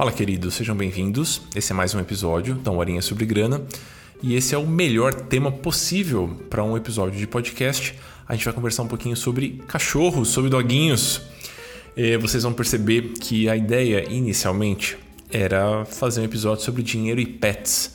[0.00, 1.42] Fala, queridos, sejam bem-vindos.
[1.54, 3.60] Esse é mais um episódio da Horinha sobre Grana.
[4.22, 7.94] E esse é o melhor tema possível para um episódio de podcast.
[8.26, 11.20] A gente vai conversar um pouquinho sobre cachorros, sobre doguinhos.
[11.94, 14.96] E vocês vão perceber que a ideia inicialmente
[15.30, 17.94] era fazer um episódio sobre dinheiro e pets,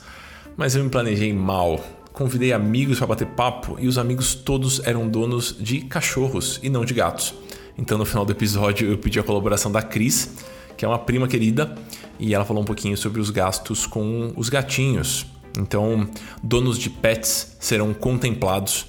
[0.56, 1.84] mas eu me planejei mal.
[2.12, 6.84] Convidei amigos para bater papo e os amigos todos eram donos de cachorros e não
[6.84, 7.34] de gatos.
[7.76, 10.36] Então, no final do episódio, eu pedi a colaboração da Cris,
[10.76, 11.74] que é uma prima querida,
[12.18, 15.26] e ela falou um pouquinho sobre os gastos com os gatinhos.
[15.58, 16.08] Então,
[16.42, 18.86] donos de pets serão contemplados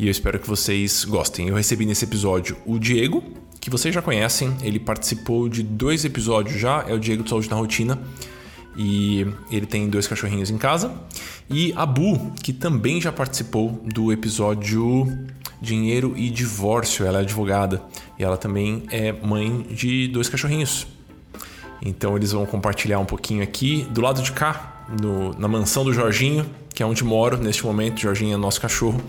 [0.00, 1.48] e eu espero que vocês gostem.
[1.48, 3.22] Eu recebi nesse episódio o Diego,
[3.60, 7.50] que vocês já conhecem, ele participou de dois episódios já, é o Diego de Saúde
[7.50, 8.00] na Rotina.
[8.74, 10.90] E ele tem dois cachorrinhos em casa.
[11.50, 15.06] E a Bu, que também já participou do episódio
[15.60, 17.04] Dinheiro e Divórcio.
[17.04, 17.82] Ela é advogada
[18.18, 20.86] e ela também é mãe de dois cachorrinhos.
[21.82, 25.92] Então eles vão compartilhar um pouquinho aqui do lado de cá, no, na mansão do
[25.92, 28.00] Jorginho, que é onde moro neste momento.
[28.00, 29.00] Jorginho é nosso cachorro.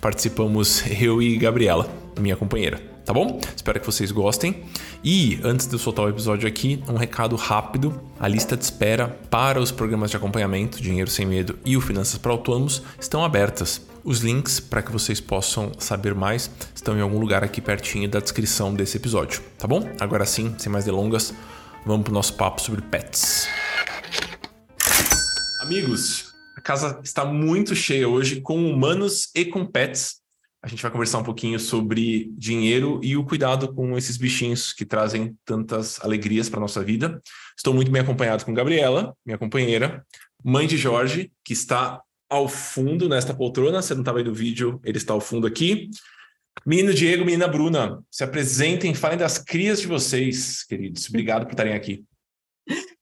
[0.00, 2.80] Participamos eu e Gabriela, minha companheira.
[3.04, 3.40] Tá bom?
[3.54, 4.64] Espero que vocês gostem.
[5.04, 9.16] E antes de eu soltar o episódio aqui, um recado rápido: a lista de espera
[9.30, 13.80] para os programas de acompanhamento, Dinheiro Sem Medo e o Finanças para Autônomos estão abertas.
[14.02, 18.18] Os links para que vocês possam saber mais estão em algum lugar aqui pertinho da
[18.18, 19.88] descrição desse episódio, tá bom?
[20.00, 21.32] Agora sim, sem mais delongas,
[21.86, 23.46] vamos para o nosso papo sobre pets.
[25.60, 30.16] Amigos, a casa está muito cheia hoje com humanos e com pets.
[30.60, 34.84] A gente vai conversar um pouquinho sobre dinheiro e o cuidado com esses bichinhos que
[34.84, 37.22] trazem tantas alegrias para nossa vida.
[37.56, 40.04] Estou muito bem acompanhado com Gabriela, minha companheira,
[40.44, 43.80] mãe de Jorge, que está ao fundo nesta poltrona.
[43.80, 45.88] Você não estava aí no vídeo, ele está ao fundo aqui.
[46.64, 51.08] Menino Diego, menina Bruna, se apresentem, falem das crias de vocês, queridos.
[51.08, 52.04] Obrigado por estarem aqui.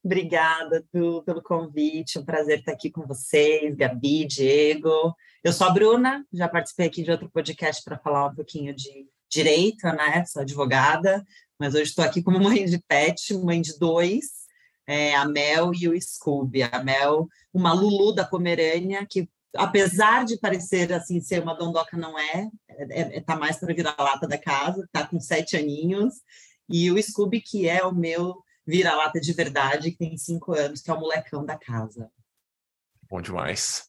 [0.04, 2.18] Obrigada, Tu, pelo convite.
[2.18, 5.14] Um prazer estar aqui com vocês, Gabi, Diego.
[5.42, 9.06] Eu sou a Bruna, já participei aqui de outro podcast para falar um pouquinho de
[9.30, 10.24] direito, né?
[10.26, 11.24] Sou advogada,
[11.58, 14.44] mas hoje estou aqui como mãe de pet, mãe de dois,
[14.86, 16.62] é, a Mel e o Scooby.
[16.62, 19.26] A Mel, uma Lulu da Pomerânia, que
[19.56, 22.48] apesar de parecer assim ser uma dondoca, não é,
[22.78, 26.14] é, é tá mais para virar lata da casa, tá com sete aninhos.
[26.68, 30.90] E o Scooby, que é o meu vira-lata de verdade, que tem cinco anos, que
[30.90, 32.10] é o molecão da casa.
[33.08, 33.88] Bom demais.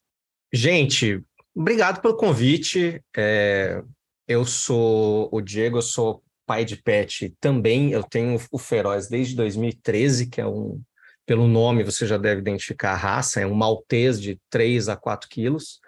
[0.53, 1.23] Gente,
[1.55, 3.01] obrigado pelo convite.
[3.15, 3.81] É,
[4.27, 7.91] eu sou o Diego, eu sou pai de pet também.
[7.91, 10.81] Eu tenho o Feroz desde 2013, que é um,
[11.25, 15.29] pelo nome você já deve identificar a raça, é um maltês de 3 a 4
[15.29, 15.79] quilos.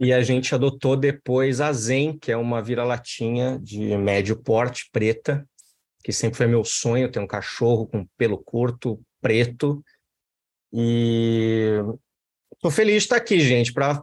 [0.00, 5.46] E a gente adotou depois a Zen, que é uma vira-latinha de médio porte, preta,
[6.02, 9.82] que sempre foi meu sonho, ter um cachorro com pelo curto, preto.
[10.72, 11.78] E
[12.60, 14.02] tô feliz de estar aqui, gente, para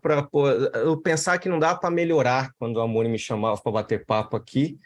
[0.75, 4.38] eu pensar que não dá para melhorar quando a Moni me chamava para bater papo
[4.38, 4.79] aqui.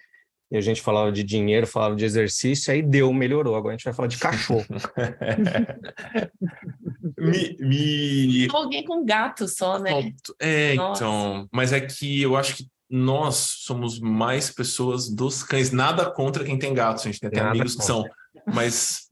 [0.53, 3.55] E a gente falava de dinheiro, falava de exercício, aí deu, melhorou.
[3.55, 4.63] Agora a gente vai falar de cachorro.
[7.17, 8.47] me, me...
[8.53, 10.13] Alguém com gato só, né?
[10.39, 11.03] É, Nossa.
[11.03, 11.49] então.
[11.51, 15.71] Mas é que eu acho que nós somos mais pessoas dos cães.
[15.71, 17.81] Nada contra quem tem gatos, a gente tem até Nada amigos contra.
[17.81, 18.05] que são,
[18.53, 19.09] mas.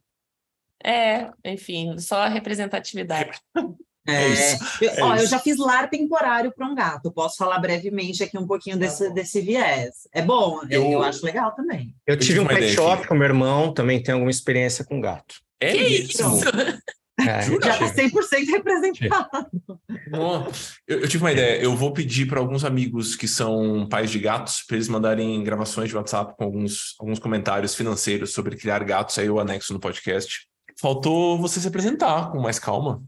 [0.86, 3.40] É, enfim, só a representatividade.
[4.08, 7.12] É, é isso, eu, é ó, eu já fiz lar temporário para um gato.
[7.12, 10.08] Posso falar brevemente aqui um pouquinho tá desse, desse viés.
[10.12, 11.96] É bom, eu, eu acho legal também.
[12.08, 15.36] Eu tive um pet shop com meu irmão, também tem alguma experiência com gato.
[15.60, 16.22] É que isso?
[16.24, 16.50] isso?
[17.20, 19.48] É, já está 100% representado.
[20.88, 21.62] eu, eu, tive uma ideia.
[21.62, 25.90] Eu vou pedir para alguns amigos que são pais de gatos para eles mandarem gravações
[25.90, 29.20] de WhatsApp com alguns, alguns comentários financeiros sobre criar gatos.
[29.20, 30.48] Aí eu anexo no podcast.
[30.80, 33.04] Faltou você se apresentar com mais calma.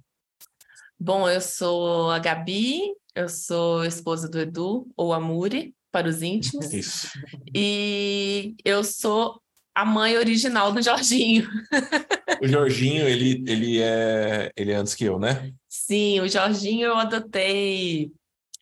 [1.06, 2.80] Bom, eu sou a Gabi,
[3.14, 6.72] eu sou esposa do Edu, ou a Muri, para os íntimos.
[6.72, 7.09] Isso.
[7.53, 9.42] E eu sou
[9.75, 11.45] a mãe original do Jorginho.
[12.42, 15.54] O Jorginho, ele, ele, é, ele é antes que eu, né?
[15.69, 18.12] Sim, o Jorginho eu adotei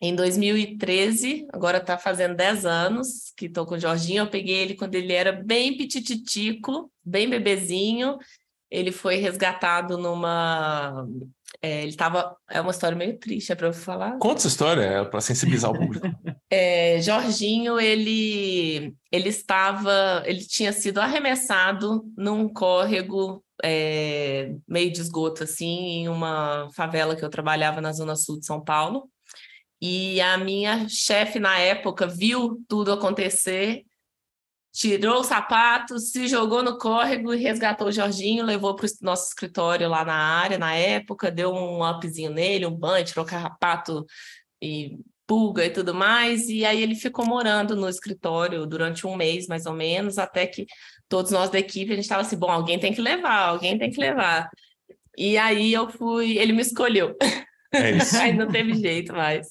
[0.00, 4.22] em 2013, agora está fazendo 10 anos que estou com o Jorginho.
[4.22, 8.18] Eu peguei ele quando ele era bem pitititico, bem bebezinho.
[8.72, 11.06] Ele foi resgatado numa.
[11.60, 12.34] É, ele estava.
[12.48, 14.16] É uma história meio triste, é para eu falar.
[14.18, 16.06] Conta essa história, é para sensibilizar o público.
[16.54, 20.22] É, Jorginho, ele, ele estava.
[20.26, 27.24] Ele tinha sido arremessado num córrego é, meio de esgoto, assim, em uma favela que
[27.24, 29.08] eu trabalhava na Zona Sul de São Paulo.
[29.80, 33.82] E a minha chefe na época viu tudo acontecer
[34.72, 39.28] tirou o sapato, se jogou no córrego e resgatou o Jorginho, levou para o nosso
[39.28, 44.06] escritório lá na área, na época, deu um upzinho nele, um banho, tirou carrapato
[44.60, 49.46] e pulga e tudo mais, e aí ele ficou morando no escritório durante um mês,
[49.46, 50.66] mais ou menos, até que
[51.08, 53.90] todos nós da equipe, a gente estava assim, bom, alguém tem que levar, alguém tem
[53.90, 54.48] que levar.
[55.16, 57.14] E aí eu fui, ele me escolheu.
[57.72, 59.48] É aí não teve jeito mais.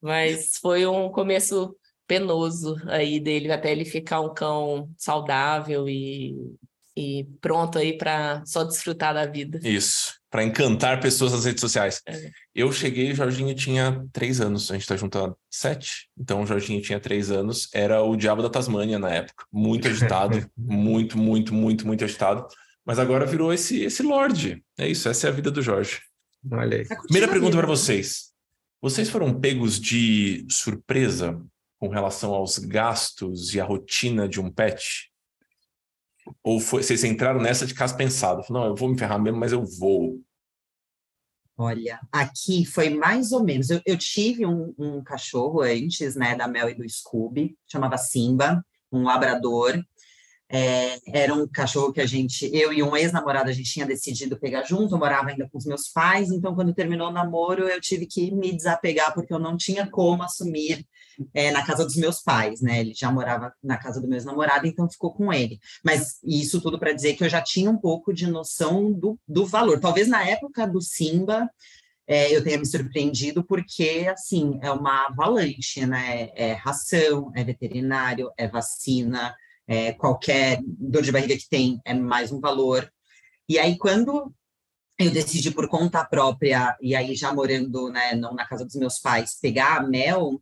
[0.00, 1.76] Mas foi um começo
[2.10, 6.34] penoso aí dele, até ele ficar um cão saudável e,
[6.96, 9.60] e pronto aí para só desfrutar da vida.
[9.62, 12.02] Isso, para encantar pessoas nas redes sociais.
[12.04, 12.32] É.
[12.52, 16.46] Eu cheguei, o Jorginho tinha três anos, a gente está junto há sete, então o
[16.46, 21.54] Jorginho tinha três anos, era o diabo da Tasmânia na época, muito agitado, muito, muito,
[21.54, 22.44] muito, muito agitado,
[22.84, 26.00] mas agora virou esse, esse Lorde, é isso, essa é a vida do Jorge.
[26.50, 26.88] Olha aí.
[27.04, 28.30] Primeira pergunta para vocês.
[28.82, 31.40] Vocês foram pegos de surpresa
[31.80, 35.10] com relação aos gastos e a rotina de um pet?
[36.44, 38.44] Ou foi, vocês entraram nessa de caso pensado?
[38.50, 40.20] Não, eu vou me ferrar mesmo, mas eu vou.
[41.56, 43.70] Olha, aqui foi mais ou menos.
[43.70, 48.64] Eu, eu tive um, um, cachorro antes, né, da Mel e do Scooby, chamava Simba,
[48.92, 49.82] um labrador.
[50.52, 54.38] É, era um cachorro que a gente, eu e um ex-namorado, a gente tinha decidido
[54.38, 57.80] pegar junto, eu morava ainda com os meus pais, então quando terminou o namoro, eu
[57.80, 60.84] tive que me desapegar, porque eu não tinha como assumir
[61.34, 62.80] é, na casa dos meus pais, né?
[62.80, 65.58] Ele já morava na casa do meu ex-namorado, então ficou com ele.
[65.84, 69.46] Mas isso tudo para dizer que eu já tinha um pouco de noção do, do
[69.46, 69.80] valor.
[69.80, 71.48] Talvez na época do Simba,
[72.06, 76.30] é, eu tenha me surpreendido porque, assim, é uma avalanche, né?
[76.34, 79.34] É ração, é veterinário, é vacina,
[79.66, 82.90] é, qualquer dor de barriga que tem é mais um valor.
[83.48, 84.34] E aí, quando
[84.98, 88.98] eu decidi por conta própria, e aí já morando né, não na casa dos meus
[88.98, 90.40] pais, pegar a Mel,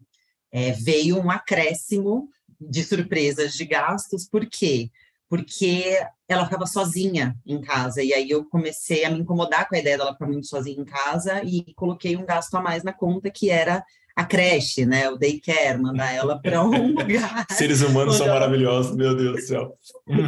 [0.53, 2.29] é, veio um acréscimo
[2.61, 4.91] de surpresas de gastos, por quê?
[5.29, 9.79] Porque ela ficava sozinha em casa, e aí eu comecei a me incomodar com a
[9.79, 13.31] ideia dela ficar muito sozinha em casa, e coloquei um gasto a mais na conta,
[13.31, 13.85] que era
[14.19, 15.09] a creche, né?
[15.09, 17.47] O daycare, mandar ela para um lugar.
[17.53, 18.41] Seres humanos são ela...
[18.41, 19.79] maravilhosos, meu Deus do céu.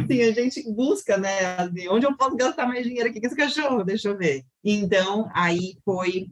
[0.07, 1.57] Sim, a gente busca, né?
[1.57, 3.83] Assim, onde eu posso gastar mais dinheiro aqui com esse cachorro?
[3.83, 4.45] Deixa eu ver.
[4.63, 6.27] Então, aí foi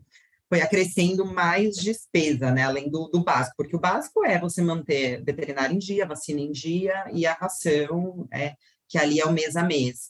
[0.49, 2.63] foi acrescendo mais despesa, né?
[2.63, 6.51] Além do, do básico, porque o básico é você manter veterinário em dia, vacina em
[6.51, 8.55] dia e a ração, é,
[8.87, 10.09] que ali é o mês a mês.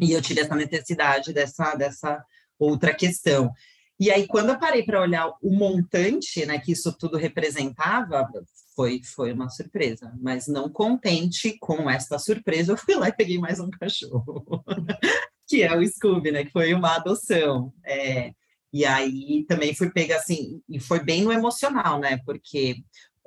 [0.00, 2.24] E eu tive essa necessidade dessa, dessa
[2.58, 3.52] outra questão.
[4.00, 8.28] E aí, quando eu parei para olhar o montante né, que isso tudo representava,
[8.74, 10.12] foi, foi uma surpresa.
[10.20, 14.44] Mas não contente com esta surpresa, eu fui lá e peguei mais um cachorro,
[15.48, 16.44] que é o Scooby, né?
[16.44, 17.72] Que foi uma adoção.
[17.84, 18.32] É,
[18.72, 22.18] e aí também fui pega assim, e foi bem no emocional, né?
[22.24, 22.76] Porque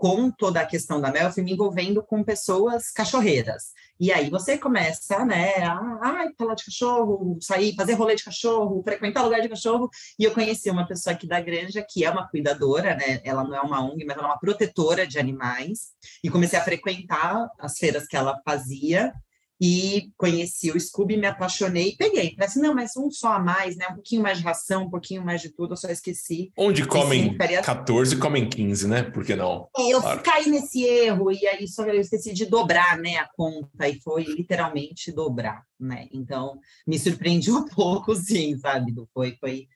[0.02, 3.66] com toda a questão da Mel, eu fui me envolvendo com pessoas cachorreiras.
[4.00, 8.82] E aí você começa, né, a ai, falar de cachorro, sair, fazer rolê de cachorro,
[8.84, 9.92] frequentar lugar de cachorro.
[10.18, 13.22] E eu conheci uma pessoa aqui da granja que é uma cuidadora, né?
[13.24, 15.92] Ela não é uma ONG, mas ela é uma protetora de animais.
[16.24, 19.14] E comecei a frequentar as feiras que ela fazia
[19.64, 22.32] e conheci o Scooby, me apaixonei e peguei.
[22.32, 23.86] Falei assim, não, mas um só a mais, né?
[23.92, 26.52] Um pouquinho mais de ração, um pouquinho mais de tudo, eu só esqueci.
[26.58, 29.04] Onde comem 14, comem 15, né?
[29.04, 29.70] Por que não?
[29.78, 30.24] É, eu claro.
[30.24, 34.24] caí nesse erro e aí só eu esqueci de dobrar, né, a conta e foi
[34.24, 36.08] literalmente dobrar, né?
[36.12, 38.92] Então, me surpreendi um pouco, sim, sabe?
[39.14, 39.68] Foi, foi,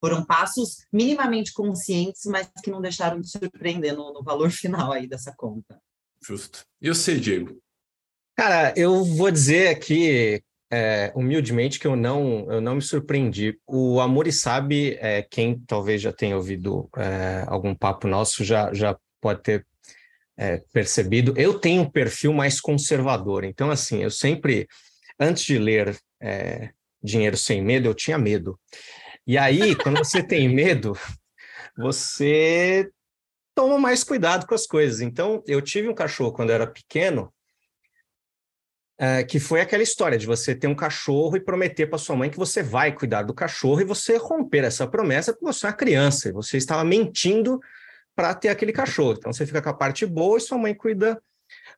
[0.00, 5.06] foram passos minimamente conscientes, mas que não deixaram de surpreender no, no valor final aí
[5.06, 5.80] dessa conta.
[6.20, 6.64] Justo.
[6.82, 7.56] E você, Diego?
[8.38, 10.40] Cara, eu vou dizer aqui
[10.70, 13.58] é, humildemente que eu não, eu não me surpreendi.
[13.66, 18.72] O Amor e Sabe, é, quem talvez já tenha ouvido é, algum papo nosso já,
[18.72, 19.66] já pode ter
[20.36, 21.34] é, percebido.
[21.36, 24.68] Eu tenho um perfil mais conservador, então assim, eu sempre,
[25.18, 26.70] antes de ler é,
[27.02, 28.56] Dinheiro Sem Medo, eu tinha medo.
[29.26, 30.96] E aí, quando você tem medo,
[31.76, 32.88] você
[33.52, 35.00] toma mais cuidado com as coisas.
[35.00, 37.32] Então, eu tive um cachorro quando eu era pequeno,
[39.00, 42.28] Uh, que foi aquela história de você ter um cachorro e prometer para sua mãe
[42.28, 45.76] que você vai cuidar do cachorro e você romper essa promessa porque você é uma
[45.76, 47.60] criança e você estava mentindo
[48.16, 49.14] para ter aquele cachorro.
[49.16, 51.22] Então você fica com a parte boa e sua mãe cuida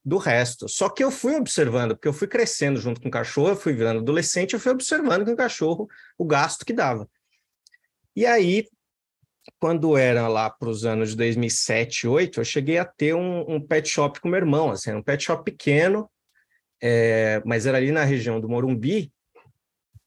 [0.04, 0.68] do resto.
[0.68, 3.72] Só que eu fui observando, porque eu fui crescendo junto com o cachorro, eu fui
[3.72, 7.06] virando adolescente, eu fui observando com o cachorro o gasto que dava.
[8.16, 8.66] E aí,
[9.58, 13.60] quando era lá para os anos de 2007, 2008, eu cheguei a ter um, um
[13.60, 16.10] pet shop com meu irmão, assim, um pet shop pequeno,
[16.80, 19.12] é, mas era ali na região do Morumbi,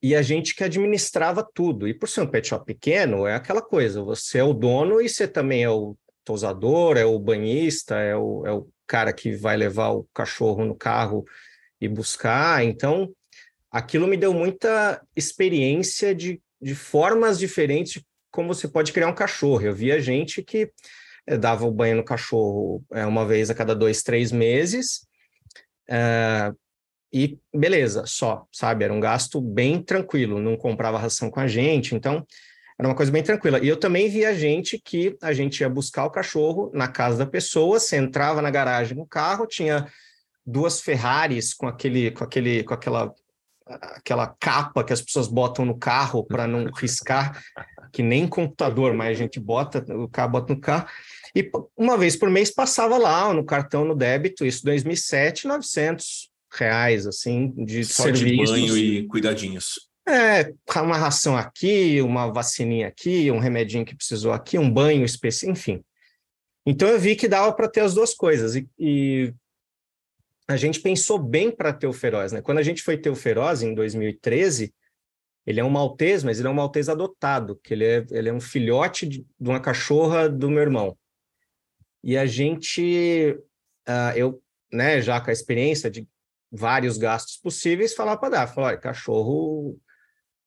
[0.01, 1.87] e a gente que administrava tudo.
[1.87, 5.07] E por ser um pet shop pequeno, é aquela coisa, você é o dono e
[5.07, 9.55] você também é o tosador, é o banhista, é o, é o cara que vai
[9.55, 11.23] levar o cachorro no carro
[11.79, 12.65] e buscar.
[12.65, 13.13] Então,
[13.71, 19.15] aquilo me deu muita experiência de, de formas diferentes de como você pode criar um
[19.15, 19.61] cachorro.
[19.61, 20.69] Eu via gente que
[21.27, 25.07] eh, dava o banho no cachorro é, uma vez a cada dois, três meses.
[25.87, 26.51] É,
[27.13, 28.83] e beleza, só, sabe?
[28.83, 32.25] Era um gasto bem tranquilo, não comprava ração com a gente, então
[32.79, 33.59] era uma coisa bem tranquila.
[33.59, 37.25] E eu também via gente que a gente ia buscar o cachorro na casa da
[37.27, 39.87] pessoa, você entrava na garagem com o carro, tinha
[40.43, 43.13] duas Ferraris com aquele, com aquele, com aquela
[43.65, 47.41] aquela capa que as pessoas botam no carro para não riscar,
[47.93, 50.87] que nem computador, mas a gente bota, o carro bota no carro.
[51.35, 57.05] E uma vez por mês passava lá no cartão, no débito, isso 2007, 900 reais,
[57.07, 58.55] assim, de Só serviços.
[58.55, 59.89] de banho e cuidadinhos.
[60.07, 65.51] É, uma ração aqui, uma vacininha aqui, um remedinho que precisou aqui, um banho específico,
[65.51, 65.83] enfim.
[66.65, 68.55] Então eu vi que dava para ter as duas coisas.
[68.55, 69.33] E, e
[70.47, 72.41] a gente pensou bem para ter o Feroz, né?
[72.41, 74.73] Quando a gente foi ter o Feroz em 2013,
[75.45, 78.33] ele é um maltês, mas ele é um maltês adotado, que ele é, ele é
[78.33, 80.97] um filhote de, de uma cachorra do meu irmão.
[82.03, 83.37] E a gente,
[83.87, 84.41] uh, eu,
[84.71, 86.07] né, já com a experiência de
[86.53, 89.75] vários gastos possíveis, falar para dar, falar, olha, cachorro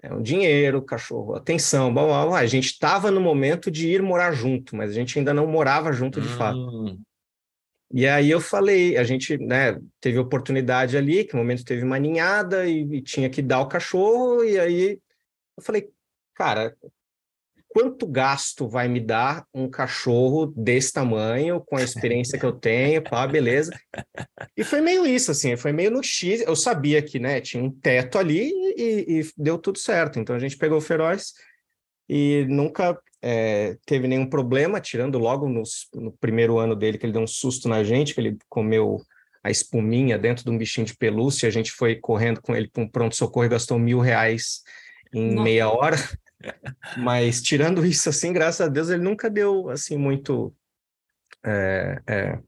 [0.01, 2.39] é um dinheiro, cachorro, atenção, blá, blá, blá.
[2.39, 5.93] a gente estava no momento de ir morar junto, mas a gente ainda não morava
[5.93, 6.37] junto de hum.
[6.37, 7.01] fato.
[7.93, 11.99] E aí eu falei, a gente né, teve oportunidade ali, que no momento teve uma
[11.99, 15.01] ninhada e, e tinha que dar o cachorro, e aí
[15.57, 15.89] eu falei,
[16.35, 16.77] cara,
[17.77, 23.03] quanto gasto vai me dar um cachorro desse tamanho, com a experiência que eu tenho,
[23.03, 23.71] pá, beleza.
[24.57, 26.41] E foi meio isso, assim, foi meio no X.
[26.41, 30.19] Eu sabia que, né, tinha um teto ali e, e deu tudo certo.
[30.19, 31.35] Então a gente pegou o Feroz
[32.09, 37.13] e nunca é, teve nenhum problema, tirando logo nos, no primeiro ano dele, que ele
[37.13, 39.03] deu um susto na gente, que ele comeu
[39.45, 42.83] a espuminha dentro de um bichinho de pelúcia, a gente foi correndo com ele para
[42.83, 44.63] um pronto-socorro e gastou mil reais
[45.13, 45.45] em Nossa.
[45.45, 45.99] meia hora.
[46.97, 50.55] Mas tirando isso, assim, graças a Deus, ele nunca deu assim muito
[51.45, 52.39] é, é,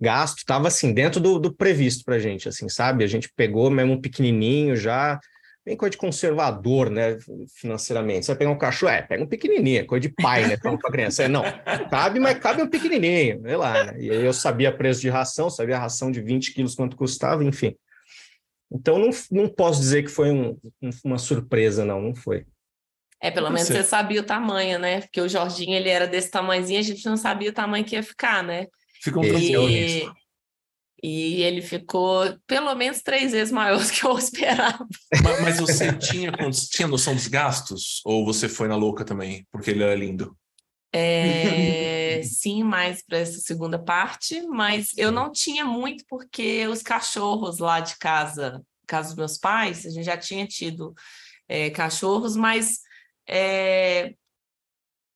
[0.00, 0.38] gasto.
[0.38, 3.04] Estava assim dentro do, do previsto para gente, assim, sabe?
[3.04, 5.20] A gente pegou mesmo um pequenininho já,
[5.64, 7.18] bem coisa de conservador, né?
[7.56, 8.26] Financeiramente.
[8.26, 10.56] Você vai pegar um cachorro, é, pega um pequenininho, é coisa de pai, né?
[10.56, 11.24] Para criança.
[11.24, 11.42] É, não,
[11.90, 13.84] cabe, mas cabe um pequenininho, sei lá.
[13.84, 14.00] Né?
[14.00, 17.42] E aí eu sabia preço de ração, sabia a ração de 20 quilos quanto custava,
[17.44, 17.74] enfim.
[18.70, 20.58] Então não, não posso dizer que foi um,
[21.04, 22.44] uma surpresa, não, não foi.
[23.20, 25.00] É, pelo menos você sabia o tamanho, né?
[25.00, 28.02] Porque o Jorginho, ele era desse tamanhozinho, a gente não sabia o tamanho que ia
[28.02, 28.66] ficar, né?
[29.02, 30.06] Ficou um e...
[31.02, 34.86] e ele ficou pelo menos três vezes maior do que eu esperava.
[35.22, 36.32] Mas, mas você tinha,
[36.70, 38.00] tinha noção dos gastos?
[38.04, 40.36] Ou você foi na louca também, porque ele era lindo?
[40.96, 47.58] É, sim, mais para essa segunda parte, mas eu não tinha muito porque os cachorros
[47.58, 50.94] lá de casa, casa dos meus pais, a gente já tinha tido
[51.48, 52.78] é, cachorros, mas
[53.28, 54.14] é,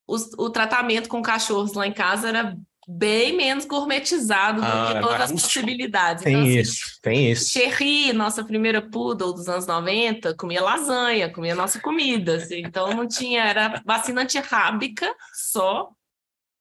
[0.07, 2.57] o, o, tratamento com cachorros lá em casa era
[2.89, 6.25] bem menos gourmetizado ah, do que todas as possibilidades.
[6.25, 7.51] Tem então, isso, assim, tem isso.
[7.51, 12.37] Cherry, nossa primeira poodle dos anos 90, comia lasanha, comia nossa comida.
[12.37, 15.15] Assim, então não tinha, era vacina antirrábica
[15.51, 15.91] só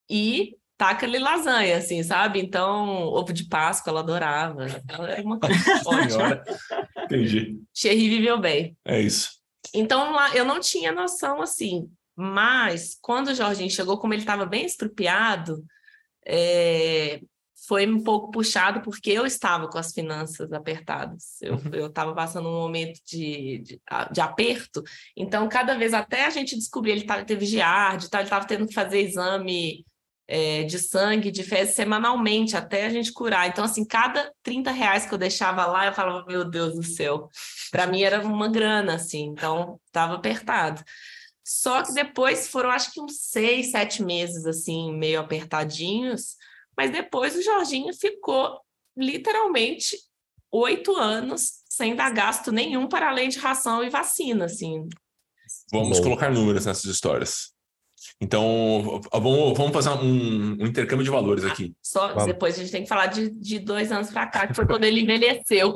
[0.09, 2.39] e taca-lhe lasanha, assim, sabe?
[2.39, 4.67] Então, ovo de Páscoa ela adorava.
[4.67, 6.43] Então, era uma coisa.
[7.05, 7.57] Entendi.
[7.73, 8.77] Cherry viveu bem.
[8.85, 9.36] É isso.
[9.73, 11.89] Então, eu não tinha noção assim.
[12.15, 15.63] Mas, quando o Jorginho chegou, como ele estava bem estrupiado,
[16.25, 17.21] é,
[17.67, 21.41] foi um pouco puxado porque eu estava com as finanças apertadas.
[21.41, 21.87] Eu uhum.
[21.87, 23.81] estava passando um momento de, de,
[24.11, 24.83] de, aperto.
[25.15, 28.73] Então, cada vez até a gente descobrir, ele tava, teve giardia, ele estava tendo que
[28.73, 29.85] fazer exame
[30.27, 33.47] é, de sangue, de fezes semanalmente, até a gente curar.
[33.47, 37.29] Então, assim, cada 30 reais que eu deixava lá, eu falava, meu Deus do céu.
[37.71, 40.83] Para mim era uma grana, assim, então estava apertado.
[41.43, 46.35] Só que depois foram, acho que uns seis, sete meses, assim, meio apertadinhos,
[46.75, 48.59] mas depois o Jorginho ficou
[48.97, 49.97] literalmente
[50.51, 54.87] oito anos sem dar gasto nenhum para além de ração e vacina, assim.
[55.71, 56.03] Vamos Bom.
[56.03, 57.53] colocar números nessas histórias.
[58.19, 61.75] Então, vamos, vamos fazer um, um, intercâmbio de valores aqui.
[61.83, 62.25] Só vamos.
[62.25, 64.85] depois a gente tem que falar de, de dois anos para cá, que foi quando
[64.85, 65.71] ele envelheceu.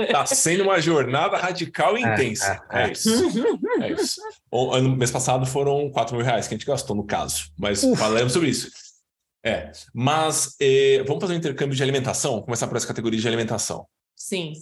[0.00, 2.60] Está sendo uma jornada radical e é, intensa.
[2.68, 2.88] É, é.
[2.88, 3.10] é isso.
[3.80, 4.20] É isso.
[4.50, 7.52] O, ano, mês passado foram 4 mil reais que a gente gastou, no caso.
[7.56, 7.96] Mas Uf.
[7.96, 8.68] falamos sobre isso.
[9.44, 9.70] É.
[9.94, 12.42] Mas eh, vamos fazer um intercâmbio de alimentação?
[12.42, 13.86] Começar por essa categoria de alimentação.
[14.16, 14.54] Sim.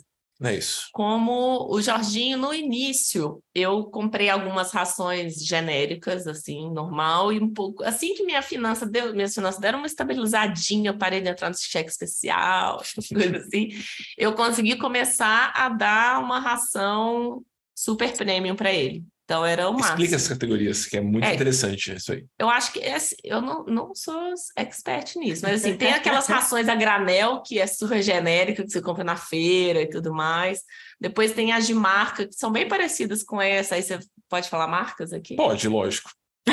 [0.42, 0.88] É isso.
[0.92, 7.84] Como o Jorginho, no início, eu comprei algumas rações genéricas, assim, normal, e um pouco.
[7.84, 11.90] Assim que minha finança deu, minhas finanças deram uma estabilizadinha, parei de entrar no cheque
[11.90, 12.82] especial,
[13.12, 13.68] coisas assim,
[14.16, 17.44] eu consegui começar a dar uma ração
[17.74, 19.04] super premium para ele.
[19.30, 19.90] Então era o máximo.
[19.90, 22.26] Explica as categorias, que é muito é, interessante isso aí.
[22.36, 26.68] Eu acho que assim, eu não, não sou expert nisso, mas assim, tem aquelas rações
[26.68, 30.62] a granel que é super genérica, que você compra na feira e tudo mais.
[31.00, 33.76] Depois tem as de marca, que são bem parecidas com essa.
[33.76, 35.36] Aí você pode falar marcas aqui?
[35.36, 36.10] Pode, lógico.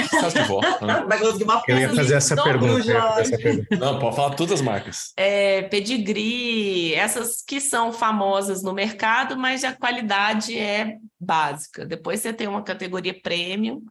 [0.09, 0.61] Caso de vó.
[0.61, 1.05] Né?
[1.07, 3.75] Vai conseguir uma Eu ia fazer essa pergunta, essa pergunta.
[3.77, 5.13] Não, pode falar todas as marcas.
[5.15, 11.85] É, pedigree, essas que são famosas no mercado, mas a qualidade é básica.
[11.85, 13.81] Depois você tem uma categoria premium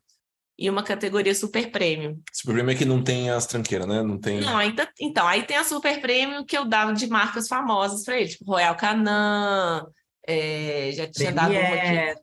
[0.59, 2.19] e uma categoria super premium.
[2.33, 4.03] Super premium é que não tem as tranqueiras, né?
[4.03, 4.41] Não tem.
[4.41, 4.89] Não, ainda.
[5.01, 8.51] Então, aí tem a super premium que eu dava de marcas famosas para ele, tipo
[8.51, 9.87] Royal Canin,
[10.27, 11.35] é, já tinha Premier.
[11.35, 12.21] dado uma aqui.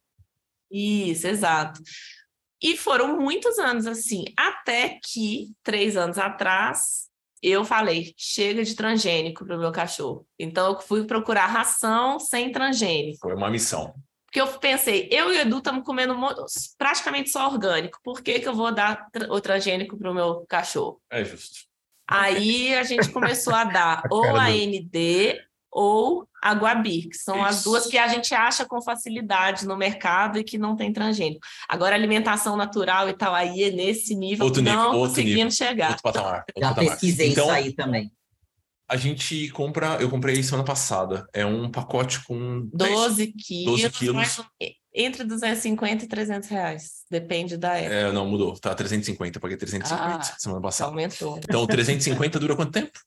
[0.71, 1.79] Isso, exato.
[2.63, 7.09] E foram muitos anos assim, até que, três anos atrás,
[7.41, 10.25] eu falei: chega de transgênico para o meu cachorro.
[10.39, 13.19] Então, eu fui procurar ração sem transgênico.
[13.19, 13.93] Foi uma missão.
[14.25, 16.15] Porque eu pensei, eu e o Edu estamos comendo
[16.75, 17.99] praticamente só orgânico.
[18.01, 20.99] Por que, que eu vou dar o transgênico para o meu cachorro?
[21.11, 21.67] É justo.
[22.07, 25.39] Aí a gente começou a dar ou a ND
[25.69, 27.45] ou a Guabi, que são Isso.
[27.45, 31.39] as duas que a gente acha com facilidade no mercado e que não tem transgênico.
[31.69, 35.51] Agora, alimentação natural e tal, aí é nesse nível outro que nível, não conseguimos nível,
[35.51, 35.89] chegar.
[35.91, 36.39] Outro patamar.
[36.39, 36.91] Outro Já patamar.
[36.91, 38.11] pesquisei então, isso aí também.
[38.89, 44.41] A gente compra, eu comprei semana passada, é um pacote com 12 quilos, 12 quilos.
[44.93, 47.95] entre 250 e 300 reais, depende da época.
[47.95, 50.89] É, não, mudou, tá 350, paguei 350 ah, semana passada.
[50.91, 51.39] Aumentou.
[51.41, 52.99] Então, 350 dura quanto tempo?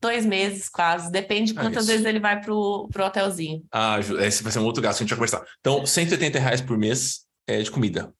[0.00, 1.10] Dois meses, quase.
[1.10, 3.64] Depende de ah, quantas vezes ele vai pro, pro hotelzinho.
[3.72, 5.44] Ah, esse vai ser um outro gasto, a gente vai conversar.
[5.60, 8.12] Então, 180 reais por mês é de comida.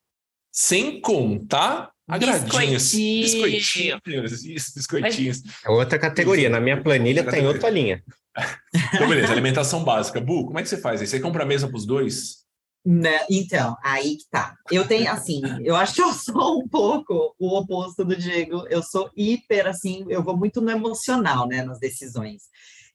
[0.50, 2.95] Sem contar agradinhos.
[2.95, 4.45] Biscoitinhos.
[4.45, 5.42] Isso, biscoitinhos.
[5.64, 6.49] É outra categoria.
[6.49, 8.02] Na minha planilha tem tá outra linha.
[8.95, 9.33] então, beleza.
[9.33, 10.21] Alimentação básica.
[10.21, 11.00] Bu, como é que você faz?
[11.00, 12.46] Aí você compra a mesa para os dois?
[12.88, 13.26] Né?
[13.28, 14.57] Então, aí que tá.
[14.71, 18.64] Eu tenho, assim, eu acho que eu sou um pouco o oposto do Diego.
[18.70, 22.44] Eu sou hiper, assim, eu vou muito no emocional, né, nas decisões.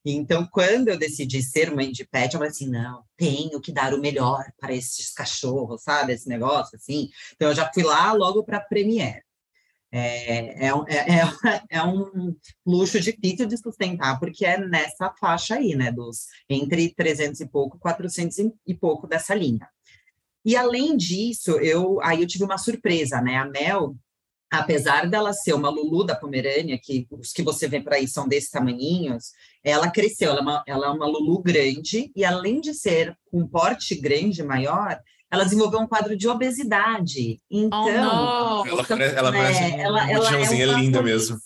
[0.05, 3.93] Então, quando eu decidi ser mãe de pet, eu falei assim, não, tenho que dar
[3.93, 6.13] o melhor para esses cachorros, sabe?
[6.13, 7.09] Esse negócio, assim.
[7.35, 9.21] Então, eu já fui lá logo para a Premiere.
[9.93, 11.21] É, é, é, é,
[11.69, 12.33] é, um
[12.65, 17.77] luxo difícil de sustentar, porque é nessa faixa aí, né, dos entre 300 e pouco,
[17.77, 19.67] 400 e pouco dessa linha.
[20.45, 23.37] E além disso, eu aí eu tive uma surpresa, né?
[23.37, 23.95] A Mel,
[24.51, 28.27] apesar dela ser uma Lulu da Pomerânia, que os que você vê por aí são
[28.27, 29.31] desse tamanhinhos,
[29.63, 33.39] ela cresceu, ela é, uma, ela é uma Lulu grande, e além de ser com
[33.39, 34.99] um porte grande maior,
[35.31, 37.41] ela desenvolveu um quadro de obesidade.
[37.49, 41.37] Então, oh, ela, parece, ela, parece é, ela, ela é, é linda mesmo.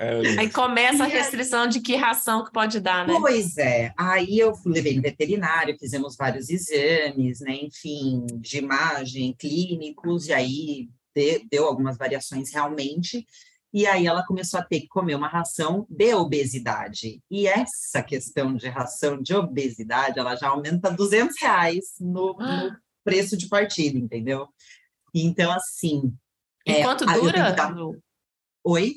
[0.00, 3.14] É, Aí começa a restrição de que ração que pode dar, né?
[3.20, 3.92] Pois é.
[3.98, 7.58] Aí eu levei no veterinário, fizemos vários exames, né?
[7.64, 10.88] Enfim, de imagem, clínicos, e aí
[11.50, 13.26] deu algumas variações realmente.
[13.74, 17.22] E aí ela começou a ter que comer uma ração de obesidade.
[17.30, 22.64] E essa questão de ração de obesidade, ela já aumenta 200 reais no, ah.
[22.64, 24.48] no preço de partida, entendeu?
[25.14, 26.10] Então, assim...
[26.66, 27.54] E é, quanto dura?
[28.64, 28.94] Oi?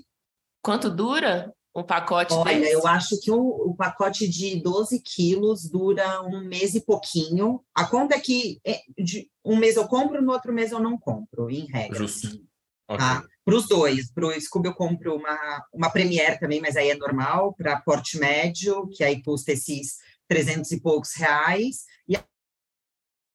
[0.63, 2.71] Quanto dura um pacote Olha, desse?
[2.71, 7.61] eu acho que o, o, pacote de 12 quilos dura um mês e pouquinho.
[7.75, 10.97] A conta é que é, de um mês eu compro, no outro mês eu não
[10.97, 11.97] compro, em regra.
[11.97, 12.27] Justo.
[12.27, 12.47] Assim,
[12.87, 12.97] okay.
[12.97, 13.25] tá?
[13.43, 14.11] Para os dois.
[14.11, 17.53] Para o Scooby eu compro uma, uma Premier também, mas aí é normal.
[17.53, 19.97] Para porte médio, que aí custa esses
[20.29, 21.85] 300 e poucos reais.
[22.07, 22.15] E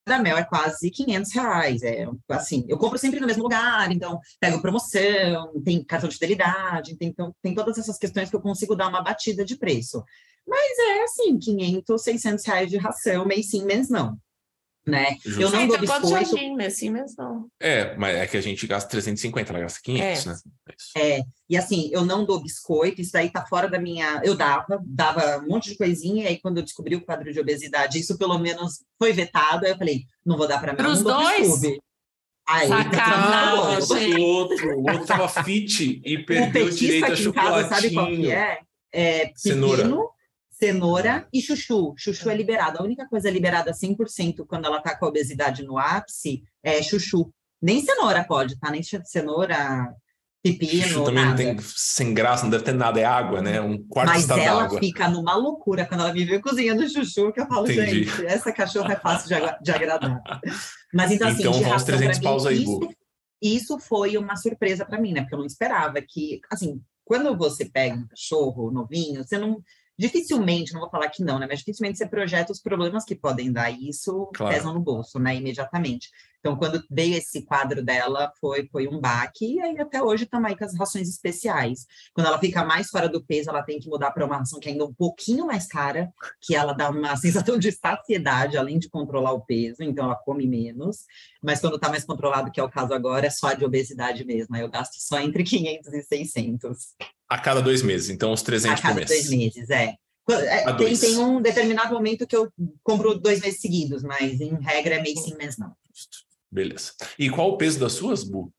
[0.09, 1.83] da Mel é quase 500 reais.
[1.83, 6.97] É, assim, eu compro sempre no mesmo lugar, então pego promoção, tem cartão de fidelidade,
[6.97, 10.03] tem, então tem todas essas questões que eu consigo dar uma batida de preço.
[10.47, 14.19] Mas é assim, 500, 600 reais de ração, mês sim, mês não
[14.89, 15.17] né?
[15.25, 15.41] Justo.
[15.41, 16.09] Eu não é, dou biscoito.
[16.09, 17.51] Jardim, assim mesmo.
[17.61, 20.29] É, mas é que a gente gasta 350, ela gasta 500, é.
[20.29, 20.37] né?
[20.97, 24.21] É, e assim, eu não dou biscoito, isso daí tá fora da minha...
[24.25, 27.41] Eu dava, dava um monte de coisinha, e aí quando eu descobri o quadro de
[27.41, 31.03] obesidade, isso pelo menos foi vetado, aí eu falei, não vou dar para mim, Pros
[31.03, 31.63] não dois?
[32.49, 34.17] Aí, Sacanagem.
[34.17, 37.69] o outro, o outro tava fit e perdeu o direito a chocolatinho.
[37.69, 38.59] Casa, sabe qual que é?
[38.91, 39.85] É pepino, Cenoura
[40.59, 41.95] cenoura e chuchu.
[41.97, 42.79] Chuchu é liberado.
[42.79, 47.33] A única coisa liberada 100% quando ela está com a obesidade no ápice é chuchu.
[47.61, 48.71] Nem cenoura pode, tá?
[48.71, 49.93] Nem cenoura,
[50.43, 51.31] pepino, Chuchu também nada.
[51.31, 53.61] não tem sem graça, não deve ter nada, é água, né?
[53.61, 54.79] Um quarto Mas ela d'água.
[54.79, 58.05] fica numa loucura quando ela me vê cozinhando chuchu, que eu falo, Entendi.
[58.05, 60.23] gente, essa cachorra é fácil de, de agradar.
[60.95, 62.81] Mas então, assim, Então, de ração 300 pra mim, paus aí, isso,
[63.43, 65.23] isso foi uma surpresa para mim, né?
[65.23, 69.61] Porque eu não esperava que, assim, quando você pega um cachorro novinho, você não.
[69.99, 71.47] Dificilmente, não vou falar que não, né?
[71.49, 74.55] Mas dificilmente você projeta os problemas que podem dar e isso Claro.
[74.55, 75.35] pesam no bolso, né?
[75.35, 76.09] Imediatamente.
[76.39, 80.49] Então, quando veio esse quadro dela, foi, foi um baque, e aí até hoje estamos
[80.49, 81.85] aí com as rações especiais.
[82.15, 84.69] Quando ela fica mais fora do peso, ela tem que mudar para uma ração que
[84.69, 88.89] é ainda um pouquinho mais cara, que ela dá uma sensação de saciedade, além de
[88.89, 90.99] controlar o peso, então ela come menos.
[91.43, 94.55] Mas quando está mais controlado, que é o caso agora, é só de obesidade mesmo.
[94.55, 96.79] Aí eu gasto só entre 500 e 600
[97.29, 99.09] A cada dois meses, então a 300 por cada mês.
[99.09, 99.95] dois meses, é.
[100.31, 101.01] É, A Tem, dois.
[101.01, 102.51] tem um determinado momento que eu
[102.83, 105.73] compro dois meses seguidos, mas em regra é mês sim, mês não.
[106.51, 106.93] Beleza.
[107.19, 108.53] E qual o peso das suas, Bu?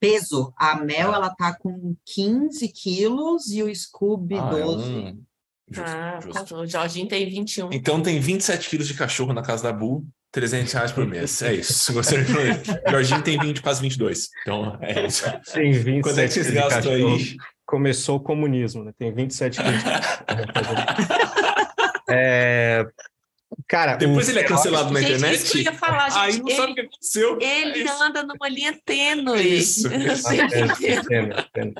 [0.00, 4.88] Peso, a Mel, ela tá com 15 quilos e o Scooby Ah, é 12.
[4.90, 5.22] um-
[5.68, 6.54] Justo, Ah, justo.
[6.56, 7.70] o Jorginho tem 21.
[7.72, 11.42] Então tem 27 quilos de cachorro na casa da Bu, 300 reais por mês.
[11.42, 11.92] É isso.
[11.92, 12.90] Gostei de falar.
[12.92, 14.28] Jorginho tem 20, quase 22.
[14.42, 15.24] Então é isso.
[15.52, 17.36] Tem 27 Quando é que vocês gastam aí?
[17.66, 18.92] Começou o comunismo, né?
[18.96, 19.82] Tem 27 quilos.
[22.08, 22.86] é,
[23.68, 25.34] cara, Depois ele é cancelado na Gente, internet.
[25.42, 26.18] isso que eu ia falar, gente.
[26.20, 27.38] Aí não sabe o que aconteceu.
[27.40, 29.40] Ele É anda numa linha tênue.
[29.58, 30.28] Isso, isso.
[30.32, 31.72] É.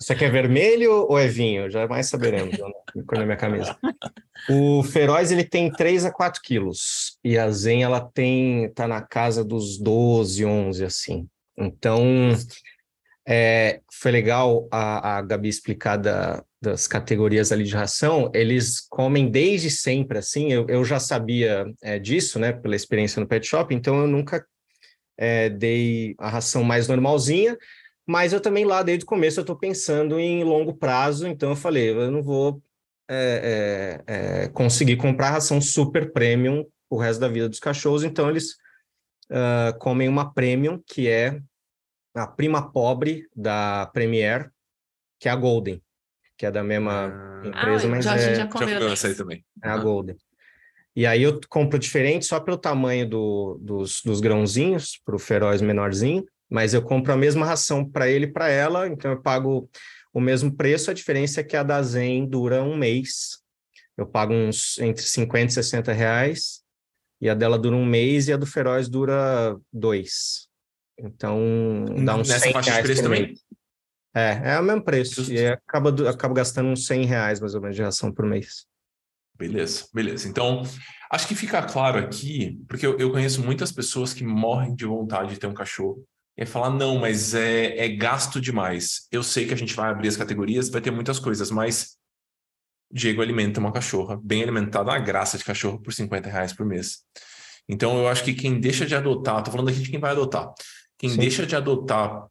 [0.00, 1.70] Isso aqui é vermelho ou é vinho?
[1.70, 2.58] Jamais saberemos.
[2.58, 3.76] Eu não- Cor na minha camisa.
[4.50, 9.00] O feroz ele tem 3 a 4 quilos e a Zen ela tem tá na
[9.00, 11.26] casa dos 12, 11 assim.
[11.56, 12.02] Então
[13.26, 18.30] é, foi legal a, a Gabi explicar da- das categorias ali de ração.
[18.34, 20.52] Eles comem desde sempre assim.
[20.52, 22.52] Eu, eu já sabia é, disso, né?
[22.52, 23.74] Pela experiência no pet shop.
[23.74, 24.44] Então eu nunca
[25.16, 27.56] é, dei a ração mais normalzinha.
[28.06, 31.56] Mas eu também lá desde o começo eu estou pensando em longo prazo, então eu
[31.56, 32.62] falei, eu não vou
[33.08, 38.28] é, é, é, conseguir comprar ração super premium o resto da vida dos cachorros, então
[38.28, 38.56] eles
[39.30, 41.40] ah, comem uma premium, que é
[42.14, 44.50] a prima pobre da Premier,
[45.18, 45.82] que é a Golden,
[46.36, 48.68] que é da mesma Ah, empresa, Ah, mas Jorginho é, já já comeu.
[48.78, 49.44] comeu essa aí também.
[49.62, 50.16] é a Golden.
[50.96, 55.60] E aí eu compro diferente só pelo tamanho do- dos, dos grãozinhos, para o feroz
[55.60, 59.68] menorzinho, mas eu compro a mesma ração para ele e para ela, então eu pago
[60.12, 63.40] o mesmo preço, a diferença é que a da Zen dura um mês.
[63.96, 66.62] Eu pago uns entre 50 e 60 reais,
[67.20, 70.43] e a dela dura um mês, e a do feroz dura dois.
[70.98, 71.38] Então
[72.04, 73.34] dá uns Nessa 100 faixa de reais preço por também?
[74.14, 75.32] É, é o mesmo preço, Justo.
[75.32, 78.66] e acaba, acabo gastando uns 100 reais mais ou menos de ração por mês.
[79.36, 80.28] Beleza, beleza.
[80.28, 80.62] Então,
[81.10, 85.34] acho que fica claro aqui, porque eu, eu conheço muitas pessoas que morrem de vontade
[85.34, 86.06] de ter um cachorro.
[86.36, 89.08] E aí falar, não, mas é, é gasto demais.
[89.10, 91.96] Eu sei que a gente vai abrir as categorias, vai ter muitas coisas, mas
[92.92, 96.98] Diego alimenta uma cachorra, bem alimentada, uma graça de cachorro por 50 reais por mês.
[97.68, 100.52] Então, eu acho que quem deixa de adotar, tô falando aqui de quem vai adotar,
[100.98, 101.18] quem Sim.
[101.18, 102.26] deixa de adotar,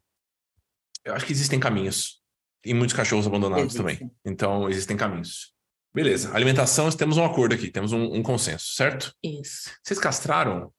[1.04, 2.22] eu acho que existem caminhos.
[2.64, 4.10] E muitos cachorros abandonados também.
[4.24, 5.54] Então, existem caminhos.
[5.94, 6.34] Beleza.
[6.34, 9.14] Alimentação, temos um acordo aqui, temos um, um consenso, certo?
[9.22, 9.70] Isso.
[9.82, 10.72] Vocês castraram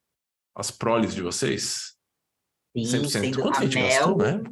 [0.54, 1.96] as proles de vocês?
[2.76, 3.08] Sim, 100%.
[3.08, 4.42] sendo Quanto a gente Mel, gastou, né?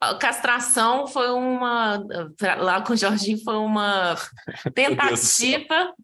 [0.00, 2.02] A castração foi uma.
[2.58, 4.16] Lá com o Jorginho foi uma
[4.74, 5.94] tentativa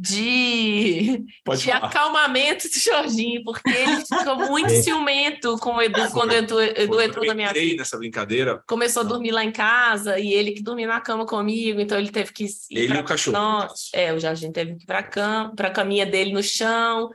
[0.00, 1.86] de, Pode de falar.
[1.88, 4.82] acalmamento do Jorginho, porque ele ficou muito Sim.
[4.82, 7.76] ciumento com o Edu quando o Edu, entrou na minha vida.
[7.78, 11.80] nessa brincadeira, Começou a dormir lá em casa e ele que dormia na cama comigo,
[11.80, 13.36] então ele teve que ir ele e pra o cachorro.
[13.36, 15.02] Não, é, o Jorginho teve que ir para
[15.56, 17.08] para a caminha dele no chão.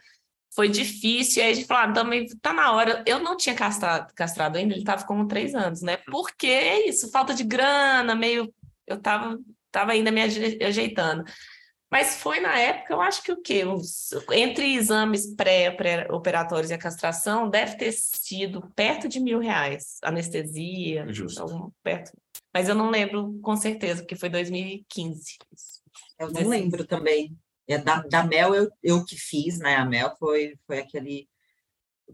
[0.56, 1.41] Foi difícil.
[1.41, 3.04] E aí a gente falou, ah, também tá na hora.
[3.08, 5.98] Eu não tinha castrado, castrado ainda, ele estava com três anos, né?
[6.12, 8.54] Porque é isso, falta de grana, meio.
[8.86, 9.39] Eu tava,
[9.72, 11.24] tava ainda me aje- ajeitando.
[11.93, 13.63] Mas foi na época, eu acho que o quê?
[13.63, 19.99] Uns- entre exames pré- pré-operatórios e a castração, deve ter sido perto de mil reais.
[20.03, 21.39] Anestesia, Justo.
[21.43, 22.12] algum perto.
[22.51, 25.38] Mas eu não lembro com certeza, porque foi 2015.
[26.17, 27.38] Eu não Mas- lembro também.
[27.67, 29.75] É, da, da Mel, eu, eu que fiz, né?
[29.75, 31.29] A Mel foi, foi aquele.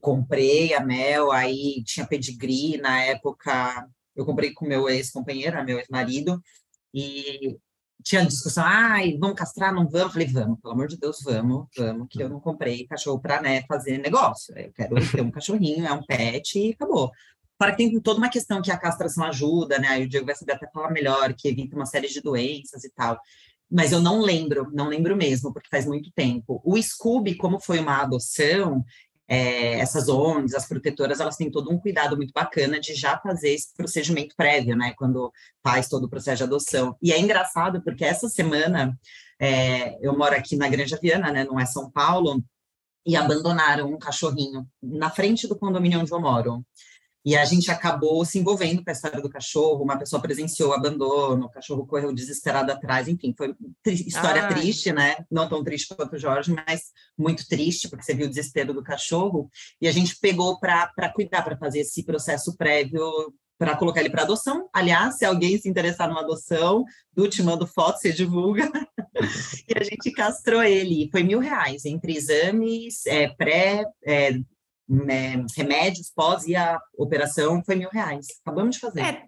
[0.01, 3.87] Comprei a Mel, aí tinha pedigree na época.
[4.13, 6.41] Eu comprei com meu ex-companheiro, né, meu ex-marido,
[6.93, 7.57] e
[8.03, 10.13] tinha discussão: ai, vamos castrar, não vamos?
[10.13, 13.63] Falei, vamos, pelo amor de Deus, vamos, vamos, que eu não comprei cachorro para né,
[13.67, 14.57] fazer negócio.
[14.57, 17.11] Eu quero ter um cachorrinho, é um pet e acabou.
[17.57, 19.89] Para que tem toda uma questão que a castração ajuda, né?
[19.89, 22.89] Aí o Diego vai saber até falar melhor, que evita uma série de doenças e
[22.91, 23.19] tal
[23.71, 26.59] mas eu não lembro, não lembro mesmo, porque faz muito tempo.
[26.65, 28.83] O Scooby, como foi uma adoção,
[29.29, 33.53] é, essas ONGs, as protetoras, elas têm todo um cuidado muito bacana de já fazer
[33.53, 35.31] esse procedimento prévio, né, quando
[35.63, 36.97] faz todo o processo de adoção.
[36.99, 38.97] E é engraçado porque essa semana
[39.39, 42.43] é, eu moro aqui na Granja Viana, né, não é São Paulo,
[43.05, 46.65] e abandonaram um cachorrinho na frente do condomínio onde eu moro.
[47.25, 50.73] E a gente acabou se envolvendo com a história do cachorro, uma pessoa presenciou o
[50.73, 53.53] abandono, o cachorro correu desesperado atrás, enfim, foi
[53.83, 54.53] tri história Ai.
[54.53, 55.17] triste, né?
[55.29, 58.83] Não tão triste quanto o Jorge, mas muito triste, porque você viu o desespero do
[58.83, 59.49] cachorro,
[59.81, 63.03] e a gente pegou para cuidar, para fazer esse processo prévio
[63.59, 64.69] para colocar ele para adoção.
[64.73, 68.71] Aliás, se alguém se interessar numa adoção, do te mando foto, você divulga.
[69.67, 71.09] e a gente castrou ele.
[71.11, 74.39] Foi mil reais entre exames, é, pré, é,
[74.89, 78.25] né, remédios pós e a operação foi mil reais.
[78.43, 79.01] Acabamos de fazer.
[79.01, 79.23] É,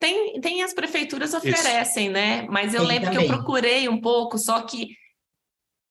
[0.00, 2.12] tem, tem as prefeituras oferecem, Isso.
[2.12, 2.42] né?
[2.48, 3.26] Mas eu tem lembro também.
[3.26, 4.88] que eu procurei um pouco, só que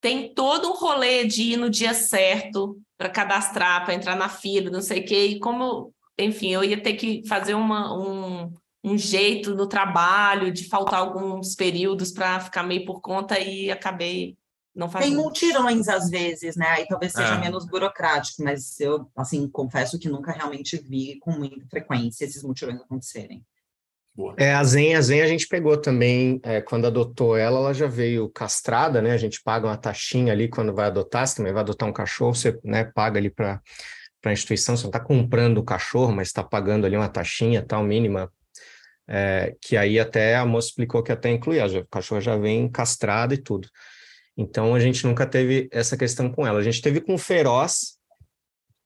[0.02, 4.70] tem todo um rolê de ir no dia certo para cadastrar, para entrar na fila,
[4.70, 5.26] não sei o quê.
[5.28, 10.68] E como, enfim, eu ia ter que fazer uma, um, um jeito no trabalho de
[10.68, 14.36] faltar alguns períodos para ficar meio por conta e acabei
[14.76, 16.68] não faz Tem multirões às vezes, né?
[16.68, 17.40] Aí talvez seja é.
[17.40, 22.82] menos burocrático, mas eu, assim, confesso que nunca realmente vi com muita frequência esses multirões
[22.82, 23.46] acontecerem.
[24.16, 24.36] Boa.
[24.38, 27.88] É, a Zen, a Zen a gente pegou também, é, quando adotou ela, ela já
[27.88, 29.12] veio castrada, né?
[29.12, 32.36] A gente paga uma taxinha ali quando vai adotar, você também vai adotar um cachorro,
[32.36, 33.60] você né, paga ali para
[34.24, 37.84] a instituição, você não está comprando o cachorro, mas está pagando ali uma taxinha tal,
[37.84, 38.32] mínima,
[39.08, 43.34] é, que aí até a moça explicou que até incluía, o cachorro já vem castrado
[43.34, 43.68] e tudo.
[44.38, 46.60] Então a gente nunca teve essa questão com ela.
[46.60, 47.98] A gente teve com o Feroz,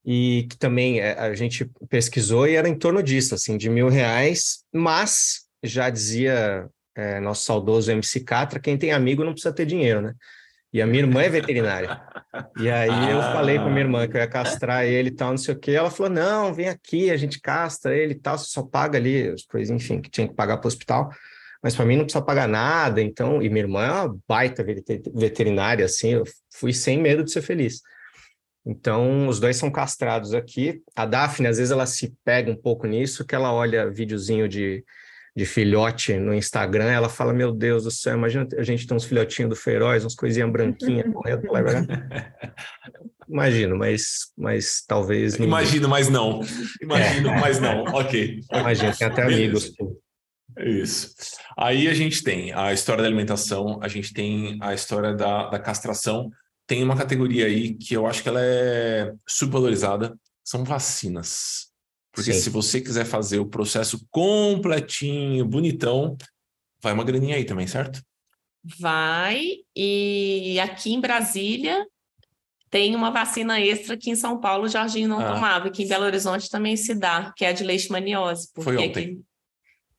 [0.09, 3.89] e que também é, a gente pesquisou e era em torno disso, assim, de mil
[3.89, 9.65] reais, mas já dizia é, nosso saudoso MC Catra, quem tem amigo não precisa ter
[9.65, 10.13] dinheiro, né?
[10.71, 12.01] E a minha irmã é veterinária.
[12.57, 13.11] E aí ah.
[13.11, 15.53] eu falei com a minha irmã que eu ia castrar ele e tal, não sei
[15.53, 15.71] o quê.
[15.71, 19.27] Ela falou: não, vem aqui, a gente castra ele e tal, você só paga ali
[19.27, 21.09] as coisas, enfim, que tinha que pagar para o hospital
[21.63, 24.63] mas para mim não precisa pagar nada, então, e minha irmã é uma baita
[25.13, 27.81] veterinária, assim, eu fui sem medo de ser feliz.
[28.65, 30.81] Então, os dois são castrados aqui.
[30.93, 34.83] A Daphne, às vezes, ela se pega um pouco nisso, que ela olha videozinho de,
[35.33, 39.05] de filhote no Instagram, ela fala, meu Deus do céu, imagina a gente ter uns
[39.05, 41.47] filhotinhos do feroz, uns coisinhas branquinhas correndo
[43.29, 45.35] Imagino, mas, mas talvez...
[45.35, 46.41] Imagino, mas não.
[46.81, 47.39] Imagino, é.
[47.39, 47.83] mas não.
[47.93, 48.41] Ok.
[48.51, 49.71] Imagino, tem até amigos.
[50.59, 51.13] Isso.
[51.57, 55.59] Aí a gente tem a história da alimentação, a gente tem a história da, da
[55.59, 56.31] castração.
[56.65, 61.67] Tem uma categoria aí que eu acho que ela é subvalorizada, são vacinas.
[62.11, 62.39] Porque Sim.
[62.39, 66.17] se você quiser fazer o processo completinho, bonitão,
[66.81, 68.01] vai uma graninha aí também, certo?
[68.79, 69.57] Vai.
[69.75, 71.85] E aqui em Brasília
[72.69, 75.33] tem uma vacina extra que em São Paulo o Jorginho não ah.
[75.33, 78.49] tomava, que em Belo Horizonte também se dá, que é a de leishmaniose.
[78.55, 79.03] Foi ontem.
[79.03, 79.21] Aqui,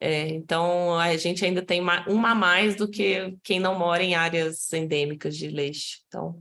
[0.01, 4.15] é, então, a gente ainda tem uma a mais do que quem não mora em
[4.15, 6.03] áreas endêmicas de leite.
[6.07, 6.41] Então,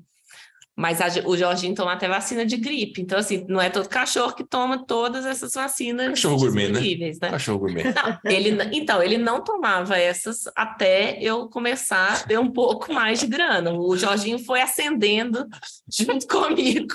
[0.76, 3.02] mas a, o Jorginho toma até vacina de gripe.
[3.02, 6.80] Então, assim, não é todo cachorro que toma todas essas vacinas cachorro gourmet, né?
[7.20, 7.32] né?
[7.32, 7.84] Cachorro gourmet.
[8.24, 13.20] Não, ele, então, ele não tomava essas até eu começar a ter um pouco mais
[13.20, 13.74] de grana.
[13.74, 15.48] O Jorginho foi ascendendo
[15.91, 16.93] junto comigo.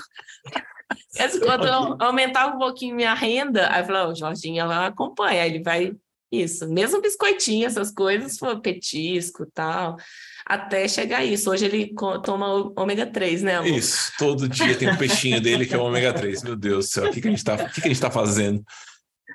[1.43, 5.61] Quando eu aumentava um pouquinho minha renda, aí eu falei, o Jorginho ela acompanha, ele
[5.61, 5.93] vai
[6.33, 9.97] isso, mesmo biscoitinho, essas coisas, foi petisco tal,
[10.45, 11.51] até chegar isso.
[11.51, 11.93] Hoje ele
[12.23, 13.69] toma ômega 3, né, amor?
[13.69, 16.43] Isso, todo dia tem um peixinho dele que é o ômega 3.
[16.43, 18.01] Meu Deus do céu, o que, que, a, gente tá, o que, que a gente
[18.01, 18.63] tá fazendo?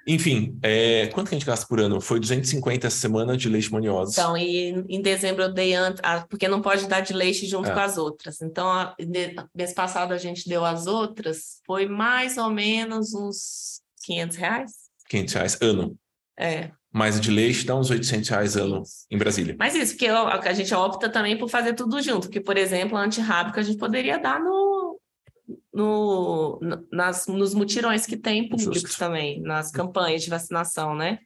[0.06, 2.00] Enfim, é, quanto que a gente gasta por ano?
[2.00, 4.12] Foi 250 essa semana de leishmaniose.
[4.12, 7.74] Então, e em dezembro eu dei antes, porque não pode dar de leite junto é.
[7.74, 8.40] com as outras.
[8.40, 13.82] Então, a, de, mês passado a gente deu as outras, foi mais ou menos uns
[14.02, 14.72] 500 reais.
[15.08, 15.96] 500 reais ano.
[16.38, 19.54] É mais de leite dá uns 800 reais ano em Brasília.
[19.58, 23.02] Mas isso, porque a gente opta também por fazer tudo junto, porque, por exemplo, a
[23.02, 24.98] antirrábica a gente poderia dar no,
[25.72, 28.98] no, nas, nos mutirões que tem públicos Justo.
[28.98, 31.18] também, nas campanhas de vacinação, né?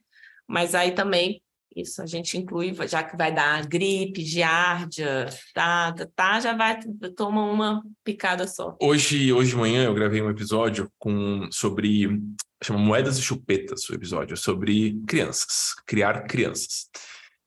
[0.47, 1.41] Mas aí também,
[1.75, 6.79] isso a gente inclui, já que vai dar gripe, giardia, tá, tá, tá já vai,
[7.17, 8.77] toma uma picada só.
[8.81, 12.21] Hoje, hoje de manhã eu gravei um episódio com, sobre
[12.63, 16.89] chama Moedas e Chupetas, o episódio, sobre crianças, criar crianças.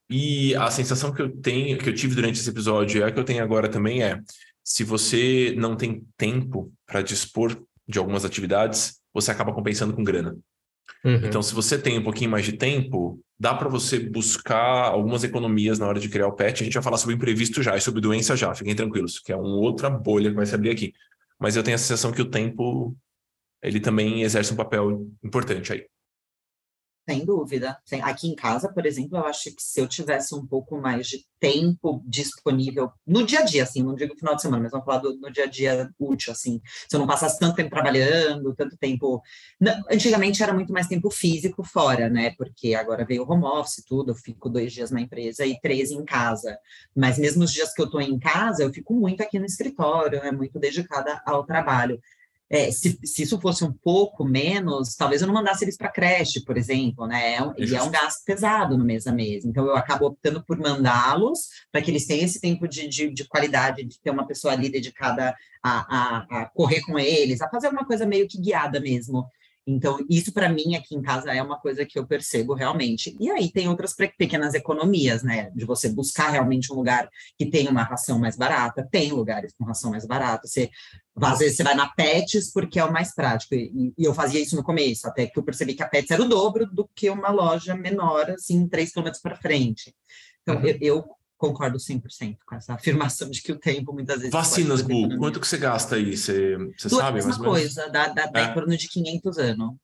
[0.10, 3.20] E a sensação que eu tenho, que eu tive durante esse episódio, e a que
[3.20, 4.22] eu tenho agora também é,
[4.64, 7.56] se você não tem tempo para dispor
[7.88, 10.38] de algumas atividades, você acaba compensando com grana.
[11.04, 11.21] Uhum.
[11.24, 15.78] Então, se você tem um pouquinho mais de tempo, dá para você buscar algumas economias
[15.78, 16.62] na hora de criar o pet.
[16.62, 19.36] A gente vai falar sobre imprevisto já e sobre doença já, fiquem tranquilos, que é
[19.36, 20.93] uma outra bolha que vai se abrir aqui.
[21.39, 22.95] Mas eu tenho a sensação que o tempo
[23.62, 25.86] ele também exerce um papel importante aí.
[27.08, 27.78] Sem dúvida.
[28.02, 31.24] Aqui em casa, por exemplo, eu acho que se eu tivesse um pouco mais de
[31.39, 34.98] tempo disponível no dia a dia, assim, não digo final de semana, mas vamos falar
[34.98, 36.60] do, no dia a dia útil, assim.
[36.89, 39.22] Se eu não passasse tanto tempo trabalhando, tanto tempo.
[39.62, 42.34] Não, antigamente era muito mais tempo físico fora, né?
[42.36, 45.60] Porque agora veio o home office e tudo, eu fico dois dias na empresa e
[45.62, 46.58] três em casa.
[46.96, 50.18] Mas mesmo os dias que eu estou em casa, eu fico muito aqui no escritório,
[50.20, 50.32] é né?
[50.32, 52.02] muito dedicada ao trabalho.
[52.49, 56.43] É, se, se, isso fosse um pouco menos, talvez eu não mandasse eles para creche,
[56.45, 57.36] por exemplo, né?
[57.36, 59.45] É e é um gasto pesado no mês a mês.
[59.45, 63.27] Então eu acabo optando por mandá-los para que eles tenham esse tempo de, de, de,
[63.27, 67.69] qualidade, de ter uma pessoa ali dedicada a, a, a correr com eles, a fazer
[67.69, 69.25] uma coisa meio que guiada mesmo.
[69.67, 73.15] Então, isso para mim aqui em casa é uma coisa que eu percebo realmente.
[73.19, 75.49] E aí tem outras pequenas economias, né?
[75.56, 78.88] De você buscar realmente um lugar que tem uma ração mais barata.
[78.91, 80.47] Tem lugares com ração mais barata.
[80.47, 80.69] Você,
[81.19, 83.56] às vezes você vai na Pets porque é o mais prático.
[83.56, 86.21] E, e eu fazia isso no começo, até que eu percebi que a Pets era
[86.21, 89.95] o dobro do que uma loja menor, assim, três quilômetros para frente.
[90.43, 90.67] Então, uhum.
[90.67, 91.06] eu, eu
[91.47, 94.31] concordo 100% com essa afirmação de que o tempo muitas vezes.
[94.31, 96.15] Vacinas, Bu, quanto que você gasta aí?
[96.15, 97.23] Você, você Duas sabe?
[97.23, 98.45] Mesma coisa, dá, dá, dá é.
[98.45, 99.75] em torno de 500 anos.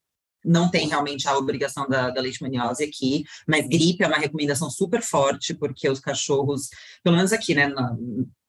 [0.44, 5.02] Não tem realmente a obrigação da, da leishmaniose aqui, mas gripe é uma recomendação super
[5.04, 6.70] forte, porque os cachorros,
[7.04, 7.96] pelo menos aqui, né, na,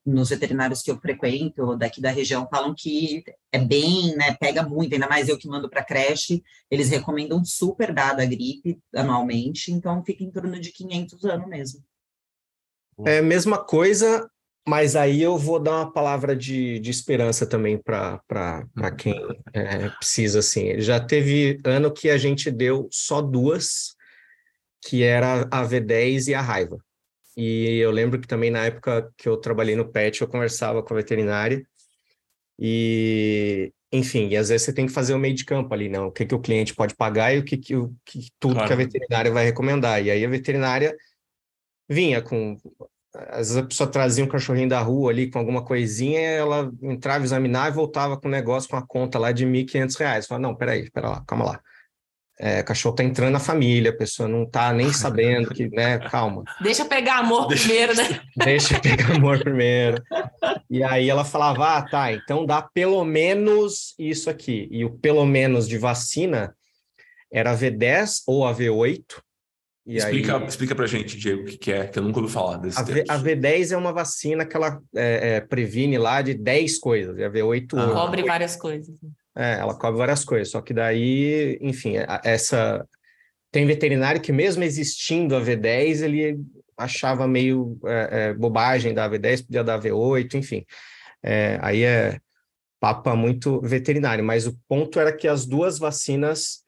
[0.05, 3.23] nos veterinários que eu frequento daqui da região falam que
[3.53, 7.93] é bem, né, pega muito, ainda mais eu que mando para creche, eles recomendam super
[7.93, 11.85] dar da gripe anualmente, então fica em torno de 500 anos mesmo.
[13.07, 14.29] É a mesma coisa,
[14.67, 18.21] mas aí eu vou dar uma palavra de, de esperança também para
[18.97, 19.15] quem
[19.53, 20.81] é, precisa, assim.
[20.81, 23.97] Já teve ano que a gente deu só duas,
[24.81, 26.79] que era a V10 e a raiva.
[27.37, 30.93] E eu lembro que também na época que eu trabalhei no PET, eu conversava com
[30.93, 31.67] a veterinária
[32.59, 36.09] e, enfim, e às vezes você tem que fazer o meio de campo ali, não?
[36.09, 38.69] O que, que o cliente pode pagar e o que, que, o, que tudo claro.
[38.69, 40.05] que a veterinária vai recomendar.
[40.05, 40.95] E aí a veterinária
[41.89, 42.57] vinha com.
[43.15, 47.25] Às vezes a pessoa trazia um cachorrinho da rua ali com alguma coisinha, ela entrava,
[47.25, 50.27] examinava e voltava com um negócio com a conta lá de R$ 1.500.
[50.27, 51.61] Falava, não, peraí, pera lá, calma lá.
[52.41, 55.99] É, o cachorro tá entrando na família, a pessoa não tá nem sabendo que, né,
[55.99, 56.43] calma.
[56.61, 57.65] Deixa pegar amor Deixa...
[57.65, 58.21] primeiro, né?
[58.37, 60.03] Deixa pegar amor primeiro.
[60.69, 64.69] E aí ela falava, ah, tá, então dá pelo menos isso aqui.
[64.71, 66.57] E o pelo menos de vacina
[67.31, 69.23] era a V10 ou a V8,
[69.85, 70.47] e explica, aí...
[70.47, 72.83] explica pra gente, Diego, o que, que, é, que eu nunca ouvi falar desse a,
[72.83, 77.19] v, a V10 é uma vacina que ela é, é, previne lá de 10 coisas,
[77.19, 77.75] e a V8...
[77.77, 77.93] Ah.
[77.93, 78.95] Cobre várias coisas.
[79.37, 82.87] É, ela cobre várias coisas, só que daí, enfim, essa...
[83.51, 86.41] Tem veterinário que mesmo existindo a V10, ele
[86.77, 90.65] achava meio é, é bobagem da V10, podia dar V8, enfim.
[91.23, 92.19] É, aí é
[92.81, 96.65] papa muito veterinário, mas o ponto era que as duas vacinas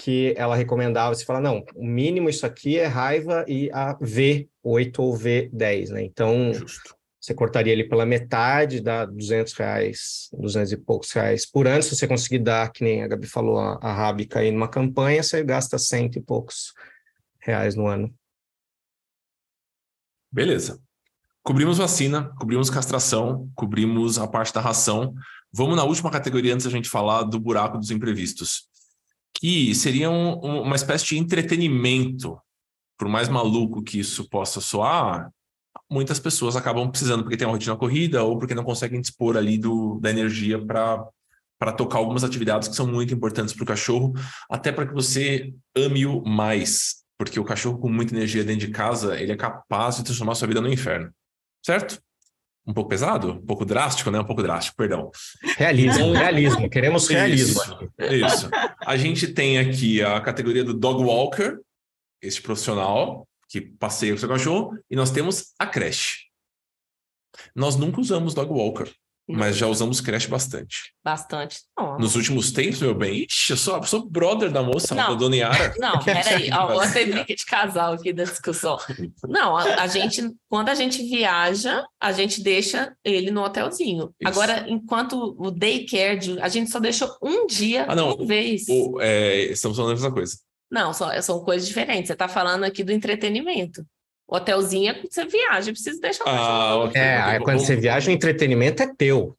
[0.00, 4.98] que ela recomendava, você fala, não, o mínimo isso aqui é raiva e a V8
[4.98, 6.02] ou V10, né?
[6.02, 6.96] Então, Justo.
[7.20, 11.82] você cortaria ali pela metade, dá 200 reais, 200 e poucos reais por ano.
[11.82, 15.22] Se você conseguir dar, que nem a Gabi falou, a, a Rábica aí numa campanha,
[15.22, 16.72] você gasta cento e poucos
[17.38, 18.10] reais no ano.
[20.32, 20.80] Beleza.
[21.42, 25.12] Cobrimos vacina, cobrimos castração, cobrimos a parte da ração.
[25.52, 28.69] Vamos na última categoria antes da gente falar do buraco dos imprevistos
[29.40, 32.38] que seria um, uma espécie de entretenimento.
[32.98, 35.30] Por mais maluco que isso possa soar,
[35.90, 39.56] muitas pessoas acabam precisando porque tem uma rotina corrida ou porque não conseguem dispor ali
[39.56, 41.04] do, da energia para
[41.58, 44.14] para tocar algumas atividades que são muito importantes para o cachorro,
[44.48, 49.20] até para que você ame-o mais, porque o cachorro com muita energia dentro de casa,
[49.20, 51.12] ele é capaz de transformar sua vida no inferno,
[51.62, 52.00] certo?
[52.66, 54.20] Um pouco pesado, um pouco drástico, né?
[54.20, 55.10] Um pouco drástico, perdão.
[55.56, 57.60] Realismo, realismo, queremos realismo.
[57.98, 58.50] Isso, isso.
[58.84, 61.58] A gente tem aqui a categoria do dog walker,
[62.22, 66.26] este profissional que passeia com seu cachorro, e nós temos a creche.
[67.54, 68.88] Nós nunca usamos dog walker.
[69.32, 70.92] Mas já usamos creche bastante.
[71.02, 71.60] Bastante.
[71.78, 71.98] Não.
[71.98, 75.08] Nos últimos tempos, meu bem, ixi, eu sou, eu sou brother da moça, não.
[75.08, 75.74] da dona Yara.
[75.78, 78.78] Não, peraí, ó, você briga de casal aqui da discussão.
[79.26, 84.14] Não, a, a, gente, quando a gente viaja, a gente deixa ele no hotelzinho.
[84.20, 84.28] Isso.
[84.28, 88.14] Agora, enquanto o daycare, a gente só deixou um dia, ah, não.
[88.14, 88.64] uma vez.
[88.68, 90.36] O, é, estamos falando da mesma coisa.
[90.70, 92.06] Não, só, são coisas diferentes.
[92.06, 93.84] Você está falando aqui do entretenimento.
[94.30, 97.00] Hotelzinho é quando você viaja, precisa deixar o ah, okay.
[97.00, 99.36] É, aí quando você viaja, o entretenimento é teu.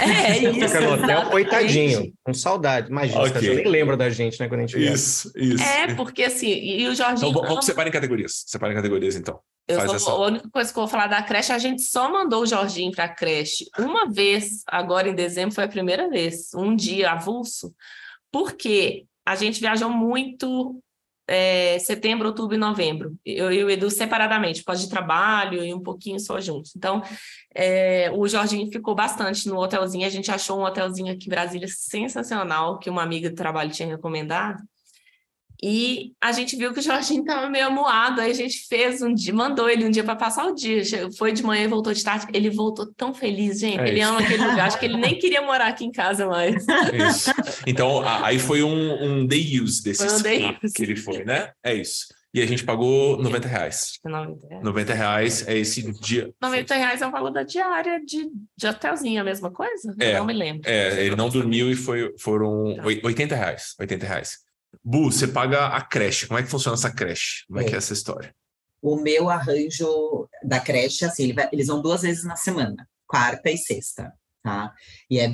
[0.00, 0.54] É isso.
[0.54, 2.88] Fica no hotel, coitadinho, com saudade.
[2.88, 3.26] Imagina, Ok.
[3.26, 4.94] os caras nem lembram da gente, né, quando a gente viaja.
[4.94, 5.62] Isso, isso.
[5.62, 7.32] É, porque assim, e o Então Jorginho.
[7.34, 8.42] vamos ama- separar em categorias.
[8.46, 9.38] Separa em categorias, então.
[9.68, 10.10] Eu Faz só- essa.
[10.12, 12.90] A única coisa que eu vou falar da creche, a gente só mandou o Jorginho
[12.92, 17.74] para a creche uma vez, agora em dezembro foi a primeira vez, um dia avulso,
[18.32, 20.80] porque a gente viajou muito
[21.26, 23.16] é, setembro, outubro e novembro.
[23.24, 26.74] Eu e o Edu separadamente, por causa de trabalho e um pouquinho só juntos.
[26.76, 27.02] Então,
[27.54, 30.06] é, o Jorginho ficou bastante no hotelzinho.
[30.06, 33.88] A gente achou um hotelzinho aqui em Brasília sensacional, que uma amiga do trabalho tinha
[33.88, 34.62] recomendado.
[35.62, 39.12] E a gente viu que o Jorginho estava meio amuado, aí a gente fez um
[39.14, 40.82] dia, mandou ele um dia para passar o dia.
[41.16, 42.26] Foi de manhã e voltou de tarde.
[42.32, 43.80] Ele voltou tão feliz, gente.
[43.80, 44.08] É ele isso.
[44.08, 44.66] ama aquele lugar.
[44.66, 46.64] Acho que ele nem queria morar aqui em casa mais.
[47.10, 47.30] Isso.
[47.66, 50.74] Então, aí foi um, um day use desses Foi um day use.
[50.74, 51.50] que ele foi, né?
[51.64, 52.06] É isso.
[52.34, 53.92] E a gente pagou 90 reais.
[54.04, 54.62] 90 reais.
[54.64, 56.30] 90 reais é esse dia.
[56.42, 58.28] 90 reais é o valor da diária de,
[58.58, 59.94] de hotelzinho, a mesma coisa?
[59.98, 60.18] É.
[60.18, 60.68] Não me lembro.
[60.68, 62.84] É, ele não dormiu e foi, foram Tá.
[62.84, 63.74] oi- 80 reais.
[63.80, 64.38] 80 reais.
[64.84, 66.26] Bu, você paga a creche.
[66.26, 67.44] Como é que funciona essa creche?
[67.46, 68.34] Como é, que é essa história?
[68.82, 74.12] O meu arranjo da creche, assim, eles vão duas vezes na semana, quarta e sexta,
[74.42, 74.72] tá?
[75.10, 75.32] E é,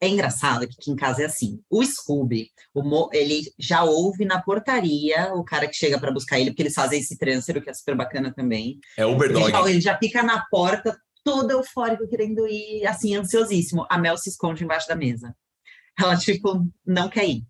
[0.00, 1.60] é engraçado que aqui em casa é assim.
[1.70, 6.38] O Scooby, o mo- ele já ouve na portaria o cara que chega para buscar
[6.40, 8.78] ele, porque eles fazem esse transfer, o que é super bacana também.
[8.96, 13.86] É Uber Ele já, ele já fica na porta, todo eufórico, querendo ir, assim, ansiosíssimo.
[13.90, 15.36] A Mel se esconde embaixo da mesa.
[15.98, 17.44] Ela, tipo, não quer ir.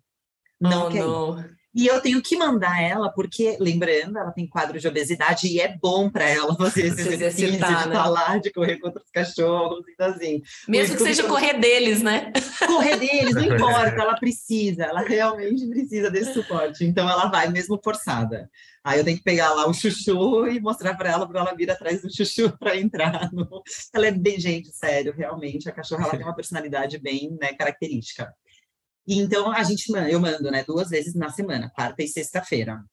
[0.69, 1.01] Não Oh, quer ir.
[1.07, 1.53] não.
[1.75, 5.75] E eu tenho que mandar ela, porque, lembrando, ela tem quadro de obesidade e é
[5.75, 7.95] bom para ela fazer esse Se exercício exercitar, de né?
[7.95, 12.31] falar, de correr contra os cachorros, então assim, Mesmo que seja correr deles, né?
[12.67, 17.79] correr deles, não importa, ela precisa, ela realmente precisa desse suporte, então ela vai mesmo
[17.83, 18.47] forçada.
[18.83, 21.71] Aí eu tenho que pegar lá o chuchu e mostrar para ela, para ela vir
[21.71, 23.31] atrás do chuchu para entrar.
[23.31, 23.63] No...
[23.93, 28.31] Ela é bem, gente, sério, realmente, a cachorra ela tem uma personalidade bem né, característica.
[29.07, 32.83] E então a gente eu mando, né, duas vezes na semana, quarta e sexta-feira.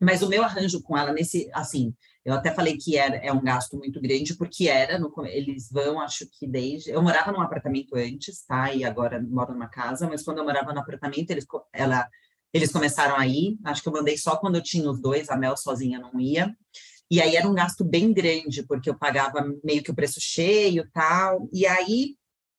[0.00, 1.94] Mas o meu arranjo com ela nesse, assim,
[2.24, 6.00] eu até falei que era, é um gasto muito grande, porque era, no, eles vão,
[6.00, 6.90] acho que desde.
[6.90, 8.72] Eu morava num apartamento antes, tá?
[8.74, 12.06] E agora moro numa casa, mas quando eu morava no apartamento, eles, ela,
[12.52, 13.56] eles começaram a ir.
[13.64, 16.54] Acho que eu mandei só quando eu tinha os dois, a Mel sozinha não ia.
[17.10, 20.90] E aí era um gasto bem grande, porque eu pagava meio que o preço cheio
[20.92, 21.48] tal.
[21.52, 22.16] E aí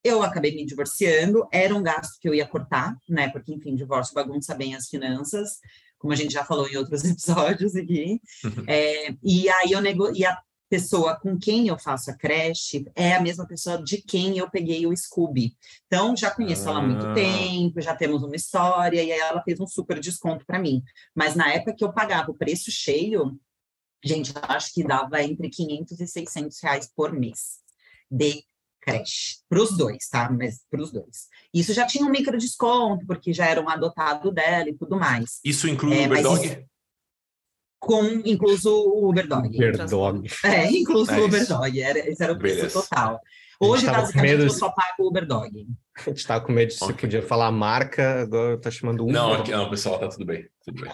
[0.08, 3.30] eu acabei me divorciando, era um gasto que eu ia cortar, né?
[3.30, 5.60] Porque, enfim, divórcio bagunça bem as finanças,
[5.97, 8.22] como a gente já falou em outros episódios aqui.
[8.68, 10.16] É, e aí eu nego...
[10.16, 10.38] e a
[10.70, 14.86] pessoa com quem eu faço a creche é a mesma pessoa de quem eu peguei
[14.86, 15.55] o Scooby.
[15.86, 17.14] Então, já conheço ela há muito Ah.
[17.14, 20.84] tempo, já temos uma história, e aí ela fez um super desconto para mim.
[21.16, 23.39] Mas na época que eu pagava o preço cheio,
[24.03, 27.60] gente, eu acho que dava entre 500 e 600 reais por mês
[28.12, 28.43] de
[28.88, 30.30] creche, para os dois, tá?
[30.32, 31.28] Mas para os dois.
[31.54, 35.40] Isso já tinha um micro desconto, porque já era um adotado dela e tudo mais.
[35.44, 36.66] Isso inclui É, o Uber mas Dog?
[37.80, 39.48] Com incluso o Uber Dog.
[39.56, 40.28] Overdog.
[40.44, 41.54] É, incluso É o Uber isso.
[41.54, 42.82] Dog, era, esse era o preço Beleza.
[42.82, 43.20] total.
[43.60, 45.68] Hoje, basicamente, medo eu só pago o Uber Dog.
[45.96, 46.96] A gente tava com medo de se Ok.
[46.96, 49.14] podia falar a marca, agora tá chamando Uber.
[49.14, 50.48] Não, aqui, não, pessoal, tá tudo bem.
[50.64, 50.94] Tudo bem.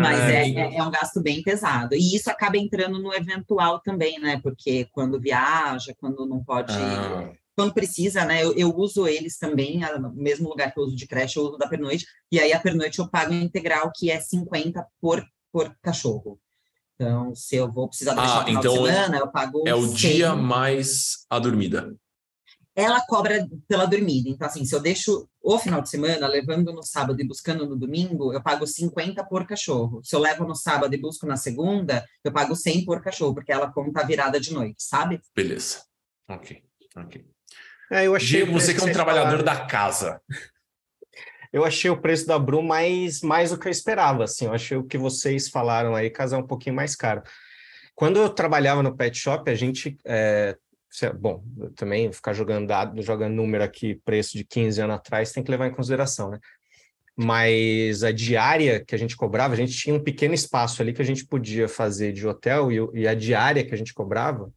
[0.00, 1.94] Mas Ah, é, é, é um gasto bem pesado.
[1.94, 4.40] E isso acaba entrando no eventual também, né?
[4.42, 6.72] Porque quando viaja, quando não pode.
[6.72, 8.42] Ah, Quando precisa, né?
[8.44, 11.44] Eu, eu uso eles também, a- no mesmo lugar que eu uso de creche, eu
[11.44, 12.06] uso da pernoite.
[12.32, 15.22] E aí a pernoite eu pago integral, que é 50 por,
[15.52, 16.38] por cachorro.
[16.94, 19.62] Então, se eu vou precisar deixar Ah, então de semana, eu pago.
[19.66, 19.94] é o 100.
[19.94, 21.94] dia mais a dormida.
[22.74, 24.28] Ela cobra pela dormida.
[24.28, 27.76] Então, assim, se eu deixo o final de semana, levando no sábado e buscando no
[27.76, 30.00] domingo, eu pago 50 por cachorro.
[30.04, 33.52] Se eu levo no sábado e busco na segunda, eu pago 100 por cachorro, porque
[33.52, 35.20] ela conta a virada de noite, sabe?
[35.34, 35.82] Beleza.
[36.28, 36.62] Ok.
[36.96, 37.24] Ok.
[37.90, 40.20] É, eu achei Diego, você que é um trabalhador falaram- da casa.
[41.52, 44.44] Eu achei o preço da Bru mais, mais do que eu esperava, assim.
[44.44, 47.22] Eu achei o que vocês falaram aí, casar um pouquinho mais caro.
[47.96, 49.98] Quando eu trabalhava no pet shop, a gente...
[50.04, 50.56] é,
[51.18, 51.42] bom,
[51.76, 55.66] também ficar jogando dado, jogando número aqui, preço de 15 anos atrás, tem que levar
[55.66, 56.38] em consideração, né?
[57.16, 61.02] Mas a diária que a gente cobrava, a gente tinha um pequeno espaço ali que
[61.02, 64.50] a gente podia fazer de hotel e, e a diária que a gente cobrava,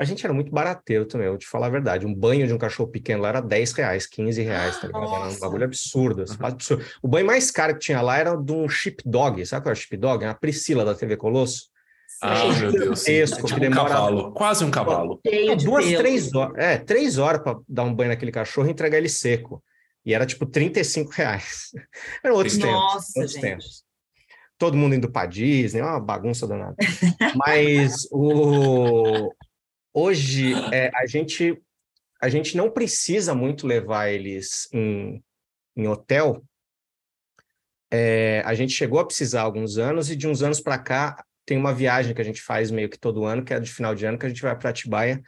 [0.00, 2.06] a gente era muito barateiro também, eu vou te falar a verdade.
[2.06, 5.04] Um banho de um cachorro pequeno lá era 10 reais, 15 reais, tá ligado?
[5.04, 6.86] Era um bagulho absurdo, assim, absurdo.
[7.02, 9.76] O banho mais caro que tinha lá era de um sheepdog, sabe qual é o
[9.76, 10.24] sheepdog?
[10.24, 11.68] É uma Priscila da TV Colosso.
[12.22, 13.00] Ah, meu Deus.
[13.00, 13.12] sim.
[13.12, 14.32] É Gigantesco, tipo que um demora- cavalo.
[14.32, 15.20] Quase um cavalo.
[15.24, 15.98] É, de duas, pelo.
[15.98, 16.54] três horas.
[16.58, 19.62] É, três horas para dar um banho naquele cachorro e entregar ele seco.
[20.04, 21.70] E era tipo 35 reais.
[22.24, 22.72] Eram outros tempos.
[22.72, 23.42] Nossa, outros gente.
[23.42, 23.84] tempos.
[24.58, 26.76] Todo mundo indo para Disney, uma bagunça danada.
[27.34, 29.32] Mas o...
[29.94, 31.58] hoje é, a gente
[32.22, 35.24] a gente não precisa muito levar eles em,
[35.74, 36.44] em hotel.
[37.90, 41.24] É, a gente chegou a precisar há alguns anos, e de uns anos para cá
[41.46, 43.94] tem uma viagem que a gente faz meio que todo ano, que é de final
[43.94, 45.22] de ano, que a gente vai para Atibaia,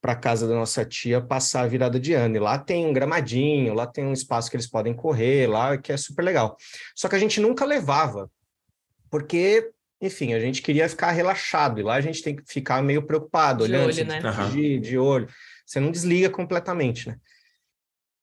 [0.00, 2.36] para casa da nossa tia, passar a virada de ano.
[2.36, 5.92] E lá tem um gramadinho, lá tem um espaço que eles podem correr, lá que
[5.92, 6.56] é super legal.
[6.94, 8.30] Só que a gente nunca levava,
[9.10, 13.02] porque enfim, a gente queria ficar relaxado, e lá a gente tem que ficar meio
[13.02, 14.20] preocupado, De olhando, olho, né?
[14.52, 15.28] de, de olho.
[15.64, 17.16] Você não desliga completamente, né?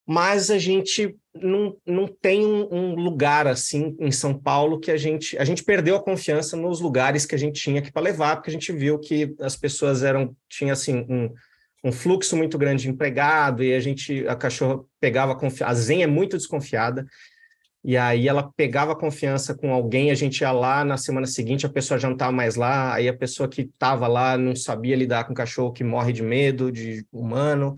[0.08, 5.38] Mas a gente não, não tem um, lugar assim em São Paulo que a gente
[5.38, 8.49] a gente perdeu a confiança nos lugares que a gente tinha aqui para levar, porque
[8.49, 11.32] a gente viu que as pessoas eram tinha assim um,
[11.84, 15.38] um fluxo muito grande de empregado e a gente a cachorra pegava.
[15.64, 17.06] A Zen é muito desconfiada.
[17.84, 21.70] E aí ela pegava confiança com alguém, a gente ia lá, na semana seguinte a
[21.70, 25.24] pessoa já não estava mais lá, aí a pessoa que estava lá não sabia lidar
[25.24, 27.74] com cachorro que morre de medo, de humano.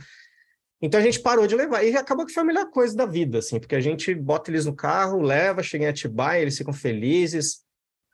[0.85, 3.37] Então a gente parou de levar, e acabou que foi a melhor coisa da vida,
[3.37, 7.61] assim, porque a gente bota eles no carro, leva, chega em Atibaia, eles ficam felizes,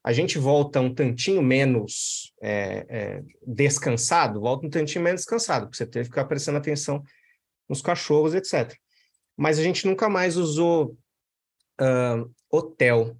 [0.04, 5.78] a gente volta um tantinho menos é, é, descansado, volta um tantinho menos descansado, porque
[5.78, 7.04] você teve que ficar prestando atenção
[7.68, 8.78] nos cachorros, etc.
[9.36, 10.96] Mas a gente nunca mais usou
[11.82, 13.18] uh, hotel.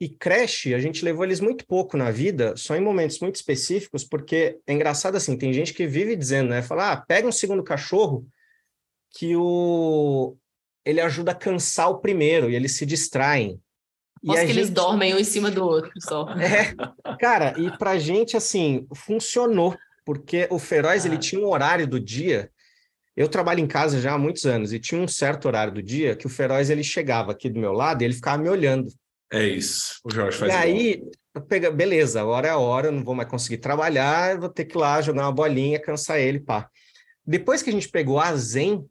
[0.00, 4.04] E creche, a gente levou eles muito pouco na vida, só em momentos muito específicos,
[4.04, 6.62] porque é engraçado assim, tem gente que vive dizendo, né?
[6.62, 8.24] Fala, ah, pega um segundo cachorro
[9.16, 10.36] que o
[10.84, 13.60] ele ajuda a cansar o primeiro e eles se distraem.
[14.22, 14.50] E que gente...
[14.50, 16.28] eles dormem um em cima do outro só.
[16.38, 16.74] É,
[17.18, 21.08] cara, e pra gente, assim, funcionou, porque o Feroz, ah.
[21.08, 22.50] ele tinha um horário do dia
[23.16, 26.14] eu trabalho em casa já há muitos anos e tinha um certo horário do dia
[26.14, 28.92] que o Feroz ele chegava aqui do meu lado e ele ficava me olhando.
[29.32, 31.02] É isso, o Jorge faz E aí,
[31.48, 34.66] pega, beleza, agora é a hora, eu não vou mais conseguir trabalhar, eu vou ter
[34.66, 36.68] que ir lá jogar uma bolinha, cansar ele, pá.
[37.26, 38.86] Depois que a gente pegou a Zen,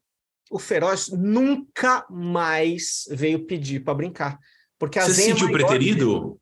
[0.52, 4.40] o Feroz nunca mais veio pedir para brincar.
[4.78, 6.40] Porque a Você Zen se sentiu é preterido?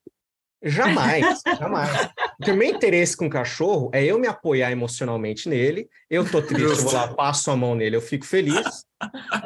[0.63, 2.09] Jamais, jamais.
[2.47, 5.89] O meu interesse com o cachorro é eu me apoiar emocionalmente nele.
[6.09, 8.85] Eu tô triste, eu vou lá, passo a mão nele, eu fico feliz.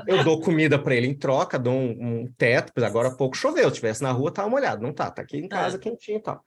[0.08, 3.36] Eu dou comida para ele em troca, dou um, um teto, pois agora há pouco
[3.36, 5.80] choveu, se tivesse na rua tava molhado, não tá, tá aqui em casa é.
[5.80, 6.44] quentinho e tal.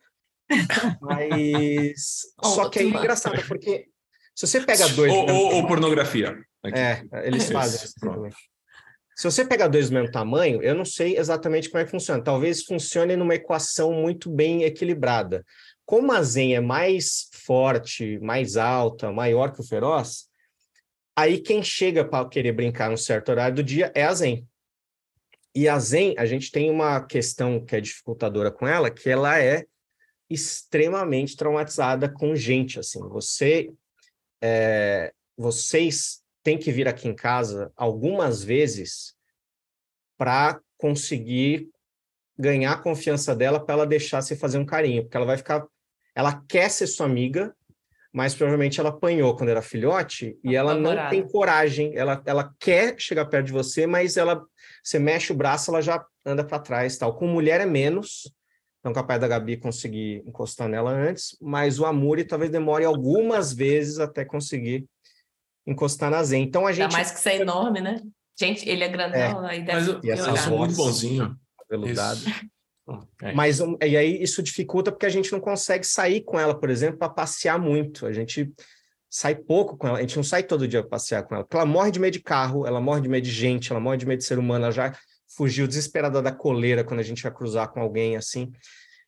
[1.00, 3.86] Mas só que é engraçado porque
[4.40, 6.42] se você pega dois ou, ou, ou pornografia.
[6.62, 6.78] Aqui.
[6.78, 8.32] É, eles fazem isso também.
[9.14, 12.24] Se você pegar dois do mesmo tamanho, eu não sei exatamente como é que funciona.
[12.24, 15.44] Talvez funcione numa equação muito bem equilibrada.
[15.84, 20.26] Como a Zen é mais forte, mais alta, maior que o Feroz,
[21.14, 24.48] aí quem chega para querer brincar num certo horário do dia é a Zen.
[25.54, 29.38] E a Zen, a gente tem uma questão que é dificultadora com ela, que ela
[29.38, 29.66] é
[30.30, 32.78] extremamente traumatizada com gente.
[32.78, 33.70] Assim, você,
[34.42, 39.14] é, vocês tem que vir aqui em casa algumas vezes
[40.16, 41.68] para conseguir
[42.38, 45.66] ganhar a confiança dela para ela deixar você fazer um carinho, porque ela vai ficar,
[46.14, 47.54] ela quer ser sua amiga,
[48.12, 52.98] mas provavelmente ela apanhou quando era filhote e ela não tem coragem, ela, ela quer
[52.98, 54.44] chegar perto de você, mas ela
[54.82, 57.14] você mexe o braço, ela já anda para trás, tal.
[57.14, 58.32] Com mulher é menos,
[58.80, 63.98] então capaz da Gabi conseguir encostar nela antes, mas o Amuri talvez demore algumas vezes
[63.98, 64.86] até conseguir
[65.66, 66.42] encostar na Zen.
[66.42, 66.84] Então a gente.
[66.84, 68.00] Ainda mais que você é enorme, né?
[68.38, 69.46] Gente, ele é grandão.
[69.46, 69.50] É.
[69.50, 71.36] Aí deve Mas eu, sou muito bonzinho.
[71.68, 72.20] Veludado.
[73.22, 73.32] É.
[73.32, 76.98] Mas e aí isso dificulta porque a gente não consegue sair com ela, por exemplo,
[76.98, 78.04] para passear muito.
[78.04, 78.52] A gente
[79.08, 81.44] sai pouco com ela, a gente não sai todo dia para passear com ela.
[81.44, 83.96] Porque ela morre de medo de carro, ela morre de medo de gente, ela morre
[83.96, 84.92] de medo de ser humano, ela já
[85.40, 88.52] fugiu desesperada da coleira quando a gente vai cruzar com alguém assim.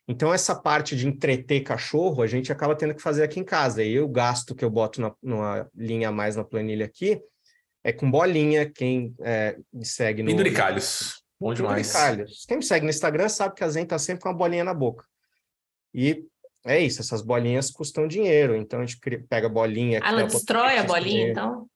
[0.08, 3.84] Então, essa parte de entreter cachorro, a gente acaba tendo que fazer aqui em casa.
[3.84, 7.20] E o gasto que eu boto na, numa linha a mais na planilha aqui
[7.84, 8.68] é com bolinha.
[8.70, 10.30] Quem é, me segue no.
[10.30, 11.22] Penduricalhos.
[11.38, 11.92] Bom demais.
[11.92, 12.46] Penduricalhos.
[12.48, 14.72] Quem me segue no Instagram sabe que a Zen tá sempre com uma bolinha na
[14.72, 15.04] boca.
[15.92, 16.24] E
[16.64, 18.56] é isso, essas bolinhas custam dinheiro.
[18.56, 20.00] Então, a gente pega a bolinha.
[20.02, 21.66] Ah, ela destrói a bolinha, então?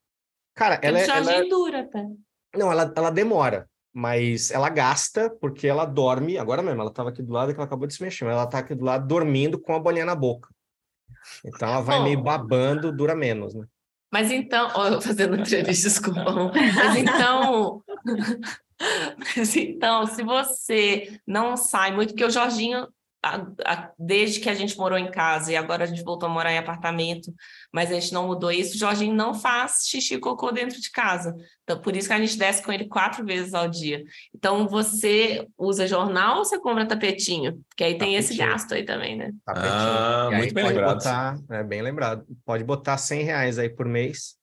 [0.55, 1.31] Cara, ela, é, ela...
[1.31, 2.03] é dura até.
[2.55, 7.23] Não, ela, ela demora mas ela gasta porque ela dorme, agora mesmo, ela estava aqui
[7.23, 9.59] do lado que ela acabou de se mexer, mas ela está aqui do lado dormindo
[9.59, 10.53] com a bolinha na boca.
[11.43, 13.65] Então ela vai Bom, meio babando, dura menos, né?
[14.13, 16.23] Mas então, ó, fazendo entrevista, desculpa.
[16.75, 17.83] Mas então,
[19.35, 22.87] mas então, se você não sai muito, porque o Jorginho
[23.35, 26.31] a, a, desde que a gente morou em casa e agora a gente voltou a
[26.31, 27.33] morar em apartamento,
[27.71, 30.91] mas a gente não mudou isso, o Jorginho não faz xixi e cocô dentro de
[30.91, 31.35] casa.
[31.63, 34.03] Então, por isso que a gente desce com ele quatro vezes ao dia.
[34.33, 37.63] Então, você usa jornal ou você compra tapetinho?
[37.69, 37.99] Porque aí tapetinho.
[37.99, 39.33] tem esse gasto aí também, né?
[39.45, 39.71] Tapetinho.
[39.73, 40.93] Ah, muito bem lembrado.
[40.95, 42.25] Botar, é bem lembrado.
[42.45, 44.37] Pode botar 100 reais aí por mês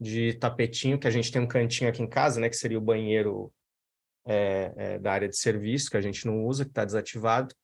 [0.00, 2.48] de tapetinho, que a gente tem um cantinho aqui em casa, né?
[2.48, 3.52] Que seria o banheiro
[4.26, 7.54] é, é, da área de serviço, que a gente não usa, que está desativado.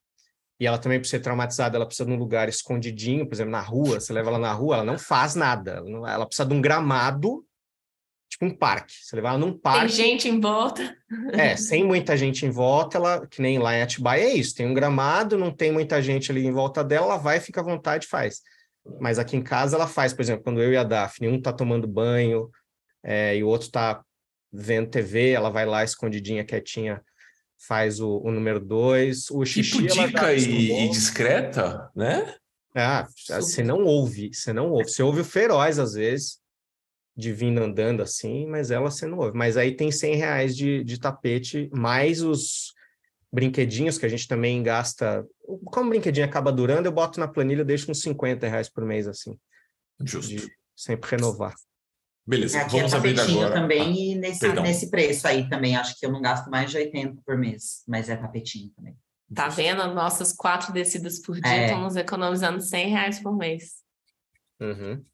[0.61, 3.63] E ela também, por ser traumatizada, ela precisa de um lugar escondidinho, por exemplo, na
[3.63, 3.99] rua.
[3.99, 5.73] Você leva ela na rua, ela não faz nada.
[5.73, 7.43] Ela, não, ela precisa de um gramado,
[8.29, 8.93] tipo um parque.
[8.93, 9.87] Você leva ela num parque.
[9.87, 10.95] Tem gente em volta.
[11.33, 14.55] É, sem muita gente em volta, ela, que nem lá em Atibaia, é isso.
[14.55, 17.65] Tem um gramado, não tem muita gente ali em volta dela, ela vai, fica à
[17.65, 18.43] vontade e faz.
[19.01, 21.55] Mas aqui em casa ela faz, por exemplo, quando eu e a Daphne, um tá
[21.55, 22.51] tomando banho
[23.03, 24.03] é, e o outro tá
[24.53, 27.03] vendo TV, ela vai lá escondidinha, quietinha,
[27.61, 29.31] faz o, o número dois.
[29.31, 32.35] O xixi, tipo dica e, e, discreta, né?
[32.75, 34.91] Ah, você não ouve, você não ouve.
[34.91, 36.39] Você ouve o feroz às vezes,
[37.17, 39.37] de vindo andando assim, mas ela você não ouve.
[39.37, 42.73] Mas aí tem 100 reais de, de tapete, mais os
[43.33, 45.27] brinquedinhos que a gente também gasta.
[45.67, 49.07] Como o brinquedinho acaba durando, eu boto na planilha, deixo uns 50 reais por mês,
[49.07, 49.39] assim.
[50.03, 50.35] Justo.
[50.35, 51.55] De sempre renovar.
[52.31, 53.53] Beleza, Aqui vamos é abrir agora.
[53.53, 56.77] também, ah, e nesse, nesse preço aí também, acho que eu não gasto mais de
[56.77, 58.97] 80 por mês, mas é tapetinho também.
[59.35, 59.93] Tá vendo?
[59.93, 61.65] Nossas quatro descidas por dia é.
[61.65, 63.79] estamos economizando 100 reais por mês.
[64.61, 65.05] Uhum.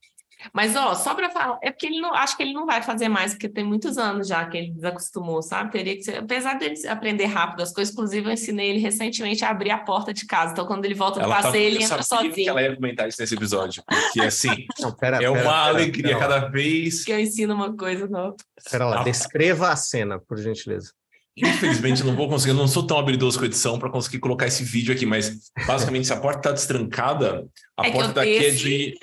[0.53, 3.09] Mas, ó, só para falar, é porque ele não, acho que ele não vai fazer
[3.09, 5.72] mais, porque tem muitos anos já que ele desacostumou, sabe?
[5.72, 9.51] Teria que ser, apesar dele aprender rápido as coisas, inclusive eu ensinei ele recentemente a
[9.51, 10.53] abrir a porta de casa.
[10.53, 12.32] Então, quando ele volta do passeio, tá, ele entra sozinho.
[12.32, 16.16] que ela ia comentar isso nesse episódio, porque assim, não, pera, é uma pera, alegria
[16.16, 17.05] pera, cada vez.
[17.05, 18.36] Que eu ensino uma coisa nova.
[18.57, 19.05] Espera lá, ah.
[19.05, 20.92] descreva a cena, por gentileza.
[21.37, 24.64] Infelizmente, não vou conseguir, eu não sou tão habilidoso com edição para conseguir colocar esse
[24.64, 28.95] vídeo aqui, mas basicamente, se a porta está destrancada, a é porta daqui é de.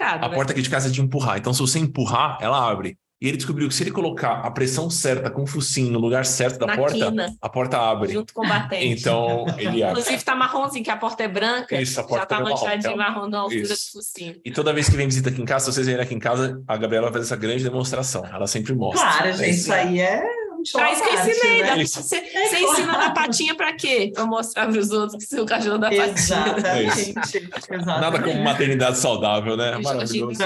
[0.00, 0.34] a né?
[0.34, 1.38] porta aqui de casa é de empurrar.
[1.38, 2.98] Então, se você empurrar, ela abre.
[3.22, 6.24] E ele descobriu que se ele colocar a pressão certa com o focinho no lugar
[6.24, 8.14] certo da Na porta, quina, a porta abre.
[8.14, 8.86] Junto com o batente.
[8.86, 10.00] Então, ele abre.
[10.00, 11.78] Inclusive, tá marronzinho, que a porta é branca.
[11.78, 13.92] Isso, a porta já tá manchadinho marrom, marrom na altura Isso.
[13.92, 14.40] do focinho.
[14.42, 16.62] E toda vez que vem visita aqui em casa, se vocês virem aqui em casa,
[16.66, 18.24] a Gabriela faz essa grande demonstração.
[18.24, 19.06] Ela sempre mostra.
[19.06, 21.62] Claro, gente, isso aí é Isso que ensinei.
[21.62, 21.84] Né?
[21.84, 24.10] Você, é você ensina na patinha pra quê?
[24.14, 26.12] Pra mostrar pros outros que seu cachorro dá patinha.
[26.12, 27.14] Exatamente.
[27.70, 27.86] Exatamente.
[27.86, 29.78] Nada como maternidade saudável, né?
[29.78, 30.42] Maravilhoso.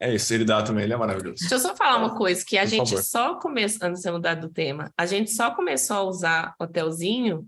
[0.00, 1.36] É isso, ele dá também, ele é maravilhoso.
[1.40, 3.02] Deixa eu só falar uma coisa, que a Por gente favor.
[3.02, 7.46] só começou, antes de mudar do tema, a gente só começou a usar hotelzinho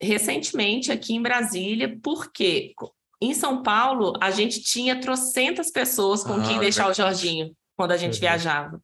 [0.00, 2.74] recentemente aqui em Brasília, porque
[3.22, 7.92] em São Paulo a gente tinha trocentas pessoas com ah, quem deixar o Jorginho quando
[7.92, 8.20] a gente uhum.
[8.20, 8.82] viajava.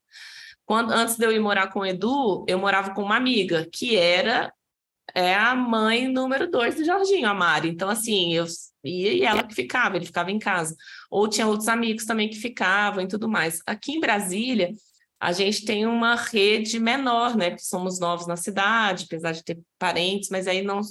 [0.69, 3.97] Quando, antes de eu ir morar com o Edu, eu morava com uma amiga, que
[3.97, 4.53] era
[5.15, 7.71] é a mãe número dois do Jorginho, a Mari.
[7.71, 8.45] Então, assim, eu
[8.85, 10.77] ia e ela que ficava, ele ficava em casa.
[11.11, 13.63] Ou tinha outros amigos também que ficavam e tudo mais.
[13.67, 14.71] Aqui em Brasília,
[15.19, 17.57] a gente tem uma rede menor, né?
[17.57, 20.83] Somos novos na cidade, apesar de ter parentes, mas aí não.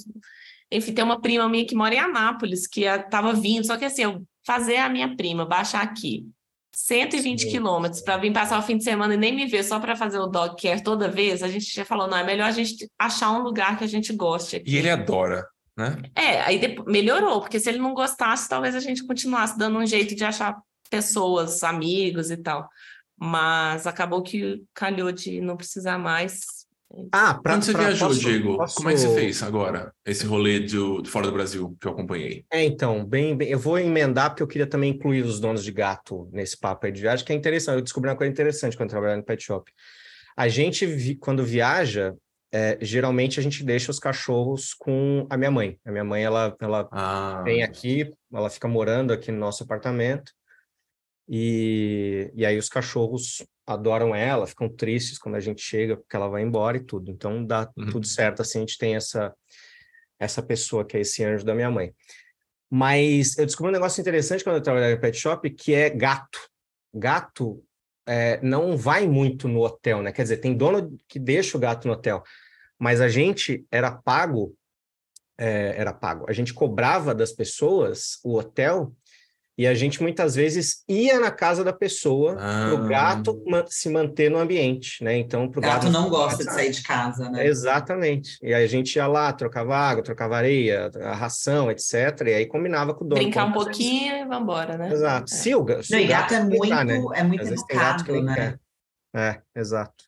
[0.72, 4.02] Enfim, tem uma prima minha que mora em Anápolis, que estava vindo, só que assim,
[4.02, 6.26] eu fazer a minha prima baixar aqui,
[6.78, 9.96] 120 quilômetros para vir passar o fim de semana e nem me ver só para
[9.96, 12.88] fazer o dog care toda vez, a gente já falou, não, é melhor a gente
[12.96, 14.56] achar um lugar que a gente goste.
[14.56, 14.70] Aqui.
[14.70, 15.44] E ele adora,
[15.76, 16.00] né?
[16.14, 19.84] É, aí depois, melhorou, porque se ele não gostasse, talvez a gente continuasse dando um
[19.84, 20.56] jeito de achar
[20.88, 22.68] pessoas, amigos e tal.
[23.20, 26.57] Mas acabou que calhou de não precisar mais
[27.12, 28.74] ah, pra, Quando você pra, viajou, posso, Diego, posso...
[28.76, 29.92] como é que você fez agora?
[30.06, 32.46] Esse rolê de, de, fora do Brasil que eu acompanhei.
[32.50, 35.70] É, então, bem, bem, eu vou emendar porque eu queria também incluir os donos de
[35.70, 37.76] gato nesse papo aí de viagem, que é interessante.
[37.76, 39.70] Eu descobri uma coisa interessante quando trabalhava no pet shop.
[40.34, 42.14] A gente, vi, quando viaja,
[42.50, 45.78] é, geralmente a gente deixa os cachorros com a minha mãe.
[45.84, 47.42] A minha mãe, ela, ela ah.
[47.44, 50.32] vem aqui, ela fica morando aqui no nosso apartamento.
[51.28, 56.28] E, e aí os cachorros adoram ela, ficam tristes quando a gente chega, porque ela
[56.28, 57.10] vai embora e tudo.
[57.10, 57.90] Então dá uhum.
[57.90, 59.34] tudo certo, assim, a gente tem essa,
[60.18, 61.94] essa pessoa que é esse anjo da minha mãe.
[62.70, 66.38] Mas eu descobri um negócio interessante quando eu trabalhava em pet shop, que é gato.
[66.92, 67.62] Gato
[68.06, 70.12] é, não vai muito no hotel, né?
[70.12, 72.22] Quer dizer, tem dono que deixa o gato no hotel,
[72.78, 74.54] mas a gente era pago,
[75.36, 78.92] é, era pago, a gente cobrava das pessoas o hotel
[79.58, 82.70] e a gente muitas vezes ia na casa da pessoa ah.
[82.70, 85.18] para o gato se manter no ambiente, né?
[85.18, 87.44] Então, pro gato, gato não gosta de sair de casa, né?
[87.44, 88.38] Exatamente.
[88.40, 91.94] E aí a gente ia lá, trocava água, trocava areia, a ração, etc.
[92.26, 93.20] E aí combinava com o dono.
[93.20, 94.92] Brincar um pouquinho e vambora, né?
[94.92, 95.34] Exato.
[95.34, 95.36] É.
[95.36, 97.04] Se o, se não, o gato, gato é muito, né?
[97.14, 98.58] é muito educado, né?
[99.12, 100.07] É, exato.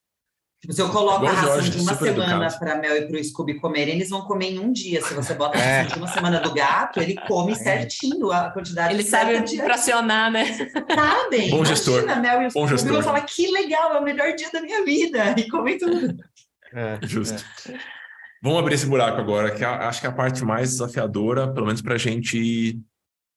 [0.61, 3.24] Tipo, se eu coloco a ração Jorge, de uma semana para Mel e para o
[3.24, 5.00] Scooby comerem, eles vão comer em um dia.
[5.00, 5.80] Se você bota a é.
[5.80, 7.54] ração de uma semana do gato, ele come é.
[7.54, 9.56] certinho a quantidade Ele sabe de...
[9.56, 10.44] fracionar, né?
[10.94, 11.50] Sabem.
[11.50, 12.02] Bom gestor.
[12.02, 12.92] Imagina, Mel e o Bom Scooby gestor.
[12.92, 15.34] vão falar, que legal, é o melhor dia da minha vida.
[15.38, 16.14] E comem tudo.
[16.74, 17.42] É, Justo.
[17.68, 17.78] É.
[18.42, 21.82] Vamos abrir esse buraco agora, que acho que é a parte mais desafiadora, pelo menos
[21.82, 22.80] para a gente,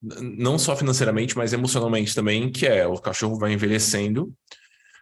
[0.02, 4.34] não só financeiramente, mas emocionalmente também, que é o cachorro vai envelhecendo,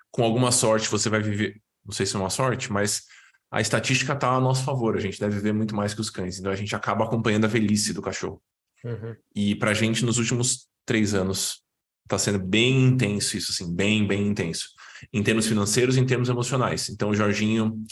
[0.10, 3.04] com alguma sorte você vai viver, não sei se é uma sorte, mas
[3.52, 6.40] a estatística está a nosso favor, a gente deve viver muito mais que os cães,
[6.40, 8.42] então a gente acaba acompanhando a velhice do cachorro.
[8.84, 9.16] Uhum.
[9.36, 11.62] E para a gente, nos últimos três anos,
[12.04, 14.70] está sendo bem intenso isso, assim, bem, bem intenso.
[15.12, 16.90] Em termos financeiros e em termos emocionais.
[16.90, 17.84] Então, o Jorginho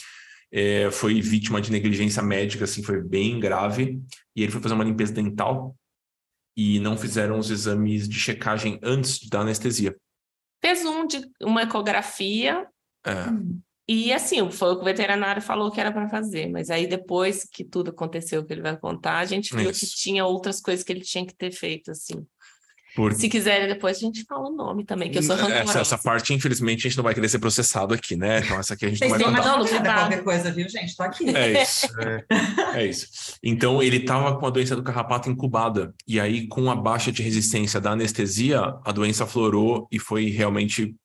[0.52, 4.02] é, foi vítima de negligência médica, assim, foi bem grave.
[4.36, 5.76] E ele foi fazer uma limpeza dental
[6.56, 9.96] e não fizeram os exames de checagem antes da anestesia.
[10.62, 12.68] Fez um de uma ecografia.
[13.06, 13.14] É.
[13.92, 17.44] E assim, foi o que o veterinário falou que era para fazer, mas aí depois
[17.52, 19.80] que tudo aconteceu que ele vai contar, a gente viu Isso.
[19.80, 22.24] que tinha outras coisas que ele tinha que ter feito, assim.
[22.96, 23.14] Por...
[23.14, 26.36] Se quiserem, depois a gente fala o nome também, que eu sou essa, essa parte,
[26.36, 28.42] infelizmente, a gente não vai querer ser processado aqui, né?
[28.42, 29.58] Então, essa aqui a gente Vocês não vai contar.
[29.58, 30.96] Não, não qualquer coisa, viu, gente?
[30.96, 31.28] Tô aqui.
[31.36, 31.88] É isso.
[32.00, 33.08] É, é isso.
[33.42, 35.96] Então, ele estava com a doença do carrapato incubada.
[36.08, 40.96] E aí, com a baixa de resistência da anestesia, a doença florou e foi realmente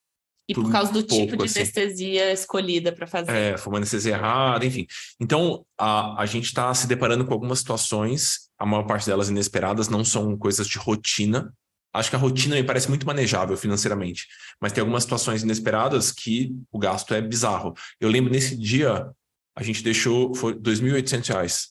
[0.49, 1.61] e por causa do pouco, tipo de assim.
[1.61, 3.33] anestesia escolhida para fazer.
[3.33, 4.87] É, foi uma anestesia errada, enfim.
[5.19, 9.89] Então, a, a gente está se deparando com algumas situações, a maior parte delas inesperadas,
[9.89, 11.53] não são coisas de rotina,
[11.95, 14.27] Acho que a rotina me parece muito manejável financeiramente,
[14.61, 17.73] mas tem algumas situações inesperadas que o gasto é bizarro.
[18.01, 19.09] Eu lembro nesse dia,
[19.57, 21.69] a gente deixou, foi R$ 2.800.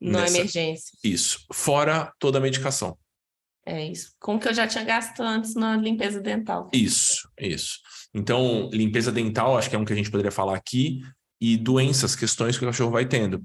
[0.00, 0.38] Na nessa...
[0.38, 0.98] emergência.
[1.04, 2.98] Isso, fora toda a medicação.
[3.64, 4.12] É isso.
[4.18, 6.68] Com o que eu já tinha gasto antes na limpeza dental.
[6.72, 7.78] Isso, isso.
[8.14, 11.02] Então, limpeza dental, acho que é um que a gente poderia falar aqui,
[11.40, 13.42] e doenças, questões que o cachorro vai tendo.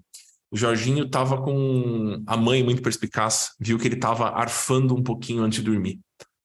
[0.52, 5.44] O Jorginho estava com a mãe muito perspicaz, viu que ele estava arfando um pouquinho
[5.44, 6.00] antes de dormir.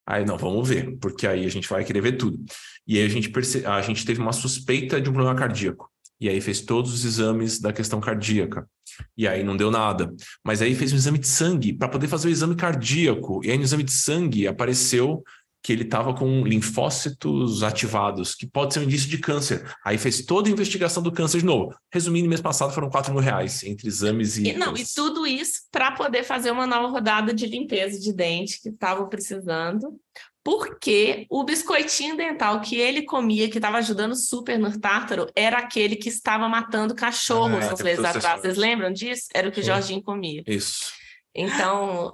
[0.07, 2.43] Aí, não, vamos ver, porque aí a gente vai querer ver tudo.
[2.87, 3.65] E aí a gente, perce...
[3.65, 5.91] a gente teve uma suspeita de um problema cardíaco.
[6.21, 8.69] E aí fez todos os exames da questão cardíaca.
[9.17, 10.13] E aí não deu nada.
[10.45, 13.41] Mas aí fez um exame de sangue para poder fazer o exame cardíaco.
[13.45, 15.23] E aí no exame de sangue apareceu
[15.63, 19.71] que ele estava com linfócitos ativados, que pode ser um indício de câncer.
[19.85, 21.75] Aí fez toda a investigação do câncer de novo.
[21.93, 24.49] Resumindo, mês passado foram 4 mil reais entre exames e.
[24.49, 28.61] e não, e tudo isso para poder fazer uma nova rodada de limpeza de dente
[28.61, 29.99] que estavam precisando.
[30.43, 35.97] Porque o biscoitinho dental que ele comia, que estava ajudando super no tártaro, era aquele
[35.97, 38.41] que estava matando cachorros ah, uns meses atrás.
[38.41, 39.27] Vocês lembram disso?
[39.35, 40.43] Era o que o Jorginho comia.
[40.47, 40.93] Isso.
[41.35, 42.13] Então,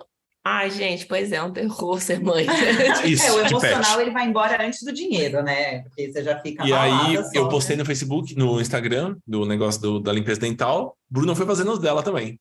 [0.49, 2.47] Ai, gente, pois é, um terror ser mãe.
[3.05, 5.81] Isso, é, o emocional ele vai embora antes do dinheiro, né?
[5.81, 7.83] Porque você já fica E aí só, eu postei né?
[7.83, 10.97] no Facebook, no Instagram, do negócio do, da limpeza dental.
[11.11, 12.39] Bruno foi fazendo os dela também.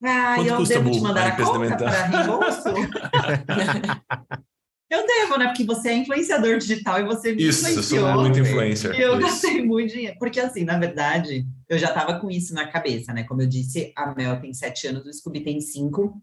[0.00, 2.68] Ah, Quanto eu custa, devo te mandar a, a conta para reembolso?
[4.88, 5.48] eu devo, né?
[5.48, 8.94] Porque você é influenciador digital e você me Isso, eu sou muito influencer.
[8.94, 9.22] E eu isso.
[9.22, 10.14] gastei muito dinheiro.
[10.20, 13.24] Porque assim, na verdade, eu já estava com isso na cabeça, né?
[13.24, 16.22] Como eu disse, a Mel tem sete anos, o Scooby tem cinco.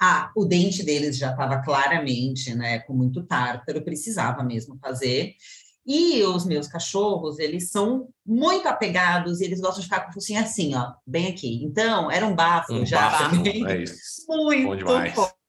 [0.00, 5.34] Ah, o dente deles já estava claramente, né, com muito tártaro, precisava mesmo fazer.
[5.86, 10.14] E os meus cachorros, eles são muito apegados, e eles gostam de ficar com o
[10.14, 11.62] focinho assim, ó, bem aqui.
[11.62, 13.66] Então, era um bafo um já bafo, é muito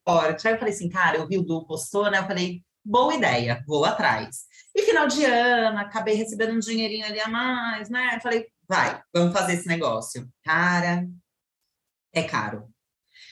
[0.08, 0.48] forte.
[0.48, 2.20] Aí eu falei assim, cara, eu vi o Du postou, né?
[2.20, 4.46] Eu falei, boa ideia, vou atrás.
[4.74, 8.16] E final de ano, acabei recebendo um dinheirinho ali a mais, né?
[8.16, 10.30] Eu falei, vai, vamos fazer esse negócio.
[10.44, 11.06] Cara,
[12.14, 12.70] é caro.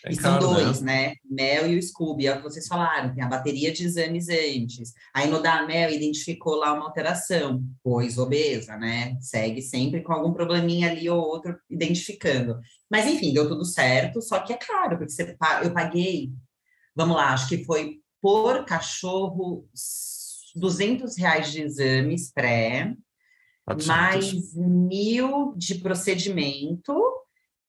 [0.06, 1.08] É e são dois, né?
[1.08, 1.16] né?
[1.28, 4.94] Mel e o Scooby, é o que vocês falaram, tem a bateria de exames antes.
[5.12, 9.18] Aí no da Mel identificou lá uma alteração, pois obesa, né?
[9.20, 12.60] Segue sempre com algum probleminha ali ou outro identificando.
[12.90, 16.32] Mas enfim, deu tudo certo, só que é caro, porque você, eu paguei,
[16.96, 19.68] vamos lá, acho que foi por cachorro
[20.56, 22.96] 200 reais de exames pré,
[23.88, 26.94] mais mil de procedimento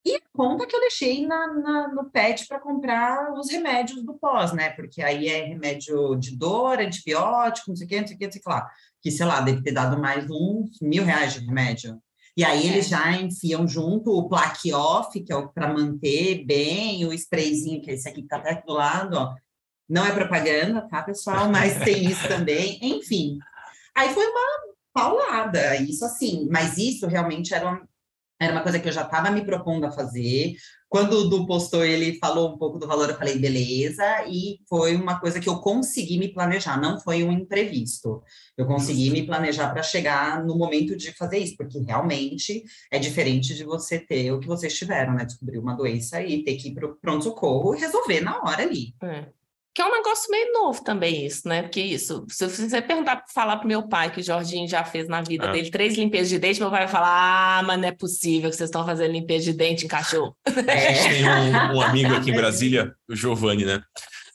[0.06, 4.14] e a conta que eu deixei na, na no PET para comprar os remédios do
[4.14, 4.70] pós, né?
[4.70, 8.24] Porque aí é remédio de dor, antibiótico, não sei o que, não sei o que,
[8.26, 8.70] não sei o que lá.
[9.02, 12.00] Que, sei lá, deve ter dado mais uns mil reais de remédio.
[12.36, 12.70] E aí é.
[12.70, 17.82] eles já enfiam junto o plaque off, que é o para manter bem, o sprayzinho,
[17.82, 19.34] que é esse aqui que tá até do lado, ó.
[19.88, 21.48] Não é propaganda, tá, pessoal?
[21.50, 22.78] Mas tem isso também.
[22.80, 23.38] Enfim.
[23.92, 26.46] Aí foi uma paulada, isso assim.
[26.48, 27.88] Mas isso realmente era uma,
[28.40, 30.54] era uma coisa que eu já estava me propondo a fazer.
[30.88, 34.94] Quando o Du postou, ele falou um pouco do valor, eu falei, beleza, e foi
[34.94, 38.22] uma coisa que eu consegui me planejar, não foi um imprevisto.
[38.56, 43.54] Eu consegui me planejar para chegar no momento de fazer isso, porque realmente é diferente
[43.54, 45.24] de você ter o que vocês tiveram, né?
[45.24, 48.94] Descobrir uma doença e ter que ir para o pronto-socorro e resolver na hora ali.
[49.02, 49.26] É.
[49.76, 51.60] Que é um negócio meio novo também isso, né?
[51.60, 55.20] Porque isso, se você perguntar, falar pro meu pai que o Jorginho já fez na
[55.20, 55.52] vida é.
[55.52, 58.56] dele três limpezas de dente, meu pai vai falar, ah, mas não é possível que
[58.56, 60.34] vocês estão fazendo limpeza de dente em cachorro.
[60.66, 60.88] É.
[60.88, 63.82] A gente tem um, um amigo aqui em Brasília, o Giovanni, né?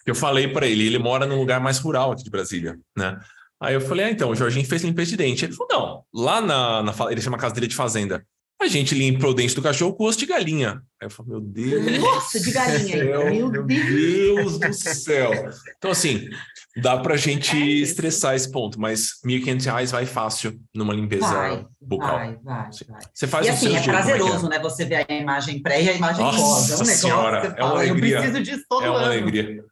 [0.05, 3.17] Eu falei para ele, ele mora num lugar mais rural aqui de Brasília, né?
[3.59, 5.45] Aí eu falei, ah, então, o Jorginho fez limpeza de dente.
[5.45, 8.23] Ele falou, não, lá na, na ele chama a casa dele de fazenda.
[8.61, 10.83] A gente limpa o dente do cachorro com osso de galinha.
[11.01, 11.99] Aí eu falei, meu Deus.
[11.99, 13.25] Nossa, de galinha ainda.
[13.25, 14.59] Meu, meu Deus.
[14.59, 15.31] Deus do céu.
[15.77, 16.29] Então, assim,
[16.77, 21.65] dá pra gente é estressar esse ponto, mas R$ 1.500 vai fácil numa limpeza vai,
[21.81, 22.17] bucal.
[22.17, 23.01] Vai, vai, vai.
[23.11, 24.59] Você faz e assim, é, é, é prazeroso, é né?
[24.59, 26.69] Você ver a imagem pré e a imagem Nossa pós.
[26.69, 28.15] É um negócio senhora, é uma alegria.
[28.17, 29.07] Eu preciso disso todo É uma ano.
[29.07, 29.65] alegria.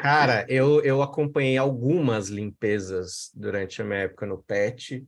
[0.00, 5.04] Cara, eu, eu acompanhei algumas limpezas durante a minha época no PET.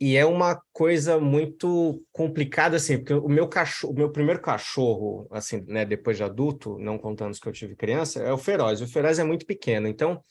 [0.00, 5.28] E é uma coisa muito complicada, assim, porque o meu cachorro, o meu primeiro cachorro,
[5.30, 8.80] assim, né, depois de adulto, não contando os que eu tive criança, é o feroz.
[8.80, 10.24] O feroz é muito pequeno, então,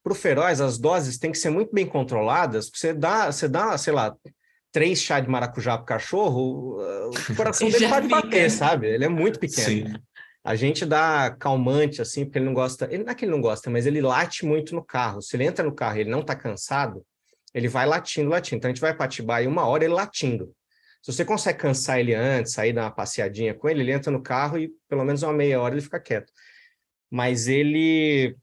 [0.00, 2.70] para o feroz, as doses têm que ser muito bem controladas.
[2.72, 4.14] Você dá, você dá, sei lá,
[4.70, 8.86] três chá de maracujá pro cachorro, o coração dele pode bater, sabe?
[8.86, 9.88] Ele é muito pequeno.
[9.88, 9.94] Sim.
[10.44, 12.86] A gente dá calmante, assim, porque ele não gosta.
[12.88, 15.20] Ele não é que ele não gosta, mas ele late muito no carro.
[15.20, 17.04] Se ele entra no carro e ele não está cansado,
[17.56, 18.58] ele vai latindo, latindo.
[18.58, 20.54] Então a gente vai para Atibaia uma hora ele latindo.
[21.02, 24.22] Se você consegue cansar ele antes, sair dar uma passeadinha com ele, ele entra no
[24.22, 26.30] carro e pelo menos uma meia hora ele fica quieto.
[27.10, 28.36] Mas ele,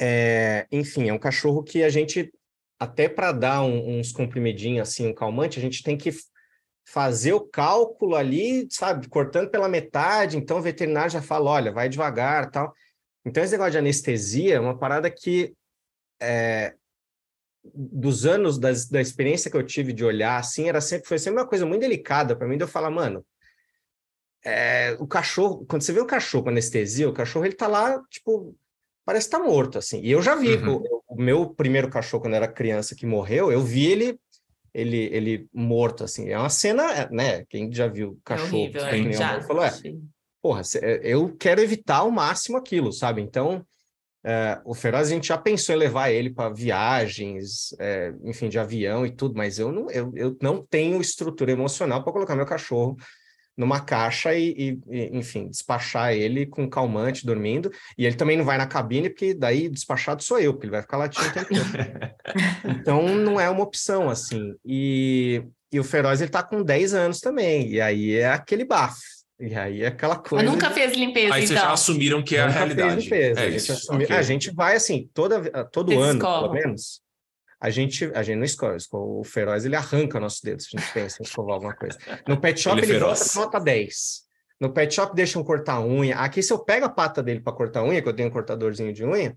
[0.00, 2.32] é, enfim, é um cachorro que a gente,
[2.80, 6.10] até para dar um, uns comprimidinhos assim, um calmante, a gente tem que
[6.88, 10.38] fazer o cálculo ali, sabe, cortando pela metade.
[10.38, 12.72] Então o veterinário já fala, olha, vai devagar, tal.
[13.26, 15.52] Então esse negócio de anestesia é uma parada que
[16.18, 16.74] é,
[17.74, 21.40] dos anos das, da experiência que eu tive de olhar, assim, era sempre foi sempre
[21.40, 23.24] uma coisa muito delicada para mim de eu falar, mano,
[24.44, 28.00] é, o cachorro, quando você vê o cachorro com anestesia, o cachorro ele tá lá,
[28.08, 28.56] tipo,
[29.04, 30.00] parece estar tá morto, assim.
[30.00, 30.76] E eu já vi uhum.
[30.76, 34.20] o, o, meu primeiro cachorro quando era criança que morreu, eu vi ele
[34.72, 36.28] ele ele morto, assim.
[36.28, 37.44] É uma cena, né?
[37.46, 39.72] Quem já viu cachorro, é horrível, é, já, falou, é,
[40.40, 40.62] porra,
[41.02, 43.22] eu quero evitar ao máximo aquilo, sabe?
[43.22, 43.66] Então
[44.28, 48.58] é, o Feroz a gente já pensou em levar ele para viagens, é, enfim, de
[48.58, 52.44] avião e tudo, mas eu não, eu, eu não tenho estrutura emocional para colocar meu
[52.44, 52.96] cachorro
[53.56, 57.70] numa caixa e, e, enfim, despachar ele com calmante dormindo.
[57.96, 60.82] E ele também não vai na cabine, porque daí despachado sou eu, porque ele vai
[60.82, 62.74] ficar latindo o tempo todo.
[62.80, 64.56] então não é uma opção, assim.
[64.64, 65.40] E,
[65.72, 69.15] e o Feroz ele tá com 10 anos também, e aí é aquele bafo.
[69.38, 70.44] E aí é aquela coisa.
[70.44, 71.56] Mas nunca fez limpeza, Aí então.
[71.56, 73.02] vocês já assumiram que é a realidade.
[73.02, 73.40] Limpeza.
[73.40, 74.04] É a, gente assumi...
[74.04, 74.16] okay.
[74.16, 77.02] a gente vai assim, toda, todo Vocês ano, pelo menos.
[77.60, 81.20] A gente, a gente não escova, o feroz ele arranca nossos dedos, a gente pensa
[81.20, 81.98] em escovar alguma coisa.
[82.28, 84.26] No pet shop ele, é ele volta nota 10.
[84.60, 86.16] No pet shop deixam cortar unha.
[86.16, 88.92] Aqui, se eu pego a pata dele para cortar unha, que eu tenho um cortadorzinho
[88.92, 89.36] de unha,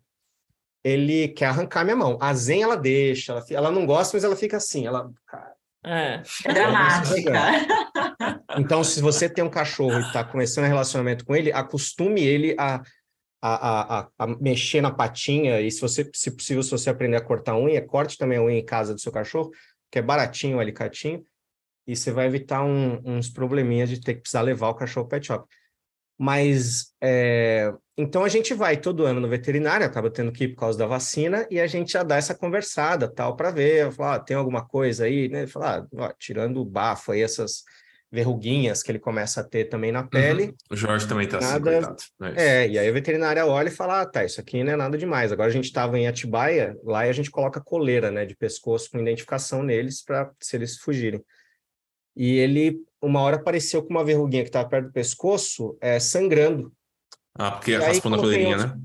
[0.84, 2.18] ele quer arrancar minha mão.
[2.22, 5.10] A Zen ela deixa, ela, ela não gosta, mas ela fica assim, ela.
[5.86, 7.34] É, é dramática.
[8.58, 12.56] Então, se você tem um cachorro e está começando um relacionamento com ele, acostume ele
[12.58, 12.82] a,
[13.41, 15.62] a, a, a, mexer na patinha.
[15.62, 18.58] E se você, se possível, se você aprender a cortar unha, corte também a unha
[18.58, 19.52] em casa do seu cachorro,
[19.91, 21.24] que é baratinho o alicatinho,
[21.88, 25.28] e você vai evitar um, uns probleminhas de ter que precisar levar o cachorro pet
[25.28, 25.47] shop.
[26.18, 30.60] Mas é, então a gente vai todo ano no veterinário, acaba tendo que ir por
[30.60, 34.20] causa da vacina, e a gente já dá essa conversada tal para ver, falar, ah,
[34.20, 35.47] tem alguma coisa aí, né?
[35.47, 37.64] Falar, ah, tirando o bafo aí, essas
[38.12, 40.45] verruguinhas que ele começa a ter também na pele.
[40.45, 40.55] Uhum.
[40.72, 41.80] O Jorge também está assim, nada...
[41.80, 44.74] assim, é, é, e aí a veterinária olha e fala, ah, tá, isso aqui não
[44.74, 45.32] é nada demais.
[45.32, 48.89] Agora a gente estava em Atibaia, lá e a gente coloca coleira, né, de pescoço
[48.89, 51.24] com identificação neles para se eles fugirem.
[52.16, 56.74] E ele, uma hora, apareceu com uma verruguinha que estava perto do pescoço, é, sangrando.
[57.36, 58.76] Ah, porque raspou na coleirinha, né?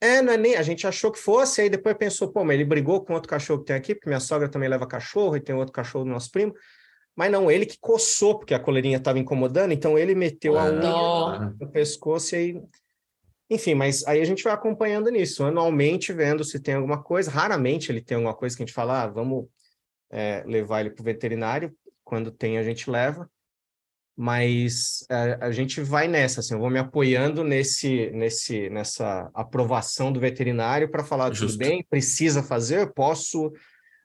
[0.00, 2.64] É, não é nem, a gente achou que fosse, aí depois pensou, pô, mas ele
[2.64, 5.54] brigou com outro cachorro que tem aqui, porque minha sogra também leva cachorro, e tem
[5.54, 6.52] outro cachorro do nosso primo.
[7.16, 11.54] Mas não, ele que coçou, porque a coleirinha estava incomodando, então ele meteu a unha
[11.60, 12.62] no pescoço e aí.
[13.48, 17.30] Enfim, mas aí a gente vai acompanhando nisso, anualmente vendo se tem alguma coisa.
[17.30, 19.46] Raramente ele tem alguma coisa que a gente fala, ah, vamos
[20.10, 21.72] é, levar ele para o veterinário.
[22.02, 23.30] Quando tem, a gente leva.
[24.16, 30.12] Mas é, a gente vai nessa, assim, eu vou me apoiando nesse, nesse, nessa aprovação
[30.12, 31.58] do veterinário para falar Justo.
[31.58, 33.52] tudo bem, precisa fazer, eu posso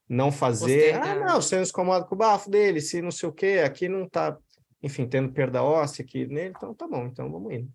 [0.10, 0.96] não fazer.
[0.96, 3.62] Ah, não, você não se incomoda com o bafo dele, se não sei o quê,
[3.64, 4.36] aqui não tá,
[4.82, 7.70] enfim, tendo perda óssea aqui nele, então tá bom, então vamos indo.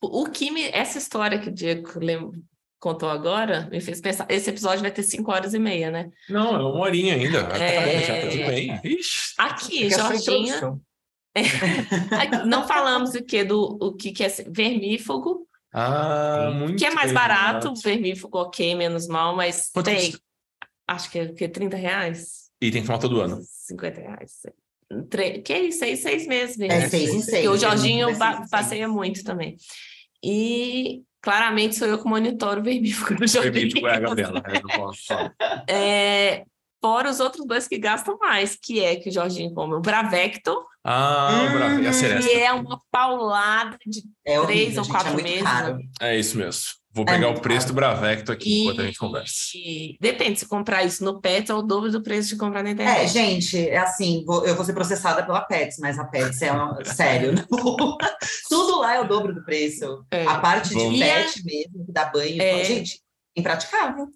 [0.00, 1.88] O que me, essa história que o Diego
[2.78, 4.26] contou agora me fez pensar.
[4.28, 6.10] Esse episódio vai ter cinco horas e meia, né?
[6.28, 7.38] Não, é uma horinha ainda.
[7.56, 8.00] É...
[8.00, 8.80] Já tá tudo bem.
[8.82, 9.34] Ixi.
[9.38, 10.80] Aqui, Jorginha.
[12.44, 15.46] não falamos o que do o que, que é vermífugo.
[15.72, 20.10] Ah, muito Que é mais barato, vermífugo, ok, menos mal, mas Quanto tem.
[20.10, 20.31] Custa?
[20.86, 22.50] Acho que é, que é 30 reais.
[22.60, 23.40] E tem que tomar todo ano.
[23.42, 24.32] 50 reais.
[25.08, 25.40] Tre...
[25.40, 25.78] Que é isso?
[25.78, 26.72] Seis, seis meses mesmo.
[26.74, 27.44] É, seis em seis.
[27.44, 29.56] Porque o Jorginho é passeia muito também.
[30.22, 33.52] E claramente sou eu que monitoro o verbífugo do Jorginho.
[33.54, 34.42] Verbífugo é a Gabriela.
[35.68, 36.44] É,
[36.80, 40.64] fora os outros dois que gastam mais, que é que o Jorginho come o Bravecto,
[40.84, 41.82] Ah, Hum.
[41.82, 45.24] E a que é uma paulada de É horrível, três ou gente, quatro é muito
[45.24, 45.42] meses.
[45.42, 45.78] caro.
[46.00, 46.81] É isso mesmo.
[46.94, 47.72] Vou É pegar muito o preço caro.
[47.72, 49.34] do Bravecto aqui E, enquanto a gente conversa.
[49.54, 52.68] e depende, se comprar isso no Pets é o dobro do preço de comprar na
[52.68, 53.08] É, internet.
[53.12, 56.76] gente, é assim, vou- eu vou ser processada pela Pets, mas a Pets é uma,
[56.84, 57.96] sério, não-
[58.48, 60.04] tudo lá é o dobro do preço.
[60.10, 60.26] É.
[60.26, 60.92] A parte Vamos.
[60.94, 62.62] de pet mesmo, que dá banho, É.
[62.64, 63.00] gente,
[63.34, 64.06] impraticável.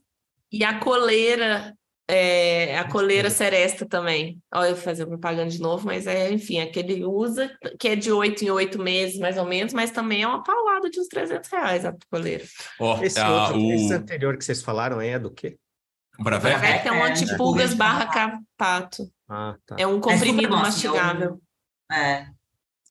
[0.52, 1.74] E a coleira,
[2.08, 4.38] é, a coleira seresta também.
[4.54, 8.12] Olha, eu vou fazer propaganda de novo, mas é, enfim, aquele usa, que é de
[8.12, 11.50] oito em oito meses, mais ou menos, mas também é uma paulada de uns 300
[11.50, 12.44] reais a coleira.
[12.78, 15.58] Ó, Esse ah, outro, o esse anterior que vocês falaram é do quê?
[16.18, 16.60] Bravecto?
[16.60, 17.74] Bravecto é um É, antipulgas é.
[17.74, 19.10] barra carpato.
[19.28, 19.76] Ah, tá.
[19.78, 21.40] É um comprimido super fácil, mastigável.
[21.92, 22.26] É,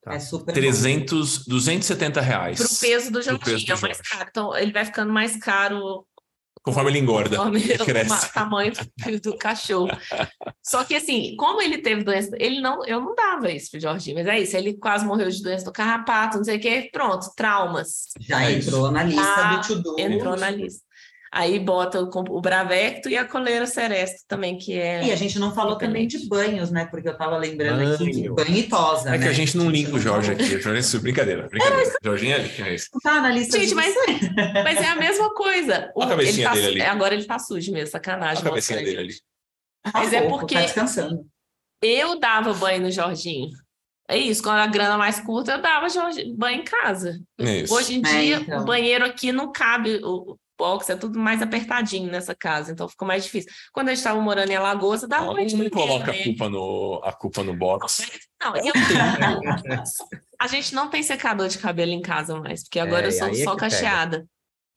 [0.06, 0.14] Tá.
[0.14, 0.62] é super bom.
[0.62, 2.60] 300, 270 reais.
[2.60, 4.26] Pro peso do Pro peso do é o mais caro.
[4.30, 6.06] Então, ele vai ficando mais caro
[6.66, 8.10] Conforme ele engorda, conforme ele o cresce.
[8.10, 9.88] ma- tamanho do, do cachorro.
[10.64, 14.16] Só que assim, como ele teve doença, ele não, eu não dava isso pro Jorginho,
[14.18, 17.28] mas é isso, ele quase morreu de doença do carrapato, não sei o quê, pronto,
[17.36, 18.08] traumas.
[18.20, 19.96] Já É entrou na lista Ah, do to-do.
[20.00, 20.85] Entrou na lista.
[21.38, 25.04] Aí bota o, o Bravecto e a coleira seresta também, que é.
[25.08, 26.86] E a gente não falou também de banhos, né?
[26.86, 28.36] Porque eu tava lembrando aqui de Banho.
[28.36, 29.30] banho e tosa, É que né?
[29.32, 30.46] a gente não linka o Jorge falou.
[30.48, 30.62] aqui.
[30.62, 31.92] Jorge, isso, brincadeira, brincadeira.
[32.02, 33.94] Jorginho é ali, é tá na lista Gente, mas,
[34.64, 35.92] mas é a mesma coisa.
[35.94, 36.82] O- a cabecinha ele tá dele ali.
[36.84, 38.42] Agora ele tá sujo mesmo, sacanagem.
[38.42, 39.14] a cabecinha dele ali.
[39.94, 41.26] Mas é fofo, porque- Tá descansando.
[41.84, 43.50] Eu dava banho no Jorginho.
[44.08, 45.88] É isso, quando a grana mais curta, eu dava
[46.38, 47.20] banho em casa.
[47.40, 47.74] É isso.
[47.74, 48.62] Hoje em É, dia, então.
[48.62, 53.08] o banheiro aqui não cabe, o box é tudo mais apertadinho nessa casa, então ficou
[53.08, 53.52] mais difícil.
[53.74, 56.24] Quando a gente estava morando em Alagoas, eu dava Não, coloca a nele.
[56.24, 58.06] culpa no, a culpa no box.
[58.42, 58.74] Não, eu
[60.40, 63.28] A gente não tem secador de cabelo em casa mais, porque agora É, eu sou
[63.30, 63.58] é só pega.
[63.70, 64.26] cacheada.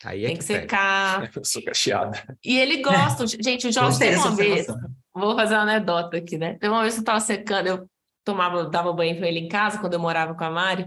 [0.05, 0.61] Aí é Tem que, que pega.
[0.63, 1.31] secar.
[1.37, 2.39] Eu sou cacheada.
[2.45, 3.27] E ele gosta.
[3.27, 4.67] Gente, o Jorge dessa uma vez.
[5.13, 6.55] Vou fazer uma anedota aqui, né?
[6.55, 7.91] Teve uma vez que eu tava secando, eu
[8.25, 10.87] tomava, dava banho com ele em casa, quando eu morava com a Mari.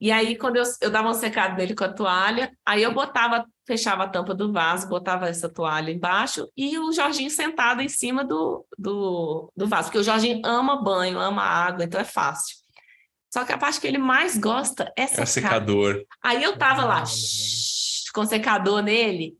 [0.00, 3.46] E aí, quando eu, eu dava um secado nele com a toalha, aí eu botava,
[3.66, 8.22] fechava a tampa do vaso, botava essa toalha embaixo e o Jorginho sentado em cima
[8.22, 12.56] do, do, do vaso, porque o Jorginho ama banho, ama água, então é fácil.
[13.32, 15.26] Só que a parte que ele mais gosta é É secar.
[15.26, 16.04] secador.
[16.22, 19.34] Aí eu tava lá, shhh, com secador nele.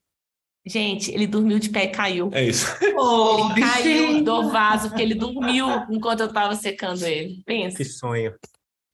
[0.66, 2.28] Gente, ele dormiu de pé e caiu.
[2.32, 2.66] É isso.
[2.82, 7.40] Ele caiu do vaso, porque ele dormiu enquanto eu tava secando ele.
[7.46, 7.76] Pensa.
[7.76, 8.34] Que sonho.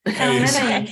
[0.05, 0.61] É isso.
[0.63, 0.87] neném.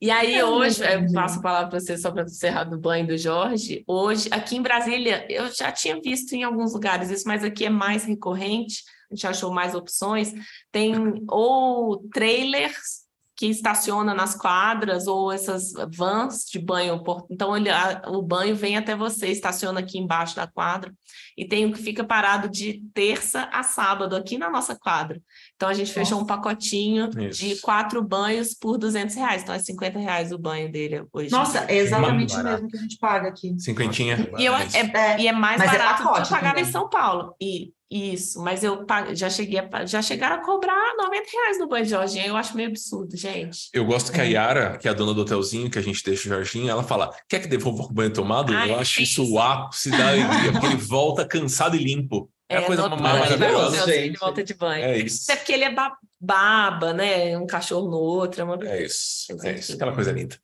[0.00, 1.12] E aí, É hoje, eu verdade.
[1.12, 3.82] passo a palavra para você só para encerrar do banho do Jorge.
[3.86, 7.70] Hoje, aqui em Brasília, eu já tinha visto em alguns lugares isso, mas aqui é
[7.70, 10.32] mais recorrente, a gente achou mais opções.
[10.70, 10.94] Tem
[11.28, 12.99] ou trailers
[13.40, 17.02] que estaciona nas quadras, ou essas vans de banho.
[17.02, 20.92] por- Então, ele, a- o banho vem até você, estaciona aqui embaixo da quadra.
[21.38, 25.18] E tem o que fica parado de terça a sábado, aqui na nossa quadra.
[25.56, 27.62] Então, a gente fechou um pacotinho de Isso.
[27.62, 29.42] quatro banhos por 200 reais.
[29.42, 31.30] Então, é 50 reais o banho dele hoje.
[31.30, 33.58] Nossa, é exatamente o mesmo que a gente paga aqui.
[33.58, 34.30] Cinquentinha.
[34.36, 34.80] E, eu, É é,
[35.14, 36.64] É, e é mais Mas é barato do que eu pagava em também.
[36.72, 37.34] São Paulo.
[37.40, 41.84] E, isso, mas eu já cheguei a, já chegaram a cobrar 90 reais no banho
[41.84, 42.26] de Jorginho.
[42.26, 43.68] Eu acho meio absurdo, gente.
[43.72, 44.14] Eu gosto É.
[44.14, 46.70] que a Yara, que é a dona do hotelzinho que a gente deixa o Jorginho,
[46.70, 48.52] ela fala: quer que devolva com banho tomado?
[48.54, 52.30] Ai, eu acho é isso o ápice da alegria, porque ele volta cansado e limpo.
[52.48, 53.92] É a coisa no mais maravilhosa.
[53.94, 54.18] ele Gente.
[54.18, 54.84] volta de banho.
[54.84, 55.22] É isso.
[55.30, 57.38] Até porque ele é ba- baba, né?
[57.38, 58.40] Um cachorro no outro.
[58.40, 58.58] É, uma...
[58.68, 59.26] É isso.
[59.44, 59.72] É isso.
[59.74, 60.36] Aquela coisa linda.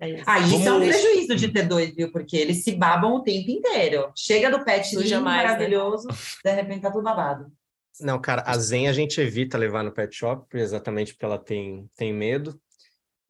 [0.00, 0.24] É isso.
[0.26, 2.10] Ah, isso é um Vamos- prejuízo de ter dois, viu?
[2.12, 4.10] Porque eles se babam o tempo inteiro.
[4.16, 5.52] Chega do pet lindo, mais, né?
[5.52, 6.08] maravilhoso,
[6.44, 7.46] de repente tá tudo babado.
[8.00, 11.88] Não, cara, a Zen a gente evita levar no pet shop, exatamente porque ela tem,
[11.96, 12.60] tem medo.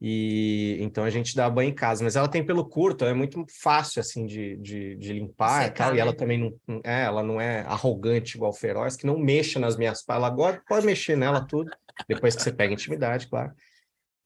[0.01, 3.47] E então a gente dá banho em casa, mas ela tem pelo curto, é muito
[3.63, 5.97] fácil assim de, de, de limpar e Secar, tal.
[5.97, 6.17] E ela né?
[6.19, 10.05] também não, é, ela não é arrogante igual feroz, que não mexa nas minhas.
[10.07, 11.71] Ela agora pode mexer nela tudo,
[12.07, 13.53] depois que você pega intimidade, claro.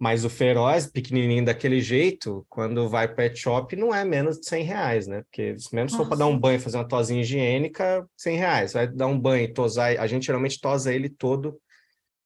[0.03, 4.65] Mas o feroz, pequenininho daquele jeito, quando vai pet shop, não é menos de 100
[4.65, 5.21] reais, né?
[5.25, 8.73] Porque mesmo se for para dar um banho, fazer uma tosinha higiênica, 100 reais.
[8.73, 11.61] Vai dar um banho, tosar, a gente geralmente tosa ele todo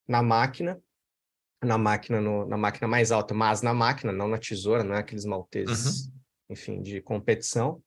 [0.07, 0.79] na máquina,
[1.65, 4.99] na máquina, no- na máquina mais alta, mas na máquina, não na tesoura, não é
[5.01, 6.09] aqueles malteses,
[6.49, 7.83] enfim, de competição.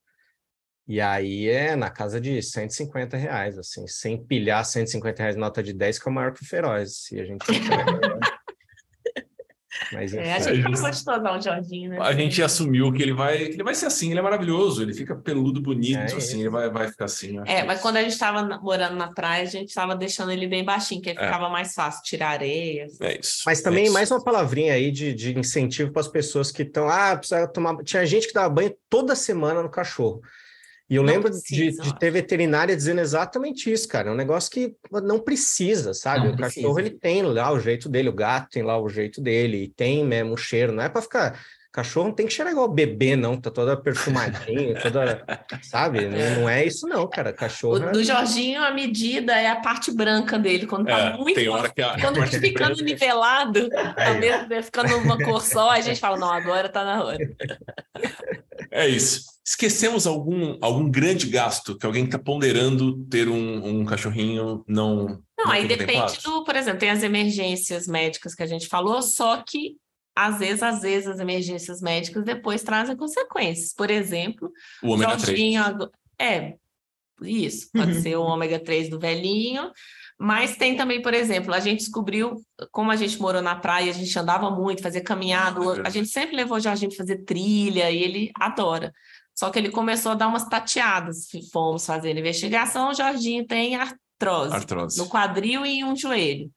[0.89, 5.73] E aí é na casa de 150 reais, assim, sem pilhar 150 reais nota de
[5.73, 7.11] 10, que é o maior que o feroz.
[7.11, 7.45] E a gente.
[9.93, 10.55] Mas, é, a enfim.
[10.55, 11.97] gente acabou de tornar o Jorginho, né?
[11.99, 14.93] A gente assumiu que ele vai, que ele vai ser assim, ele é maravilhoso, ele
[14.93, 17.39] fica peludo, bonito, É assim, ele vai, vai ficar assim.
[17.45, 17.81] É, que mas isso.
[17.81, 21.09] quando a gente estava morando na praia, a gente estava deixando ele bem baixinho, que
[21.09, 21.23] aí É.
[21.25, 22.87] ficava mais fácil tirar areia.
[23.01, 23.43] É isso.
[23.45, 23.93] Mas é também isso.
[23.93, 26.87] mais uma palavrinha aí de, de incentivo para as pessoas que estão.
[26.89, 27.75] Ah, precisa tomar.
[27.83, 30.21] Tinha gente que dava banho toda semana no cachorro.
[30.89, 34.09] E eu Não lembro de, precisa, de ter veterinária dizendo exatamente isso, cara.
[34.09, 36.25] É um negócio que não precisa, sabe?
[36.25, 36.61] Não o precisa.
[36.61, 39.67] cachorro ele tem lá o jeito dele, o gato tem lá o jeito dele, e
[39.67, 40.71] tem mesmo o cheiro.
[40.71, 41.39] Não é para ficar.
[41.71, 43.39] Cachorro não tem que cheirar igual bebê, não.
[43.39, 45.23] Tá toda perfumadinha, toda.
[45.61, 46.07] Sabe?
[46.07, 47.29] Não, não é isso, não, cara.
[47.31, 47.77] O Cachorro.
[47.89, 51.35] é- do Jorginho, a medida é a parte branca dele, quando tá É, muito.
[51.35, 55.17] tem hora que a, Quando a tá ficando branca- nivelado, a mesma, né, ficando uma
[55.17, 57.17] cor só, a gente fala, não, agora tá na hora.
[58.71, 59.21] É isso.
[59.45, 65.21] Esquecemos algum, algum grande gasto que alguém está ponderando ter um, um cachorrinho não.
[65.37, 69.37] Não, aí depende do, por exemplo, tem as emergências médicas que a gente falou, só
[69.47, 69.77] que
[70.17, 73.73] às vezes, às vezes, as emergências médicas depois trazem consequências.
[73.73, 74.51] Por exemplo,
[74.83, 75.21] O ômega 3.
[75.27, 76.55] Jorginho, ago- é,
[77.21, 78.01] isso, pode Uhum.
[78.01, 79.71] ser o ômega 3 do velhinho,
[80.19, 82.35] mas tem também, por exemplo, a gente descobriu,
[82.71, 86.35] como a gente morou na praia, a gente andava muito, fazia caminhada, a gente sempre
[86.35, 88.91] levou o Jorginho para fazer trilha e ele adora.
[89.35, 94.55] Só que ele começou a dar umas tateadas, fomos fazendo investigação, o Jorginho tem artrose
[94.55, 94.97] Artrose.
[94.97, 96.49] no quadril e em um joelho.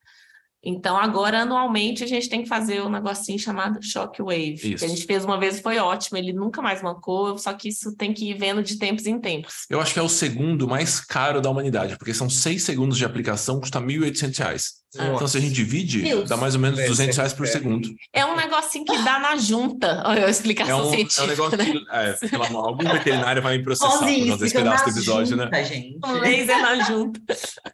[0.63, 4.55] Então, agora, anualmente, a gente tem que fazer um negocinho chamado Shockwave.
[4.55, 4.77] Isso.
[4.77, 7.69] Que a gente fez uma vez e foi ótimo, ele nunca mais mancou, só que
[7.69, 9.67] isso tem que ir vendo de tempos em tempos.
[9.71, 13.05] Eu acho que é o segundo mais caro da humanidade, porque são seis segundos de
[13.05, 15.15] aplicação, custa R$ 1.800 reais.
[15.15, 16.29] Então, se a gente divide, Deus.
[16.29, 17.49] dá mais ou menos É, 200 reais por é.
[17.51, 17.89] segundo.
[18.13, 20.03] É um negocinho que dá na junta.
[20.07, 21.65] Olha a É explicação um, é um científica, negócio né?
[21.65, 24.91] que, é, pelo amor, algum veterinário vai me processar por Sozinhos, causa desse pedaço do
[24.91, 25.45] episódio, né?
[25.45, 25.99] juntas, gente.
[26.05, 27.21] Um laser na junta.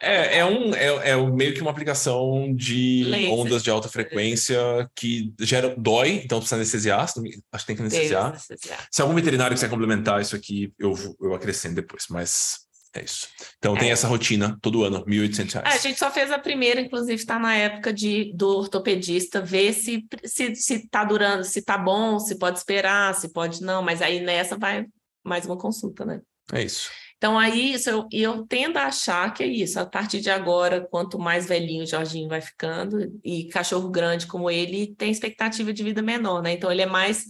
[0.00, 3.30] É, é, um, é, é meio que uma aplicação de Laser.
[3.32, 4.58] ondas de alta frequência
[4.94, 8.26] que gera, dói, então precisa anestesiar, acho que tem que anestesiar.
[8.26, 8.86] Anestesiar.
[8.90, 12.65] Se algum veterinário quiser complementar isso aqui, eu, vou- eu acrescento depois, mas
[12.98, 13.28] é isso.
[13.58, 13.92] Então tem É.
[13.92, 17.38] essa rotina todo ano, R$ 1.800 Ah, a gente só fez a primeira, inclusive está
[17.38, 22.38] na época de, do ortopedista ver se, se, se tá durando, se tá bom, se
[22.38, 24.86] pode esperar, se pode não, mas aí nessa vai
[25.24, 26.20] mais uma consulta, né?
[26.52, 26.90] É isso.
[27.16, 29.80] Então, aí, isso eu, eu tendo a achar que é isso.
[29.80, 34.50] A partir de agora, quanto mais velhinho o Jorginho vai ficando, e cachorro grande como
[34.50, 36.52] ele, tem expectativa de vida menor, né?
[36.52, 37.24] Então, ele é mais,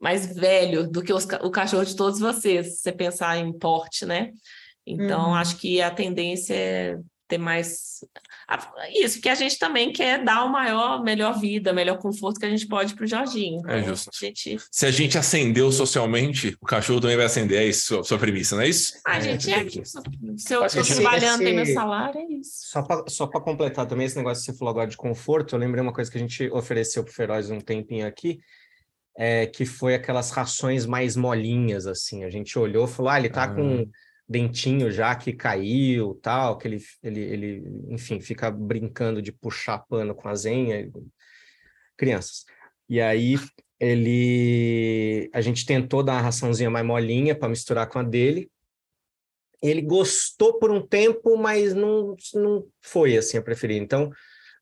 [0.00, 4.06] mais velho do que os o cachorro de todos vocês, se você pensar em porte,
[4.06, 4.32] né?
[4.92, 5.34] Então, Uhum.
[5.34, 8.04] acho que a tendência é ter mais.
[8.92, 12.50] Isso, que a gente também quer dar o maior, melhor vida, melhor conforto que a
[12.50, 13.60] gente pode para o Jorginho.
[13.70, 14.10] É Então, justo.
[14.12, 18.02] A gente, Se a gente acendeu socialmente, o cachorro também vai acender, é isso sua,
[18.02, 18.94] sua premissa, não é isso?
[19.06, 20.02] a gente é isso.
[20.36, 22.50] Se eu estou trabalhando, tem meu Esse- salário, é isso.
[22.70, 25.58] Só para só pra completar também esse negócio que você falou agora de conforto, eu
[25.60, 28.40] lembrei uma coisa que a gente ofereceu para o Feroz um tempinho aqui,
[29.16, 32.24] é, que foi aquelas rações mais molinhas, assim.
[32.24, 33.54] A gente olhou e falou, ah, ele tá Ah.
[33.54, 33.86] com
[34.30, 40.14] dentinho já que caiu, tal, que ele, ele, ele, enfim, fica brincando de puxar pano
[40.14, 40.88] com a zenha.
[41.96, 42.44] Crianças.
[42.88, 43.34] E aí
[43.80, 45.28] ele...
[45.34, 48.48] A gente tentou dar uma raçãozinha mais molinha para misturar com a dele,
[49.60, 53.82] ele gostou por um tempo, mas não, não foi assim a preferida.
[53.82, 54.10] Então,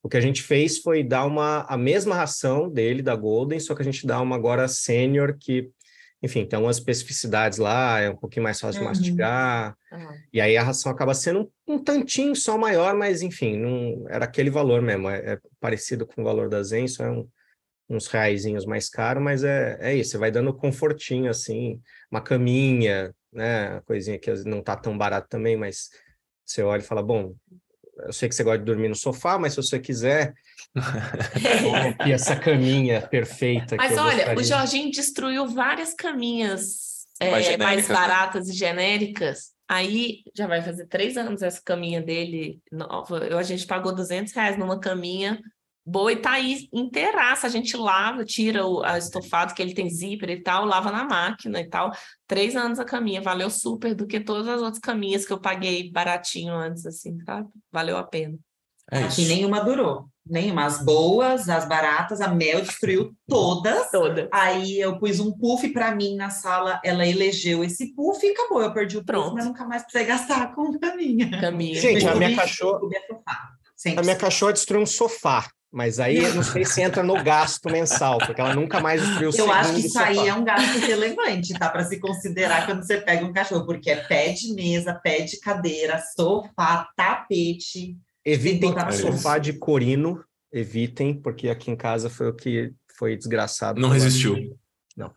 [0.02, 3.74] o que a gente fez foi dar uma a mesma ração dele, da Golden, só
[3.74, 5.70] que a gente dá uma agora sênior que,
[6.22, 8.90] enfim, tem umas especificidades lá, é um pouquinho mais fácil de Uhum.
[8.90, 10.16] mastigar, Ah.
[10.32, 14.24] e aí a ração acaba sendo um, um tantinho só maior, mas enfim, não era
[14.24, 17.28] aquele valor mesmo, é, é parecido com o valor da Zen, só é um,
[17.88, 23.14] uns reaisinhos mais caro, mas é, é isso, você vai dando confortinho assim, uma caminha,
[23.32, 25.88] né, coisinha que não tá tão barato também, mas
[26.44, 27.34] você olha e fala, bom,
[27.98, 30.32] eu sei que você gosta de dormir no sofá, mas se você quiser,
[32.00, 34.38] aqui essa caminha perfeita que Mas olha, gostaria.
[34.38, 37.94] o Jorginho destruiu várias caminhas é, Mais mais, né?
[37.94, 39.52] baratas e genéricas.
[39.68, 43.18] Aí já vai fazer três anos essa caminha dele nova.
[43.18, 45.38] Eu, a gente pagou 200 reais numa caminha
[45.84, 47.46] boa e tá aí inteiraça.
[47.46, 51.04] A gente lava, tira o a estofado que ele tem zíper e tal, lava na
[51.04, 51.90] máquina e tal.
[52.26, 55.90] Três anos a caminha, valeu super do que todas as outras caminhas que eu paguei
[55.90, 57.48] baratinho antes, assim, sabe?
[57.72, 58.38] Valeu a pena.
[58.90, 59.34] É Aqui isso.
[59.34, 60.08] nenhuma durou.
[60.28, 60.64] Nenhuma.
[60.64, 63.90] As boas, as baratas, a Mel destruiu todas.
[63.90, 64.28] Toda.
[64.32, 68.62] Aí eu pus um puff para mim na sala, ela elegeu esse puff e acabou.
[68.62, 69.34] Eu perdi o puff, Pronto.
[69.34, 71.40] mas nunca mais precisei gastar com caminha.
[71.40, 71.80] Caminha.
[71.80, 72.80] Gente, a minha cachorra-.
[73.26, 73.50] A
[73.88, 74.02] 100%.
[74.02, 78.18] minha cachorra destruiu um sofá, mas aí eu não sei se entra no gasto mensal,
[78.18, 81.52] porque ela nunca mais destruiu o Eu acho que isso aí é um gasto relevante,
[81.54, 81.68] tá?
[81.68, 85.38] Para se considerar quando você pega um cachorro, porque é pé de mesa, pé de
[85.38, 87.96] cadeira, sofá, tapete.
[88.32, 90.22] Evitem botar no sofá de corino,
[90.52, 93.80] evitem, porque aqui em casa foi o que foi desgraçado.
[93.80, 94.58] Não resistiu.
[94.96, 95.12] Não.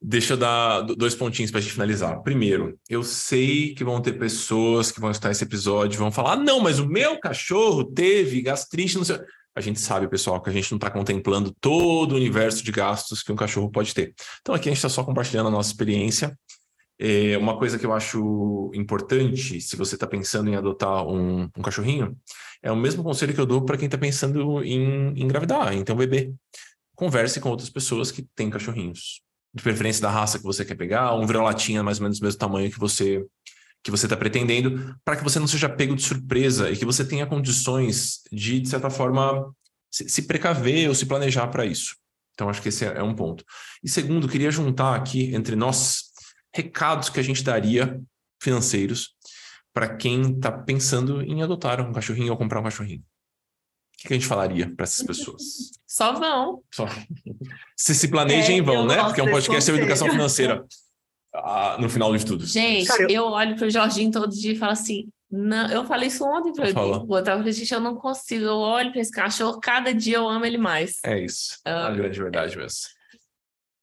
[0.00, 2.20] Deixa eu dar dois pontinhos para a gente finalizar.
[2.22, 6.32] Primeiro, eu sei que vão ter pessoas que vão estar esse episódio e vão falar:
[6.32, 9.18] ah, não, mas o meu cachorro teve gastrite, não sei.
[9.54, 13.24] A gente sabe, pessoal, que a gente não está contemplando todo o universo de gastos
[13.24, 14.14] que um cachorro pode ter.
[14.40, 16.38] Então, aqui a gente está só compartilhando a nossa experiência.
[16.98, 21.62] É uma coisa que eu acho importante, se você está pensando em adotar um, um,
[21.62, 22.16] cachorrinho,
[22.60, 25.84] é o mesmo conselho que eu dou para quem está pensando em, em engravidar, em
[25.84, 26.34] ter um bebê.
[26.96, 29.22] Converse com outras pessoas que têm cachorrinhos
[29.54, 32.38] de preferência da raça que você quer pegar, um vira-latinha mais ou menos do mesmo
[32.38, 33.24] tamanho que você
[33.82, 37.04] que você está pretendendo, para que você não seja pego de surpresa e que você
[37.04, 39.54] tenha condições de, de certa forma,
[39.88, 41.96] se, se precaver ou se planejar para isso.
[42.34, 43.44] Então, acho que esse é, é um ponto.
[43.82, 46.07] E segundo, queria juntar aqui entre nós
[46.58, 48.00] recados que a gente daria
[48.42, 49.14] financeiros
[49.72, 53.02] para quem está pensando em adotar um cachorrinho ou comprar um cachorrinho
[53.98, 55.42] que a gente falaria para essas pessoas?
[55.86, 56.62] Só vão.
[56.72, 56.86] Só.
[57.76, 59.02] Se se planejem, é, vão, né?
[59.02, 60.64] Porque é um podcast sobre educação financeira.
[61.34, 62.46] Ah, no final de tudo.
[62.46, 63.10] Gente, Cara, eu...
[63.10, 66.52] eu olho para o Jorginho todo dia e falo assim: não, eu falei isso ontem
[66.52, 66.78] para ele.
[66.78, 68.44] O Otávio gente, eu não consigo.
[68.44, 70.98] Eu olho para esse cachorro, cada dia eu amo ele mais.
[71.04, 71.58] É isso.
[71.66, 72.78] Uh, a grande verdade mesmo.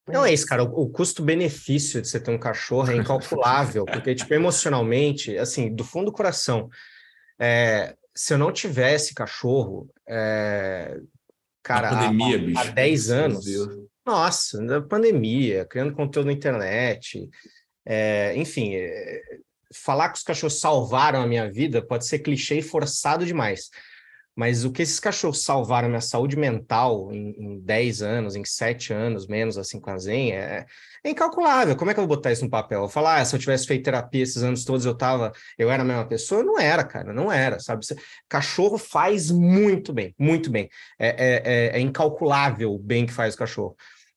[0.08, 0.64] Não é isso, cara.
[0.64, 5.84] O, o custo-benefício de você ter um cachorro é incalculável, porque, tipo, emocionalmente, assim, do
[5.84, 6.70] fundo do coração,
[7.40, 10.98] é, se eu não tivesse cachorro, é,
[11.64, 12.60] cara, pandemia, há, bicho.
[12.60, 13.46] há 10 anos,
[14.06, 17.28] nossa, na pandemia, criando conteúdo na internet,
[17.86, 19.22] é, enfim, é,
[19.74, 23.70] falar que os cachorros salvaram a minha vida pode ser clichê e forçado demais.
[24.36, 28.92] Mas o que esses cachorros salvaram minha saúde mental em, em 10 anos, em 7
[28.92, 30.66] anos, menos assim com a Zen, é,
[31.04, 31.76] é, incalculável.
[31.78, 32.80] Como é que eu vou botar isso no papel?
[32.80, 35.72] Eu vou falar, ah, se eu tivesse feito terapia esses anos todos, eu tava, eu
[35.72, 36.44] era a mesma pessoa?
[36.44, 37.86] Não era, cara, não era, sabe?
[38.28, 40.70] Cachorro faz muito bem, muito bem.
[41.00, 43.76] É, é, é, é incalculável o bem que faz o cachorro.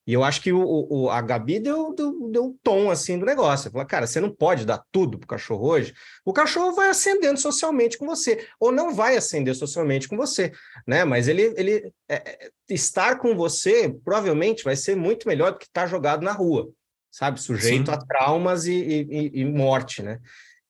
[0.09, 3.27] E eu acho que o, o, a Gabi deu, deu, deu um tom assim do
[3.27, 3.71] negócio.
[3.71, 5.93] Falou, cara, você não pode dar tudo pro cachorro hoje.
[6.25, 10.51] O cachorro vai ascendendo socialmente com você, ou não vai ascender socialmente com você,
[10.87, 11.05] né?
[11.05, 15.67] Mas ele, ele é, é estar com você provavelmente vai ser muito melhor do que
[15.67, 16.71] estar jogado na rua,
[17.11, 17.39] sabe?
[17.39, 17.93] Sujeito Sim.
[17.93, 20.21] a traumas e, e, e, morte, né?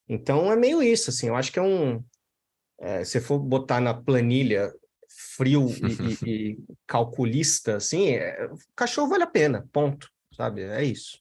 [0.08, 1.28] Então é meio isso, assim.
[1.28, 2.02] Eu acho que é um.
[2.80, 4.72] É, se for botar na planilha
[5.36, 10.62] frio e, e, e, calculista, assim, é, cachorro vale a pena, ponto, sabe?
[10.62, 11.18] É isso.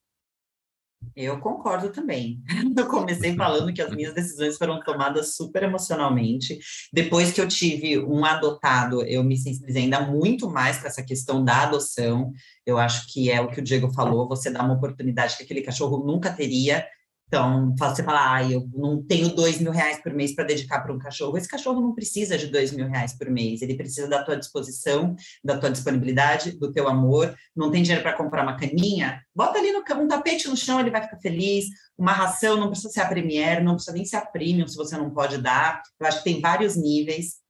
[1.16, 2.42] Eu concordo também.
[2.76, 6.60] Eu comecei falando que as minhas decisões foram tomadas super emocionalmente.
[6.92, 11.44] Depois que eu tive um adotado, eu me sensibilizei ainda muito mais com essa questão
[11.44, 12.32] da adoção.
[12.66, 15.62] Eu acho que é o que o Diego falou: você dá uma oportunidade que aquele
[15.62, 16.86] cachorro nunca teria
[17.28, 20.94] então, você fala, ah, eu não tenho dois mil reais por mês para dedicar para
[20.94, 21.38] um cachorro.
[21.38, 25.14] Esse cachorro não precisa de dois mil reais por mês, ele precisa da tua disposição,
[25.44, 27.36] da tua disponibilidade, do teu amor.
[27.54, 29.22] Não tem dinheiro para comprar uma caninha?
[29.36, 31.66] Bota ali no, um tapete no chão, ele vai ficar feliz.
[31.98, 34.96] Uma ração não precisa ser a Premier, não precisa nem ser a Premium se você
[34.96, 35.82] não pode dar.
[36.00, 37.46] Eu acho que tem vários níveis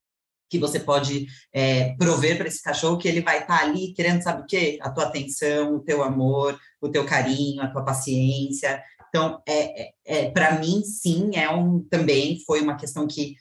[0.49, 4.23] que você pode é, prover para esse cachorro que ele vai estar tá ali querendo,
[4.23, 4.79] sabe o quê?
[4.81, 8.81] A tua atenção, o teu amor, o teu carinho, a tua paciência.
[9.09, 13.35] Então, é, é, é para mim, sim, é um também foi uma questão que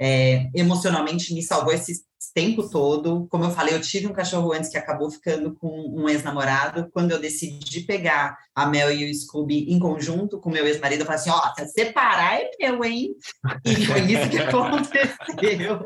[0.00, 2.04] é, emocionalmente me salvou esse
[2.34, 3.26] tempo todo.
[3.28, 6.88] Como eu falei, eu tive um cachorro antes que acabou ficando com um ex-namorado.
[6.92, 11.06] Quando eu decidi pegar a Mel e o Scooby em conjunto com meu ex-marido, eu
[11.06, 13.14] falei assim: ó, oh, separar é meu, hein?
[13.64, 15.84] E foi isso que aconteceu.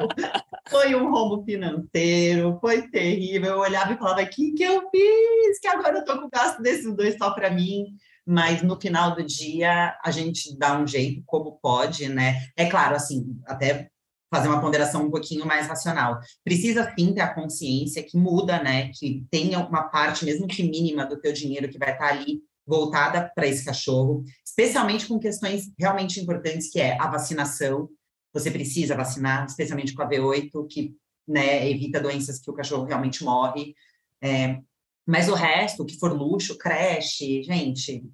[0.69, 3.53] Foi um rombo financeiro, foi terrível.
[3.53, 5.59] Eu olhava e falava: o que, que eu fiz?
[5.61, 7.87] Que agora eu tô com o gasto desses dois só para mim
[8.27, 12.43] mas no final do dia a gente dá um jeito como pode, né?
[12.57, 13.89] É claro, assim, até
[14.29, 16.19] fazer uma ponderação um pouquinho mais racional.
[16.45, 18.91] Precisa sim ter a consciência que muda, né?
[18.93, 23.31] Que tenha uma parte, mesmo que mínima, do teu dinheiro que vai estar ali voltada
[23.35, 27.89] para esse cachorro, especialmente com questões realmente importantes, que é a vacinação.
[28.33, 30.97] Você precisa vacinar, especialmente com a V8, que
[31.29, 33.75] né, evita doenças que o cachorro realmente morre.
[34.21, 34.59] É,
[35.07, 38.05] mas o resto, que for luxo, creche, gente,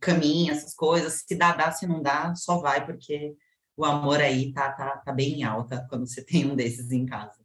[0.00, 3.34] caminha, essas coisas, se dá, dá, se não dá, só vai, porque
[3.76, 7.42] o amor aí tá, tá, tá bem alta quando você tem um desses em casa.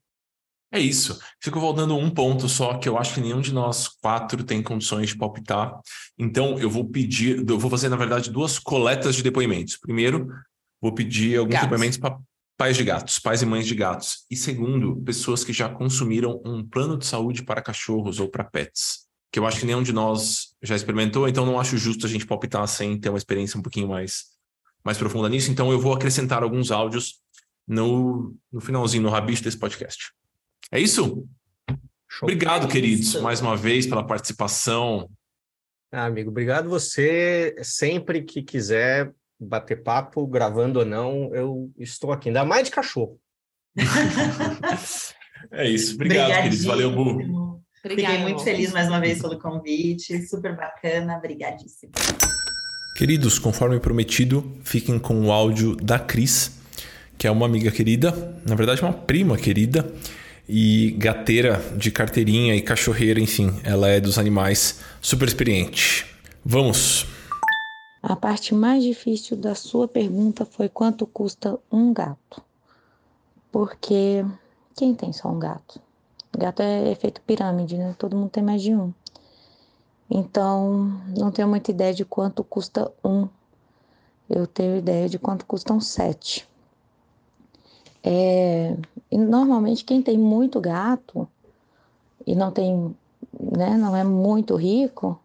[0.71, 1.19] É isso.
[1.41, 5.09] Fico voltando um ponto só que eu acho que nenhum de nós quatro tem condições
[5.09, 5.79] de palpitar.
[6.15, 9.77] Então, eu vou pedir, eu vou fazer, na verdade, duas coletas de depoimentos.
[9.77, 10.27] Primeiro,
[10.79, 11.69] vou pedir alguns gatos.
[11.69, 12.19] depoimentos para
[12.59, 14.25] pais de gatos, pais e mães de gatos.
[14.29, 19.07] E segundo, pessoas que já consumiram um plano de saúde para cachorros ou para pets.
[19.31, 22.25] Que eu acho que nenhum de nós já experimentou, então não acho justo a gente
[22.25, 24.25] palpitar sem ter uma experiência um pouquinho mais,
[24.83, 25.49] mais profunda nisso.
[25.49, 27.21] Então eu vou acrescentar alguns áudios
[27.65, 30.11] no, no finalzinho, no rabicho desse podcast.
[30.69, 31.25] É isso?
[32.09, 32.23] Show.
[32.23, 35.09] Obrigado, queridos, mais uma vez pela participação.
[35.93, 37.55] Ah, amigo, obrigado você.
[37.63, 42.29] Sempre que quiser bater papo, gravando ou não, eu estou aqui.
[42.29, 43.19] Ainda mais de cachorro.
[45.51, 45.95] é isso.
[45.95, 46.65] Obrigado, queridos.
[46.65, 47.61] Valeu, Bu.
[47.81, 50.21] Fiquei muito feliz mais uma vez pelo convite.
[50.27, 51.17] Super bacana.
[51.17, 51.93] Obrigadíssimo.
[52.97, 56.51] Queridos, conforme prometido, fiquem com o áudio da Cris,
[57.17, 58.11] que é uma amiga querida,
[58.45, 59.89] na verdade, uma prima querida
[60.49, 66.05] e gateira de carteirinha e cachorreira, enfim, ela é dos animais super experiente.
[66.43, 67.05] Vamos!
[68.01, 72.41] A parte mais difícil da sua pergunta foi quanto custa um gato.
[73.51, 74.25] Porque
[74.75, 75.81] quem tem só um gato?
[76.31, 77.93] Gato é efeito pirâmide, né?
[77.97, 78.93] Todo mundo tem mais de um.
[80.09, 83.27] Então, não tenho muita ideia de quanto custa um.
[84.29, 86.47] Eu tenho ideia de quanto custam sete.
[88.01, 88.77] É,
[89.11, 91.27] e normalmente quem tem muito gato
[92.25, 92.95] e não tem,
[93.37, 95.19] né, não é muito rico,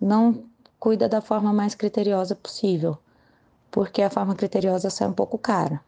[0.00, 0.42] não
[0.84, 2.98] cuida da forma mais criteriosa possível,
[3.70, 5.80] porque a forma criteriosa sai um pouco cara.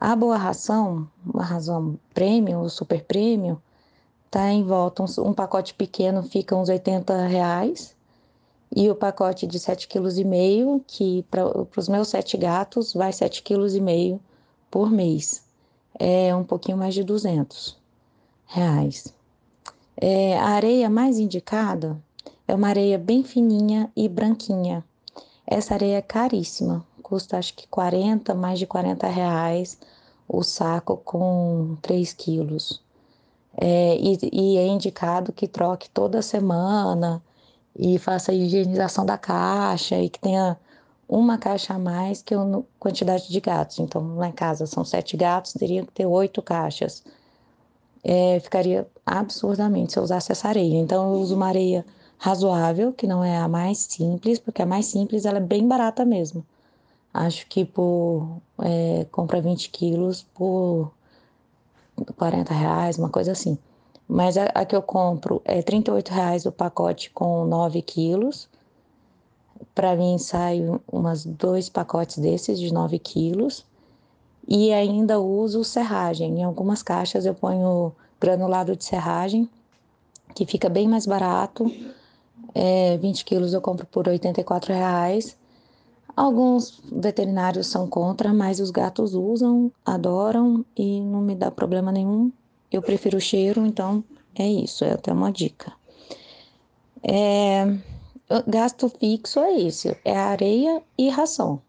[0.00, 3.58] A boa ração, uma ração premium ou super premium,
[4.28, 7.94] tá em volta, um, um pacote pequeno fica uns 80 reais,
[8.74, 11.44] e o pacote de 7,5 kg, que para
[11.76, 14.20] os meus sete gatos vai 7,5 kg
[14.68, 15.44] por mês.
[15.96, 17.78] É um pouquinho mais de 200
[18.46, 19.14] reais.
[19.96, 22.02] É, a areia mais indicada
[22.52, 24.84] é uma areia bem fininha e branquinha.
[25.46, 29.78] Essa areia é caríssima, custa acho que 40, mais de 40 reais
[30.28, 32.82] o saco com 3 quilos.
[33.56, 37.22] É, e, e é indicado que troque toda semana
[37.74, 40.58] e faça a higienização da caixa e que tenha
[41.08, 42.38] uma caixa a mais que a
[42.78, 43.78] quantidade de gatos.
[43.78, 47.02] Então, lá em casa são sete gatos, teria que ter oito caixas.
[48.04, 50.76] É, ficaria absurdamente se eu usasse essa areia.
[50.76, 51.82] Então, eu uso uma areia
[52.22, 56.04] razoável, que não é a mais simples, porque a mais simples ela é bem barata
[56.04, 56.44] mesmo.
[57.12, 60.92] Acho que por é, compra 20 quilos por
[62.16, 63.58] 40 reais, uma coisa assim.
[64.08, 68.48] Mas a, a que eu compro é 38 reais o pacote com 9 quilos
[69.74, 73.64] para mim sai umas dois pacotes desses de 9 quilos.
[74.46, 76.40] E ainda uso serragem.
[76.40, 79.48] Em algumas caixas eu ponho granulado de serragem,
[80.34, 81.70] que fica bem mais barato.
[82.54, 85.36] É, 20 quilos eu compro por 84 reais.
[86.14, 92.30] Alguns veterinários são contra, mas os gatos usam, adoram e não me dá problema nenhum.
[92.70, 94.04] Eu prefiro o cheiro, então
[94.34, 95.72] é isso, é até uma dica.
[97.02, 97.66] É,
[98.46, 101.60] gasto fixo é esse, é areia e ração.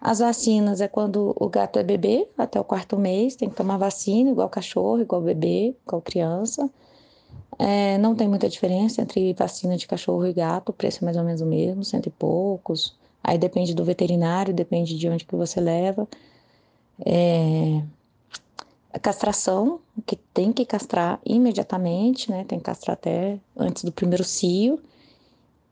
[0.00, 3.76] As vacinas é quando o gato é bebê, até o quarto mês, tem que tomar
[3.76, 6.68] vacina, igual cachorro, igual bebê, igual criança.
[7.58, 11.16] É, não tem muita diferença entre vacina de cachorro e gato, o preço é mais
[11.16, 12.96] ou menos o mesmo, cento e poucos.
[13.22, 16.08] Aí depende do veterinário, depende de onde que você leva.
[17.04, 17.82] É,
[18.92, 22.44] a castração, que tem que castrar imediatamente, né?
[22.44, 24.80] Tem que castrar até antes do primeiro cio.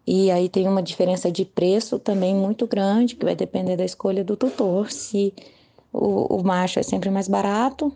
[0.07, 4.25] E aí tem uma diferença de preço também muito grande, que vai depender da escolha
[4.25, 4.91] do tutor.
[4.91, 5.35] Se
[5.93, 7.93] o, o macho é sempre mais barato,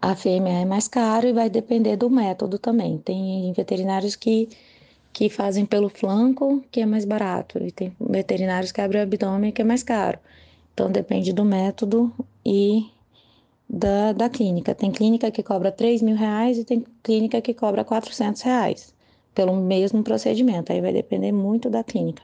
[0.00, 2.98] a fêmea é mais caro e vai depender do método também.
[2.98, 4.48] Tem veterinários que,
[5.12, 9.52] que fazem pelo flanco, que é mais barato, e tem veterinários que abrem o abdômen,
[9.52, 10.18] que é mais caro.
[10.74, 12.12] Então depende do método
[12.44, 12.86] e
[13.68, 14.74] da, da clínica.
[14.74, 18.94] Tem clínica que cobra 3 mil reais e tem clínica que cobra 400 reais
[19.34, 22.22] pelo mesmo procedimento, aí vai depender muito da clínica.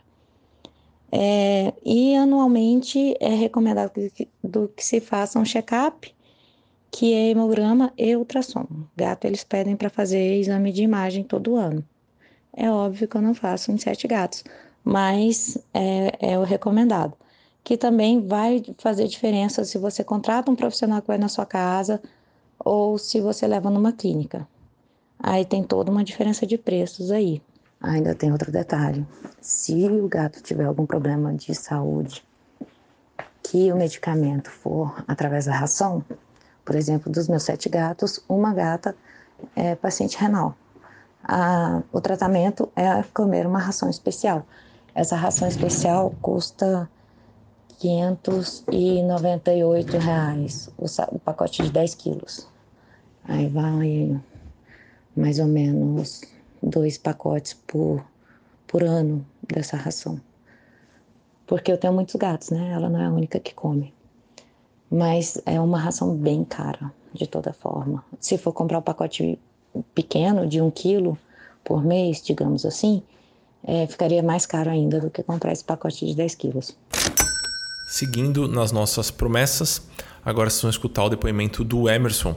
[1.11, 6.15] É, e anualmente é recomendado que, do que se faça um check-up,
[6.93, 8.67] que é hemograma e ultrassom.
[8.95, 11.83] Gato eles pedem para fazer exame de imagem todo ano.
[12.53, 14.45] É óbvio que eu não faço em sete gatos,
[14.85, 17.15] mas é, é o recomendado.
[17.65, 22.01] Que também vai fazer diferença se você contrata um profissional que vai na sua casa
[22.59, 24.47] ou se você leva numa clínica.
[25.19, 27.41] Aí tem toda uma diferença de preços aí.
[27.81, 29.07] Ainda tem outro detalhe:
[29.41, 32.23] se o gato tiver algum problema de saúde,
[33.43, 36.05] que o medicamento for através da ração,
[36.65, 38.95] por exemplo, dos meus sete gatos, uma gata
[39.57, 40.57] é paciente renal.
[41.93, 44.47] o tratamento é comer uma ração especial.
[44.95, 46.89] Essa ração especial custa
[47.79, 50.85] 598 reais, o,
[51.15, 52.47] o pacote de 10 quilos.
[53.25, 54.21] Aí vai
[55.17, 56.23] mais ou menos
[56.63, 58.05] dois pacotes por,
[58.67, 60.21] por ano dessa ração.
[61.47, 62.73] Porque eu tenho muitos gatos, né?
[62.73, 63.93] Ela não é a única que come.
[64.93, 68.05] Mas é uma ração bem cara, de toda forma.
[68.21, 69.39] Se for comprar o pacote
[69.95, 71.17] pequeno, de um quilo
[71.65, 73.03] por mês, digamos assim,
[73.65, 76.77] é, ficaria mais caro ainda do que comprar esse pacote de 10 quilos.
[77.89, 79.83] Seguindo nas nossas promessas,
[80.25, 82.37] agora vocês vão escutar o depoimento do Emerson.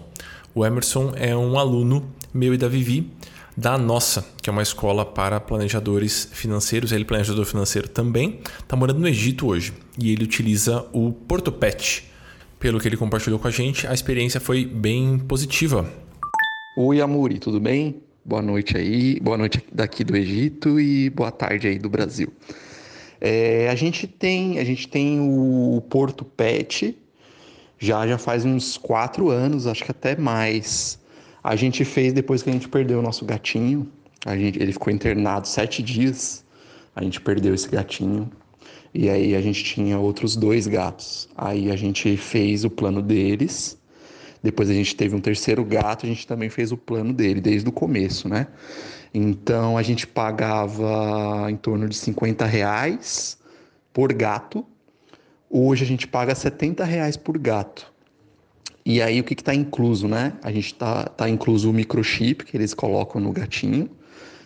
[0.54, 3.12] O Emerson é um aluno meu e da Vivi
[3.58, 6.92] da Nossa, que é uma escola para planejadores financeiros.
[6.92, 12.15] Ele é planejador financeiro também, está morando no Egito hoje e ele utiliza o PortoPet.
[12.60, 15.90] Pelo que ele compartilhou com a gente, a experiência foi bem positiva.
[16.78, 18.02] Oi, Amuri, tudo bem?
[18.24, 22.32] Boa noite aí, boa noite daqui do Egito e boa tarde aí do Brasil.
[23.22, 26.98] É, a gente tem, a gente tem o Porto Pet
[27.78, 31.00] já já faz uns quatro anos, acho que até mais.
[31.44, 33.88] A gente fez depois que a gente perdeu o nosso gatinho.
[34.26, 36.44] A gente, ele ficou internado sete dias.
[36.96, 38.32] A gente perdeu esse gatinho.
[38.98, 41.28] E aí a gente tinha outros dois gatos.
[41.36, 43.78] Aí a gente fez o plano deles.
[44.42, 47.68] Depois a gente teve um terceiro gato, a gente também fez o plano dele desde
[47.68, 48.48] o começo, né?
[49.14, 53.38] Então a gente pagava em torno de 50 reais
[53.92, 54.66] por gato.
[55.50, 57.92] Hoje a gente paga 70 reais por gato.
[58.86, 60.34] E aí o que está incluso, né?
[60.42, 63.90] A gente está tá incluso o microchip que eles colocam no gatinho.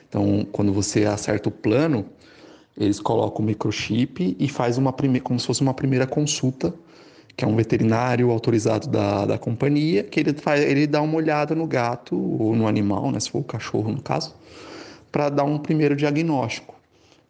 [0.07, 2.03] Então, quando você acerta o plano,
[2.79, 6.73] eles colocam o microchip e faz uma primeira, como se fosse uma primeira consulta,
[7.35, 11.53] que é um veterinário autorizado da, da companhia, que ele, faz, ele dá uma olhada
[11.53, 13.19] no gato ou no animal, né?
[13.19, 14.33] Se for o cachorro no caso,
[15.11, 16.75] para dar um primeiro diagnóstico.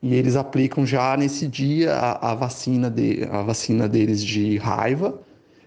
[0.02, 5.20] E eles aplicam já nesse dia a, a vacina de, a vacina deles de raiva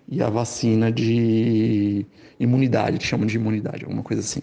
[0.09, 2.07] e a vacina de
[2.39, 4.43] imunidade, que chamam de imunidade, alguma coisa assim.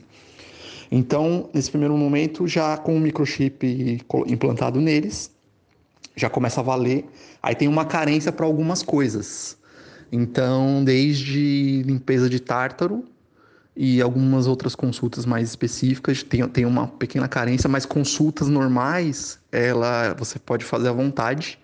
[0.91, 5.31] Então, nesse primeiro momento, já com o microchip implantado neles,
[6.15, 7.05] já começa a valer.
[7.41, 9.57] Aí tem uma carência para algumas coisas.
[10.11, 13.05] Então, desde limpeza de tártaro
[13.75, 20.15] e algumas outras consultas mais específicas, tem, tem uma pequena carência, mas consultas normais, ela
[20.15, 21.59] você pode fazer à vontade.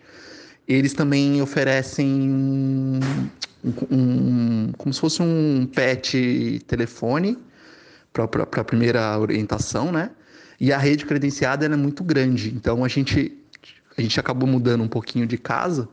[0.68, 2.08] Eles também oferecem
[3.92, 7.38] um, como se fosse um pet telefone
[8.16, 10.12] para a primeira orientação, né?
[10.60, 13.38] E a rede credenciada é muito grande, então a gente
[13.98, 15.88] a gente acabou mudando um pouquinho de casa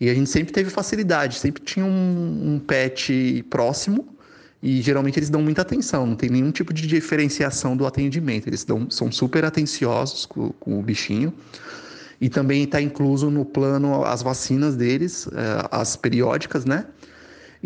[0.00, 4.16] e a gente sempre teve facilidade, sempre tinha um, um pet próximo
[4.62, 8.64] e geralmente eles dão muita atenção, não tem nenhum tipo de diferenciação do atendimento, eles
[8.64, 11.32] dão, são super atenciosos com, com o bichinho.
[12.18, 16.86] E também está incluso no plano as vacinas deles, eh, as periódicas, né?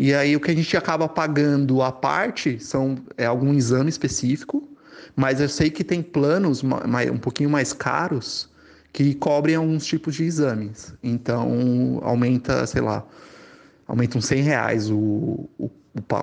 [0.03, 4.67] E aí o que a gente acaba pagando à parte são é algum exame específico,
[5.15, 8.49] mas eu sei que tem planos um pouquinho mais caros
[8.91, 10.91] que cobrem alguns tipos de exames.
[11.03, 13.05] Então aumenta, sei lá,
[13.87, 15.69] aumenta uns 100 reais o, o,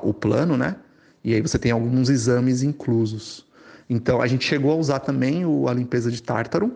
[0.03, 0.75] o plano, né?
[1.23, 3.47] E aí você tem alguns exames inclusos.
[3.89, 6.73] Então a gente chegou a usar também o, a limpeza de tártaro,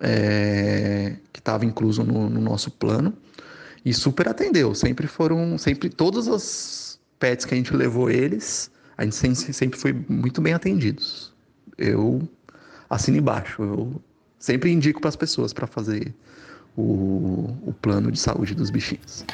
[0.00, 3.12] é, que estava incluso no, no nosso plano
[3.88, 4.74] e super atendeu.
[4.74, 9.78] Sempre foram, sempre todos os pets que a gente levou eles, a gente sempre, sempre
[9.78, 11.32] foi muito bem atendidos.
[11.78, 12.28] Eu
[12.90, 13.62] assino embaixo.
[13.62, 14.02] Eu
[14.38, 16.14] sempre indico para as pessoas para fazer
[16.76, 19.24] o, o plano de saúde dos bichinhos.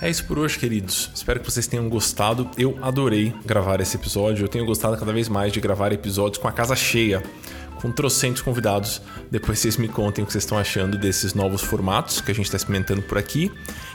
[0.00, 1.10] É isso por hoje, queridos.
[1.14, 2.50] Espero que vocês tenham gostado.
[2.56, 4.44] Eu adorei gravar esse episódio.
[4.44, 7.22] Eu tenho gostado cada vez mais de gravar episódios com a casa cheia
[7.80, 9.02] com trocentos convidados.
[9.30, 12.46] Depois vocês me contem o que vocês estão achando desses novos formatos que a gente
[12.46, 13.50] está experimentando por aqui.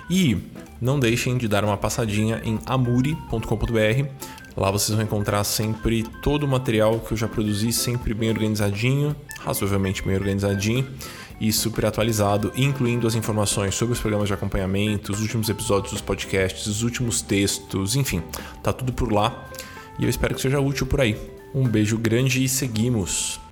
[0.10, 0.38] E
[0.80, 4.08] não deixem de dar uma passadinha em amuri.com.br.
[4.56, 9.16] Lá vocês vão encontrar sempre todo o material que eu já produzi, sempre bem organizadinho,
[9.40, 10.88] razoavelmente bem organizadinho
[11.40, 16.02] e super atualizado, incluindo as informações sobre os programas de acompanhamento, os últimos episódios dos
[16.02, 18.22] podcasts, os últimos textos, enfim,
[18.62, 19.48] tá tudo por lá.
[19.98, 21.18] E eu espero que seja útil por aí.
[21.54, 23.51] Um beijo grande e seguimos!